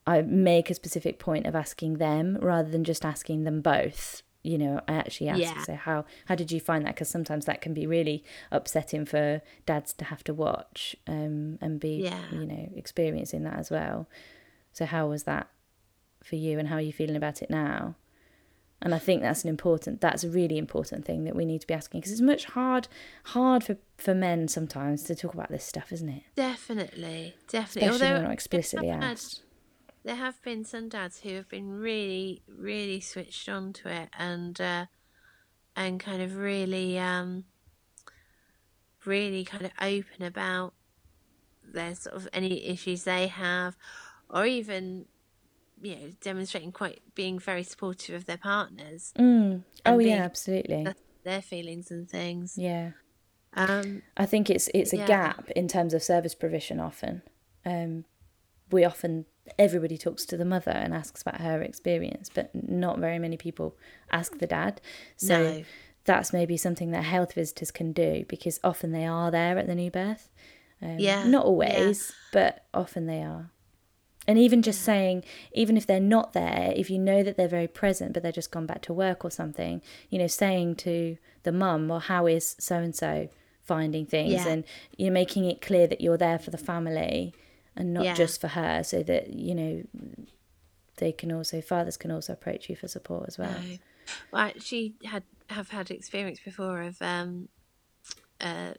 I 0.08 0.22
make 0.22 0.70
a 0.70 0.76
specific 0.76 1.18
point 1.20 1.46
of 1.48 1.56
asking 1.56 1.96
them 1.98 2.38
rather 2.42 2.70
than 2.70 2.84
just 2.84 3.04
asking 3.04 3.44
them 3.44 3.62
both. 3.62 4.22
You 4.44 4.60
know, 4.60 4.80
I 4.88 4.94
actually 4.94 5.30
ask, 5.30 5.42
Yeah. 5.42 5.64
so 5.64 5.74
how 5.76 6.06
how 6.26 6.36
did 6.36 6.52
you 6.52 6.60
find 6.60 6.86
that? 6.86 6.94
Because 6.94 7.10
sometimes 7.10 7.46
that 7.46 7.62
can 7.62 7.74
be 7.74 7.88
really 7.88 8.24
upsetting 8.52 9.06
for 9.06 9.42
dads 9.66 9.92
to 9.94 10.06
have 10.06 10.24
to 10.26 10.34
watch 10.36 10.96
um, 11.08 11.58
and 11.62 11.80
be, 11.80 12.04
Yeah. 12.04 12.22
you 12.32 12.46
know, 12.46 12.70
experiencing 12.76 13.44
that 13.44 13.58
as 13.58 13.72
well. 13.72 14.08
So 14.72 14.86
how 14.86 15.08
was 15.08 15.24
that 15.24 15.48
for 16.24 16.36
you, 16.36 16.60
and 16.60 16.68
how 16.68 16.76
are 16.76 16.82
you 16.82 16.94
feeling 16.94 17.16
about 17.16 17.42
it 17.42 17.50
now? 17.50 17.96
And 18.82 18.94
I 18.94 19.00
think 19.00 19.22
that's 19.22 19.44
an 19.44 19.50
important, 19.50 20.02
that's 20.02 20.24
a 20.24 20.30
really 20.30 20.58
important 20.58 21.06
thing 21.06 21.24
that 21.24 21.36
we 21.36 21.46
need 21.46 21.62
to 21.62 21.68
be 21.68 21.74
asking 21.74 22.02
because 22.02 22.12
it's 22.12 22.22
much 22.22 22.46
hard, 22.46 22.88
hard 23.26 23.64
for 23.64 23.78
for 23.98 24.14
men 24.14 24.48
sometimes 24.48 25.04
to 25.04 25.16
talk 25.16 25.34
about 25.34 25.50
this 25.50 25.64
stuff, 25.64 25.92
isn't 25.94 26.10
it? 26.10 26.24
Definitely. 26.36 27.36
Definitely. 27.48 27.90
Especially 27.90 28.08
Although 28.08 28.22
not 28.24 28.32
explicitly 28.32 28.90
asked. 28.90 29.42
there 30.04 30.16
have 30.16 30.42
been 30.44 30.66
some 30.66 30.90
dads 30.90 31.22
who 31.22 31.34
have 31.36 31.48
been 31.48 31.72
really, 31.72 32.42
really 32.48 33.00
switched 33.00 33.48
on 33.48 33.74
to 33.74 33.90
it 33.90 34.10
and 34.20 34.60
uh, 34.60 34.86
and 35.76 36.00
kind 36.00 36.22
of 36.22 36.36
really, 36.36 37.00
um, 37.00 37.46
really 39.06 39.46
kind 39.46 39.66
of 39.66 39.72
open 39.82 40.24
about 40.24 40.74
their 41.64 41.96
sort 41.96 42.16
of 42.16 42.28
any 42.34 42.68
issues 42.68 43.04
they 43.06 43.28
have, 43.28 43.78
or 44.30 44.46
even 44.46 45.06
you 45.82 45.96
know 45.96 46.12
demonstrating 46.22 46.72
quite 46.72 47.02
being 47.16 47.40
very 47.40 47.64
supportive 47.64 48.16
of 48.16 48.26
their 48.26 48.38
partners, 48.38 49.14
Mm. 49.18 49.64
Oh 49.86 50.00
yeah, 50.00 50.24
absolutely. 50.24 50.88
their 51.24 51.42
feelings 51.42 51.92
and 51.92 52.10
things. 52.10 52.58
Yeah. 52.58 52.92
Um, 53.54 54.02
I 54.18 54.26
think 54.26 54.50
it's 54.50 54.70
it's 54.74 54.94
a 54.94 54.98
Yeah. 54.98 55.06
gap 55.08 55.50
in 55.52 55.68
terms 55.68 55.94
of 55.94 56.04
service 56.04 56.36
provision 56.36 56.80
often. 56.80 57.22
Um, 57.66 58.06
we 58.72 58.84
often 58.84 59.26
everybody 59.60 59.98
talks 59.98 60.26
to 60.26 60.38
the 60.38 60.46
mother 60.46 60.72
and 60.72 60.94
asks 60.94 61.22
about 61.22 61.40
her 61.42 61.62
experience, 61.62 62.30
but 62.34 62.50
not 62.54 63.00
very 63.00 63.20
many 63.20 63.38
people 63.38 63.78
ask 64.12 64.40
the 64.40 64.48
dad. 64.48 64.82
So 65.18 65.38
No. 65.38 65.64
that's 66.04 66.34
maybe 66.34 66.58
something 66.58 66.92
that 66.92 67.04
health 67.04 67.34
visitors 67.34 67.72
can 67.72 67.92
do 67.94 68.26
because 68.28 68.60
often 68.64 68.92
they 68.92 69.06
are 69.06 69.32
there 69.32 69.58
at 69.58 69.68
the 69.68 69.76
new 69.76 69.92
birth. 69.92 70.30
Um, 70.82 71.00
Yeah, 71.00 71.24
Not 71.28 71.44
yeah. 71.46 71.50
always, 71.50 72.12
but 72.32 72.66
often 72.74 73.06
they 73.06 73.22
are. 73.22 73.52
And 74.28 74.40
even 74.40 74.62
just 74.62 74.82
saying, 74.82 75.24
even 75.54 75.78
if 75.78 75.86
they're 75.86 76.00
not 76.00 76.34
there, 76.34 76.74
if 76.76 76.90
you 76.90 76.98
know 76.98 77.22
that 77.22 77.38
they're 77.38 77.48
very 77.48 77.68
present, 77.68 78.14
but 78.14 78.24
they're 78.24 78.32
just 78.32 78.52
gone 78.52 78.66
back 78.66 78.82
to 78.84 78.94
work 78.94 79.24
or 79.24 79.30
something, 79.30 79.82
you 80.10 80.18
know, 80.18 80.28
saying 80.28 80.76
to 80.78 81.18
the 81.44 81.52
mum, 81.52 81.88
well, 81.88 82.00
how 82.00 82.26
is 82.26 82.56
so 82.60 82.78
and 82.78 82.96
so 82.96 83.30
finding 83.62 84.06
things? 84.06 84.32
Yeah. 84.32 84.48
And 84.48 84.64
you're 84.98 85.12
making 85.12 85.46
it 85.46 85.62
clear 85.62 85.86
that 85.88 86.02
you're 86.02 86.18
there 86.18 86.40
for 86.40 86.50
the 86.50 86.58
family 86.58 87.34
and 87.76 87.94
not 87.94 88.06
Yeah. 88.06 88.16
just 88.16 88.42
for 88.42 88.48
her, 88.50 88.84
so 88.84 89.04
that, 89.04 89.34
you 89.34 89.54
know, 89.54 89.84
they 90.98 91.12
can 91.12 91.32
also, 91.32 91.62
fathers 91.62 91.98
can 91.98 92.10
also 92.10 92.34
approach 92.34 92.70
you 92.70 92.76
for 92.76 92.88
support 92.88 93.26
as 93.28 93.38
well. 93.38 93.62
Well, 94.32 94.44
I 94.44 94.48
actually 94.50 94.96
had 95.04 95.24
have 95.50 95.70
had 95.70 95.92
experience 95.92 96.40
before 96.40 96.82
of 96.82 97.00
um, 97.02 97.50
a 98.42 98.76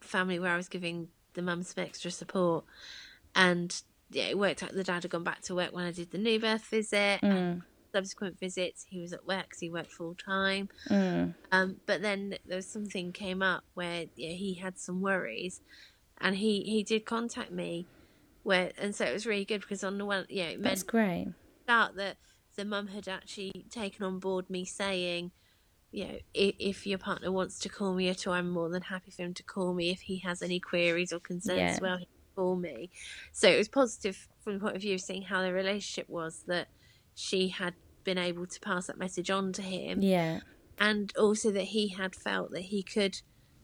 family 0.00 0.38
where 0.38 0.52
I 0.52 0.56
was 0.56 0.68
giving 0.68 1.08
the 1.34 1.42
mum 1.42 1.62
some 1.62 1.84
extra 1.84 2.10
support, 2.10 2.64
and 3.34 3.80
yeah, 4.14 4.24
it 4.24 4.38
worked 4.38 4.62
out. 4.62 4.72
The 4.72 4.84
dad 4.84 5.02
had 5.02 5.10
gone 5.10 5.24
back 5.24 5.42
to 5.42 5.54
work 5.54 5.72
when 5.72 5.84
I 5.84 5.92
did 5.92 6.10
the 6.10 6.18
new 6.18 6.38
birth 6.40 6.64
visit, 6.66 7.20
and 7.22 7.62
subsequent 7.92 8.38
visits 8.38 8.86
he 8.88 9.00
was 9.00 9.12
at 9.12 9.26
work 9.26 9.50
'cause 9.50 9.60
he 9.60 9.70
worked 9.70 9.92
full 9.92 10.14
time. 10.14 10.68
Mm. 10.88 11.34
Um, 11.52 11.80
but 11.86 12.02
then 12.02 12.36
there 12.46 12.56
was 12.56 12.66
something 12.68 13.12
came 13.12 13.42
up 13.42 13.64
where 13.74 14.06
yeah, 14.16 14.30
he 14.30 14.54
had 14.54 14.78
some 14.78 15.00
worries, 15.00 15.60
and 16.18 16.36
he 16.36 16.62
he 16.62 16.82
did 16.82 17.04
contact 17.04 17.50
me, 17.50 17.86
where 18.42 18.72
and 18.78 18.94
so 18.94 19.04
it 19.04 19.12
was 19.12 19.26
really 19.26 19.44
good 19.44 19.60
because 19.60 19.84
on 19.84 19.98
the 19.98 20.04
one 20.04 20.26
yeah 20.28 20.44
it 20.46 20.60
meant 20.60 20.76
That's 20.76 20.82
great. 20.82 21.28
out 21.68 21.96
that 21.96 22.16
the 22.56 22.64
mum 22.64 22.88
had 22.88 23.08
actually 23.08 23.66
taken 23.70 24.04
on 24.04 24.18
board 24.20 24.48
me 24.48 24.64
saying, 24.64 25.32
you 25.90 26.04
know, 26.06 26.18
if, 26.34 26.54
if 26.58 26.86
your 26.86 26.98
partner 26.98 27.30
wants 27.32 27.58
to 27.60 27.68
call 27.68 27.94
me 27.94 28.08
at 28.08 28.26
all, 28.26 28.34
I'm 28.34 28.50
more 28.50 28.68
than 28.68 28.82
happy 28.82 29.10
for 29.10 29.22
him 29.22 29.34
to 29.34 29.42
call 29.42 29.74
me. 29.74 29.90
If 29.90 30.02
he 30.02 30.18
has 30.18 30.40
any 30.42 30.60
queries 30.60 31.12
or 31.12 31.20
concerns 31.20 31.58
Yeah. 31.58 31.78
well, 31.80 31.98
he 31.98 32.08
call 32.34 32.56
me. 32.56 32.90
So 33.32 33.48
it 33.48 33.56
was 33.58 33.68
positive 33.68 34.28
from 34.42 34.54
the 34.54 34.60
point 34.60 34.76
of 34.76 34.82
view 34.82 34.94
of 34.94 35.00
seeing 35.00 35.22
how 35.22 35.42
the 35.42 35.52
relationship 35.52 36.08
was 36.08 36.44
that 36.46 36.68
she 37.14 37.48
had 37.48 37.74
been 38.04 38.18
able 38.18 38.46
to 38.46 38.60
pass 38.60 38.86
that 38.88 38.98
message 38.98 39.30
on 39.30 39.52
to 39.54 39.62
him 39.62 40.02
Yeah. 40.02 40.40
and 40.78 41.12
also 41.16 41.50
that 41.52 41.62
he 41.64 41.88
had 41.88 42.14
felt 42.14 42.50
that 42.50 42.62
he 42.62 42.82
could 42.82 43.20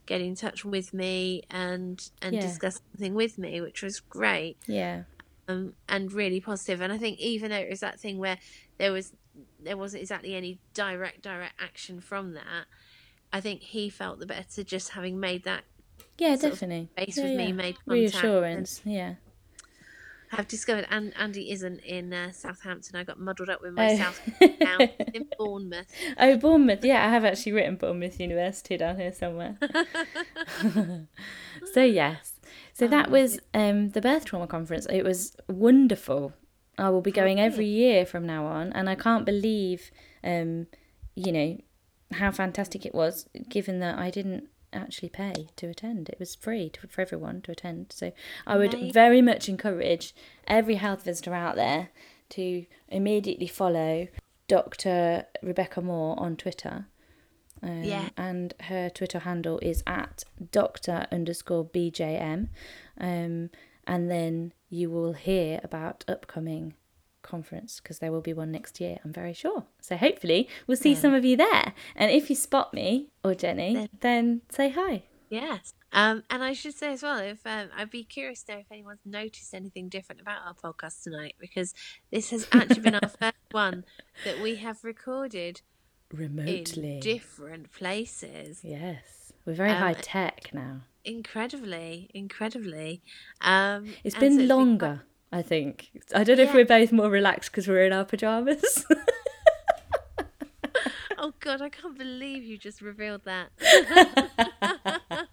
get 0.07 0.21
in 0.21 0.35
touch 0.35 0.65
with 0.65 0.95
me 0.95 1.43
and 1.51 2.11
and 2.23 2.35
Yeah. 2.35 2.41
discuss 2.41 2.81
something 2.93 3.15
with 3.15 3.39
me 3.39 3.61
which 3.61 3.83
was 3.83 4.01
great 4.01 4.57
Yeah. 4.67 5.05
um, 5.47 5.75
and 5.89 6.13
really 6.13 6.41
positive. 6.41 6.81
And 6.81 6.93
I 6.93 6.97
think 6.99 7.19
even 7.19 7.51
though 7.51 7.59
it 7.59 7.69
was 7.69 7.81
that 7.81 8.01
thing 8.01 8.19
where 8.19 8.39
there 8.79 8.93
was 8.93 9.13
there 9.63 9.77
wasn't 9.77 10.01
exactly 10.03 10.35
any 10.35 10.59
direct 10.75 11.23
direct 11.23 11.55
action 11.61 12.01
from 12.01 12.33
that, 12.35 12.67
I 13.33 13.41
think 13.41 13.63
he 13.63 13.89
felt 13.91 14.19
the 14.21 14.27
better 14.27 14.65
just 14.65 14.91
having 14.91 15.21
made 15.21 15.45
that. 15.45 15.65
Yeah, 16.21 16.37
definitely. 16.37 16.91
face 16.95 17.17
yeah, 17.17 17.25
with 17.25 17.37
me, 17.39 17.53
made 17.53 17.77
contact 17.77 17.89
reassurance. 17.89 18.83
Yeah. 18.85 19.15
I've 20.33 20.47
discovered 20.47 20.87
and 20.91 21.15
Andy 21.19 21.51
isn't 21.51 21.81
in 21.81 22.13
uh, 22.13 22.31
Southampton. 22.31 22.95
I 22.95 23.05
got 23.05 23.19
muddled 23.19 23.49
up 23.49 23.63
with 23.63 23.73
myself 23.73 24.21
Oh. 24.41 24.89
In 25.15 25.27
Bournemouth. 25.39 25.87
Oh, 26.19 26.37
Bournemouth. 26.37 26.85
Yeah, 26.85 27.05
I 27.05 27.11
have 27.11 27.25
actually 27.25 27.53
written 27.53 27.77
Bournemouth 27.77 28.21
University 28.21 28.77
down 28.77 28.99
here 28.99 29.13
somewhere. 29.13 29.57
so 31.73 31.83
yes, 31.83 32.35
so 32.75 32.87
that 32.87 33.09
Oh, 33.09 33.13
was 33.13 33.41
um, 33.55 33.91
the 33.91 34.03
birth 34.03 34.27
trauma 34.27 34.47
conference. 34.47 34.87
It 34.87 35.03
was 35.03 35.35
wonderful. 35.49 36.35
I 36.79 36.91
will 36.91 37.01
be 37.03 37.13
going 37.13 37.41
every 37.41 37.67
year 37.67 38.05
from 38.05 38.27
now 38.27 38.45
on, 38.45 38.73
and 38.75 38.89
I 38.91 38.95
can't 38.95 39.25
believe, 39.25 39.91
um, 40.23 40.67
you 41.17 41.33
know, 41.33 41.59
how 42.13 42.31
fantastic 42.31 42.85
it 42.87 42.95
was. 42.95 43.27
Given 43.49 43.81
that 43.81 43.99
I 43.99 44.11
didn't 44.11 44.49
actually 44.73 45.09
pay 45.09 45.49
to 45.57 45.67
attend, 45.69 46.09
it 46.09 46.19
was 46.19 46.35
free 46.35 46.71
to, 46.71 46.87
for 46.89 47.01
everyone 47.01 47.43
to 47.43 47.53
attend. 47.53 47.87
So 47.91 48.13
I 48.47 48.57
would 48.57 48.93
very 48.93 49.23
much 49.23 49.49
encourage 49.49 50.15
every 50.47 50.77
health 50.77 51.05
visitor 51.05 51.35
out 51.35 51.57
there 51.57 51.91
to 52.31 52.67
immediately 52.89 53.47
follow 53.47 54.09
Dr. 54.49 55.27
Rebecca 55.43 55.81
Moore 55.81 56.19
on 56.19 56.37
Twitter. 56.37 56.87
Um, 57.63 57.83
Yeah. 57.85 58.09
And 58.17 58.55
her 58.63 58.89
Twitter 58.91 59.21
handle 59.21 59.59
is 59.61 59.83
at 59.87 60.25
Dr. 60.51 61.07
underscore 61.13 61.65
BJM. 61.65 62.49
Um, 62.99 63.51
and 63.87 64.11
then 64.11 64.53
you 64.69 64.91
will 64.91 65.13
hear 65.15 65.61
about 65.63 66.05
upcoming 66.09 66.75
conference 67.23 67.81
because 67.81 67.99
there 67.99 68.11
will 68.13 68.21
be 68.21 68.33
one 68.33 68.51
next 68.51 68.81
year, 68.81 68.99
I'm 69.05 69.13
very 69.13 69.33
sure. 69.33 69.65
So 69.81 69.97
hopefully 69.97 70.49
we'll 70.67 70.77
see 70.77 70.95
some 70.95 71.15
of 71.15 71.25
you 71.25 71.37
there. 71.37 71.75
And 71.97 72.11
if 72.11 72.31
you 72.31 72.37
spot 72.37 72.73
me 72.75 73.09
or 73.25 73.35
Jenny, 73.35 73.75
Then- 73.75 73.89
then 74.01 74.41
say 74.51 74.71
hi. 74.71 75.05
yes. 75.29 75.75
Um, 75.93 76.23
and 76.31 76.45
I 76.45 76.53
should 76.53 76.75
say 76.75 76.93
as 76.93 77.03
well, 77.03 77.19
if 77.19 77.45
um, 77.45 77.69
I'd 77.77 77.91
be 77.91 78.05
curious 78.05 78.45
to 78.45 78.53
know 78.53 78.59
if 78.61 78.71
anyone's 78.71 79.01
noticed 79.05 79.53
anything 79.53 79.89
different 79.89 80.21
about 80.21 80.39
our 80.47 80.55
podcast 80.55 81.03
tonight, 81.03 81.35
because 81.41 81.75
this 82.13 82.31
has 82.31 82.47
actually 82.53 82.81
been 82.83 82.95
our 82.95 83.09
first 83.21 83.35
one 83.51 83.85
that 84.25 84.41
we 84.41 84.55
have 84.57 84.85
recorded 84.85 85.63
remotely 86.13 86.95
in 86.95 87.01
different 87.01 87.73
places. 87.73 88.61
Yes, 88.63 89.33
we're 89.45 89.55
very 89.55 89.71
um, 89.71 89.79
high 89.79 89.95
tech 89.95 90.51
now. 90.53 90.83
Incredibly, 91.05 92.09
incredibly. 92.15 93.03
Um, 93.41 93.93
it's 94.05 94.15
been 94.17 94.37
so 94.39 94.45
longer. 94.45 95.03
I 95.33 95.43
think. 95.43 95.91
I 96.15 96.25
don't 96.25 96.37
know 96.37 96.43
yeah. 96.45 96.49
if 96.49 96.55
we're 96.55 96.65
both 96.65 96.93
more 96.93 97.09
relaxed 97.09 97.53
because 97.53 97.69
we're 97.69 97.85
in 97.85 97.93
our 97.93 98.05
pajamas. 98.05 98.85
oh 101.19 101.33
god, 101.39 101.63
I 101.63 101.69
can't 101.69 101.97
believe 101.97 102.43
you 102.43 102.59
just 102.59 102.81
revealed 102.81 103.23
that. 103.27 103.51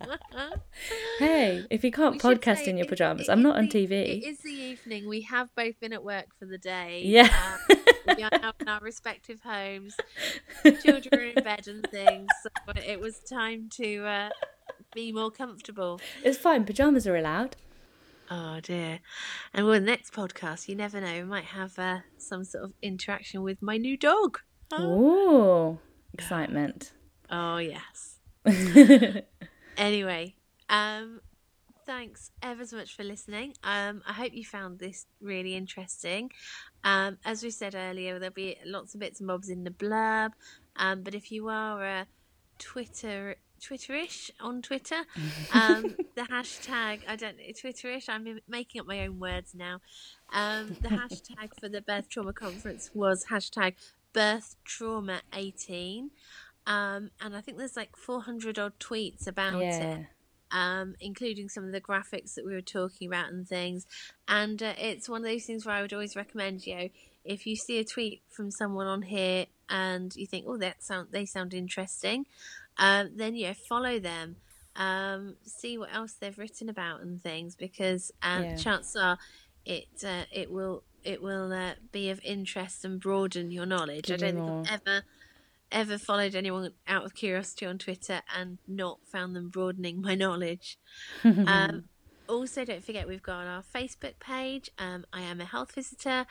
hey, 1.17 1.65
if 1.71 1.83
you 1.83 1.91
can't 1.91 2.13
we 2.13 2.19
podcast 2.19 2.67
in 2.67 2.77
your 2.77 2.85
pajamas, 2.85 3.27
it, 3.27 3.31
I'm 3.31 3.41
not 3.41 3.57
on 3.57 3.67
TV. 3.67 3.91
It 3.91 4.27
is 4.27 4.39
the 4.39 4.51
evening. 4.51 5.07
We 5.07 5.21
have 5.21 5.49
both 5.55 5.79
been 5.79 5.93
at 5.93 6.03
work 6.03 6.27
for 6.37 6.45
the 6.45 6.59
day. 6.59 7.01
Yeah. 7.03 7.55
Um, 7.69 7.77
we 8.15 8.23
are 8.23 8.29
now 8.31 8.53
in 8.59 8.67
our 8.67 8.79
respective 8.81 9.41
homes. 9.41 9.97
Children 10.83 11.19
are 11.19 11.23
in 11.23 11.43
bed 11.43 11.67
and 11.67 11.87
things. 11.89 12.27
So 12.43 12.49
it 12.75 12.99
was 12.99 13.19
time 13.19 13.69
to 13.77 14.05
uh, 14.05 14.29
be 14.93 15.11
more 15.11 15.31
comfortable. 15.31 15.99
It's 16.23 16.37
fine. 16.37 16.65
Pajamas 16.65 17.07
are 17.07 17.15
allowed. 17.15 17.55
Oh 18.29 18.59
dear. 18.61 18.99
And 19.53 19.65
well, 19.65 19.79
next 19.79 20.13
podcast, 20.13 20.67
you 20.67 20.75
never 20.75 20.99
know, 20.99 21.13
we 21.13 21.23
might 21.23 21.45
have 21.45 21.77
uh, 21.79 21.99
some 22.17 22.43
sort 22.43 22.65
of 22.65 22.73
interaction 22.81 23.41
with 23.41 23.61
my 23.61 23.77
new 23.77 23.95
dog. 23.97 24.39
Oh, 24.71 25.79
excitement. 26.13 26.91
Oh, 27.29 27.57
yes. 27.57 28.19
anyway, 29.77 30.35
um, 30.69 31.21
thanks 31.85 32.31
ever 32.43 32.65
so 32.65 32.75
much 32.75 32.95
for 32.95 33.03
listening. 33.03 33.53
Um, 33.63 34.01
I 34.05 34.11
hope 34.11 34.33
you 34.33 34.43
found 34.43 34.79
this 34.79 35.05
really 35.21 35.55
interesting. 35.55 36.31
Um, 36.83 37.17
as 37.23 37.43
we 37.43 37.49
said 37.49 37.75
earlier, 37.75 38.19
there'll 38.19 38.33
be 38.33 38.57
lots 38.65 38.93
of 38.93 38.99
bits 38.99 39.21
and 39.21 39.27
bobs 39.27 39.49
in 39.49 39.63
the 39.63 39.71
blurb. 39.71 40.31
Um, 40.75 41.01
but 41.01 41.15
if 41.15 41.31
you 41.31 41.47
are 41.47 41.83
a 41.83 42.07
Twitter 42.59 43.37
Twitterish 43.59 44.31
on 44.39 44.61
Twitter. 44.61 45.03
Um, 45.53 45.95
the 46.15 46.23
hashtag 46.23 47.01
I 47.07 47.15
don't 47.15 47.37
Twitterish. 47.37 48.09
I'm 48.09 48.39
making 48.47 48.81
up 48.81 48.87
my 48.87 49.05
own 49.05 49.19
words 49.19 49.53
now. 49.53 49.81
Um, 50.33 50.75
the 50.81 50.89
hashtag 50.89 51.49
for 51.59 51.69
the 51.69 51.81
birth 51.81 52.09
trauma 52.09 52.33
conference 52.33 52.91
was 52.93 53.25
hashtag 53.31 53.73
birth 54.13 54.55
trauma 54.65 55.21
18. 55.33 56.11
Um, 56.65 57.11
and 57.21 57.35
I 57.35 57.41
think 57.41 57.57
there's 57.57 57.77
like 57.77 57.95
400 57.95 58.59
odd 58.59 58.79
tweets 58.79 59.27
about 59.27 59.61
yeah. 59.61 59.79
it. 59.79 60.05
Um, 60.49 60.95
including 61.01 61.49
some 61.49 61.65
of 61.65 61.73
the 61.73 61.81
graphics 61.81 62.35
that 62.35 62.45
we 62.45 62.53
were 62.53 62.61
talking 62.61 63.09
about 63.09 63.29
and 63.29 63.45
things. 63.45 63.85
And 64.29 64.63
uh, 64.63 64.73
it's 64.77 65.09
one 65.09 65.25
of 65.25 65.29
those 65.29 65.43
things 65.43 65.65
where 65.65 65.75
I 65.75 65.81
would 65.81 65.91
always 65.91 66.15
recommend 66.15 66.65
you 66.65 66.75
know, 66.75 66.89
if 67.25 67.45
you 67.45 67.55
see 67.55 67.79
a 67.79 67.83
tweet 67.83 68.21
from 68.29 68.49
someone 68.49 68.87
on 68.87 69.01
here 69.01 69.47
and 69.69 70.15
you 70.15 70.25
think, 70.25 70.45
oh, 70.47 70.57
that 70.57 70.81
sound 70.81 71.09
they 71.11 71.25
sound 71.25 71.53
interesting, 71.53 72.25
um, 72.77 73.11
then 73.15 73.35
yeah, 73.35 73.53
follow 73.67 73.99
them. 73.99 74.37
Um, 74.75 75.35
see 75.43 75.77
what 75.77 75.93
else 75.93 76.13
they've 76.13 76.37
written 76.37 76.69
about 76.69 77.01
and 77.01 77.21
things 77.21 77.55
because 77.55 78.11
um, 78.21 78.43
yeah. 78.43 78.55
chances 78.57 78.95
are 78.95 79.17
it 79.65 79.87
uh, 80.05 80.23
it 80.31 80.51
will 80.51 80.83
it 81.03 81.21
will 81.21 81.51
uh, 81.51 81.73
be 81.91 82.09
of 82.09 82.19
interest 82.23 82.85
and 82.85 82.99
broaden 82.99 83.51
your 83.51 83.65
knowledge. 83.65 84.05
Give 84.07 84.21
I 84.21 84.31
don't 84.31 84.45
think 84.45 84.69
I've 84.69 84.81
ever 84.87 85.03
ever 85.71 85.97
followed 85.97 86.35
anyone 86.35 86.71
out 86.87 87.05
of 87.05 87.13
curiosity 87.13 87.65
on 87.65 87.77
Twitter 87.77 88.21
and 88.35 88.57
not 88.67 88.99
found 89.11 89.35
them 89.35 89.49
broadening 89.49 90.01
my 90.01 90.15
knowledge. 90.15 90.77
um, 91.23 91.85
also, 92.29 92.63
don't 92.63 92.83
forget 92.83 93.07
we've 93.07 93.23
got 93.23 93.45
our 93.47 93.63
Facebook 93.75 94.19
page. 94.19 94.69
Um, 94.77 95.05
I 95.11 95.21
am 95.21 95.41
a 95.41 95.45
health 95.45 95.73
visitor, 95.73 96.25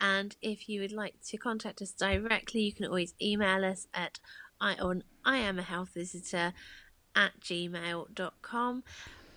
and 0.00 0.36
if 0.40 0.68
you 0.68 0.80
would 0.80 0.92
like 0.92 1.14
to 1.26 1.36
contact 1.36 1.82
us 1.82 1.90
directly, 1.90 2.62
you 2.62 2.72
can 2.72 2.86
always 2.86 3.14
email 3.20 3.64
us 3.64 3.86
at 3.92 4.20
I 4.60 4.74
on 4.76 5.04
I 5.28 5.36
am 5.36 5.58
a 5.58 5.62
health 5.62 5.90
visitor 5.92 6.54
at 7.14 7.38
gmail.com. 7.42 8.82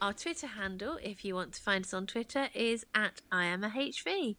Our 0.01 0.13
Twitter 0.13 0.47
handle, 0.47 0.97
if 1.03 1.25
you 1.25 1.35
want 1.35 1.51
to 1.55 1.61
find 1.61 1.83
us 1.83 1.93
on 1.93 2.07
Twitter, 2.07 2.47
is 2.55 2.85
at 2.95 3.19
I 3.29 3.43
am 3.43 3.65
a 3.65 3.69
HV. 3.69 4.37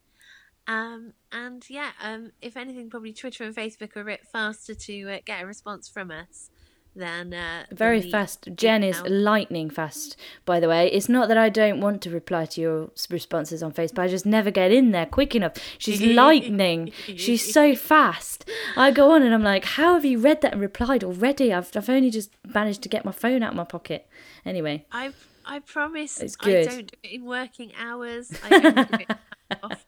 Um, 0.66 1.12
and 1.30 1.62
yeah, 1.68 1.90
um, 2.02 2.32
if 2.40 2.56
anything, 2.56 2.88
probably 2.88 3.12
Twitter 3.12 3.44
and 3.44 3.54
Facebook 3.54 3.94
are 3.96 4.00
a 4.00 4.04
bit 4.06 4.26
faster 4.26 4.74
to 4.74 5.10
uh, 5.10 5.18
get 5.26 5.42
a 5.42 5.46
response 5.46 5.90
from 5.90 6.10
us 6.10 6.48
than 6.94 7.32
uh, 7.32 7.64
very 7.70 8.00
than 8.00 8.10
fast. 8.10 8.48
Jen 8.54 8.82
is 8.82 9.00
lightning 9.02 9.70
fast. 9.70 10.16
By 10.44 10.60
the 10.60 10.68
way, 10.68 10.90
it's 10.90 11.08
not 11.08 11.28
that 11.28 11.38
I 11.38 11.48
don't 11.48 11.80
want 11.80 12.02
to 12.02 12.10
reply 12.10 12.46
to 12.46 12.60
your 12.60 12.90
responses 13.08 13.62
on 13.62 13.72
Facebook. 13.72 14.00
I 14.00 14.08
just 14.08 14.26
never 14.26 14.50
get 14.50 14.72
in 14.72 14.90
there 14.90 15.06
quick 15.06 15.34
enough. 15.34 15.54
She's 15.78 16.02
lightning. 16.16 16.92
She's 17.16 17.52
so 17.52 17.74
fast. 17.74 18.48
I 18.76 18.90
go 18.90 19.10
on 19.12 19.22
and 19.22 19.34
I'm 19.34 19.42
like, 19.42 19.64
how 19.64 19.94
have 19.94 20.04
you 20.04 20.18
read 20.18 20.42
that 20.42 20.52
and 20.52 20.60
replied 20.60 21.02
already? 21.02 21.52
I've 21.52 21.70
I've 21.74 21.88
only 21.88 22.10
just 22.10 22.30
managed 22.46 22.82
to 22.82 22.88
get 22.88 23.04
my 23.04 23.12
phone 23.12 23.42
out 23.42 23.50
of 23.50 23.56
my 23.56 23.64
pocket. 23.64 24.06
Anyway, 24.44 24.84
I 24.92 25.12
I 25.44 25.60
promise 25.60 26.20
it's 26.20 26.36
good. 26.36 26.68
I 26.68 26.70
don't 26.70 26.86
do 26.92 26.96
it 27.02 27.12
in 27.12 27.24
working 27.24 27.72
hours. 27.78 28.30
I 28.44 28.58
don't 28.60 28.90
do 28.90 28.98
it 28.98 29.58
off. 29.62 29.86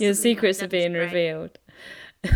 Your 0.00 0.14
secrets 0.14 0.62
are 0.62 0.68
being 0.68 0.92
revealed. 0.94 1.58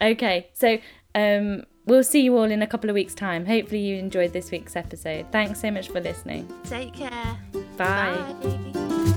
okay, 0.00 0.48
so 0.54 0.78
um 1.14 1.64
We'll 1.88 2.04
see 2.04 2.20
you 2.20 2.36
all 2.36 2.44
in 2.44 2.60
a 2.60 2.66
couple 2.66 2.90
of 2.90 2.94
weeks' 2.94 3.14
time. 3.14 3.46
Hopefully, 3.46 3.80
you 3.80 3.96
enjoyed 3.96 4.34
this 4.34 4.50
week's 4.50 4.76
episode. 4.76 5.24
Thanks 5.32 5.58
so 5.60 5.70
much 5.70 5.88
for 5.88 6.00
listening. 6.00 6.46
Take 6.64 6.92
care. 6.92 7.38
Bye. 7.78 8.34
Bye. 8.42 9.07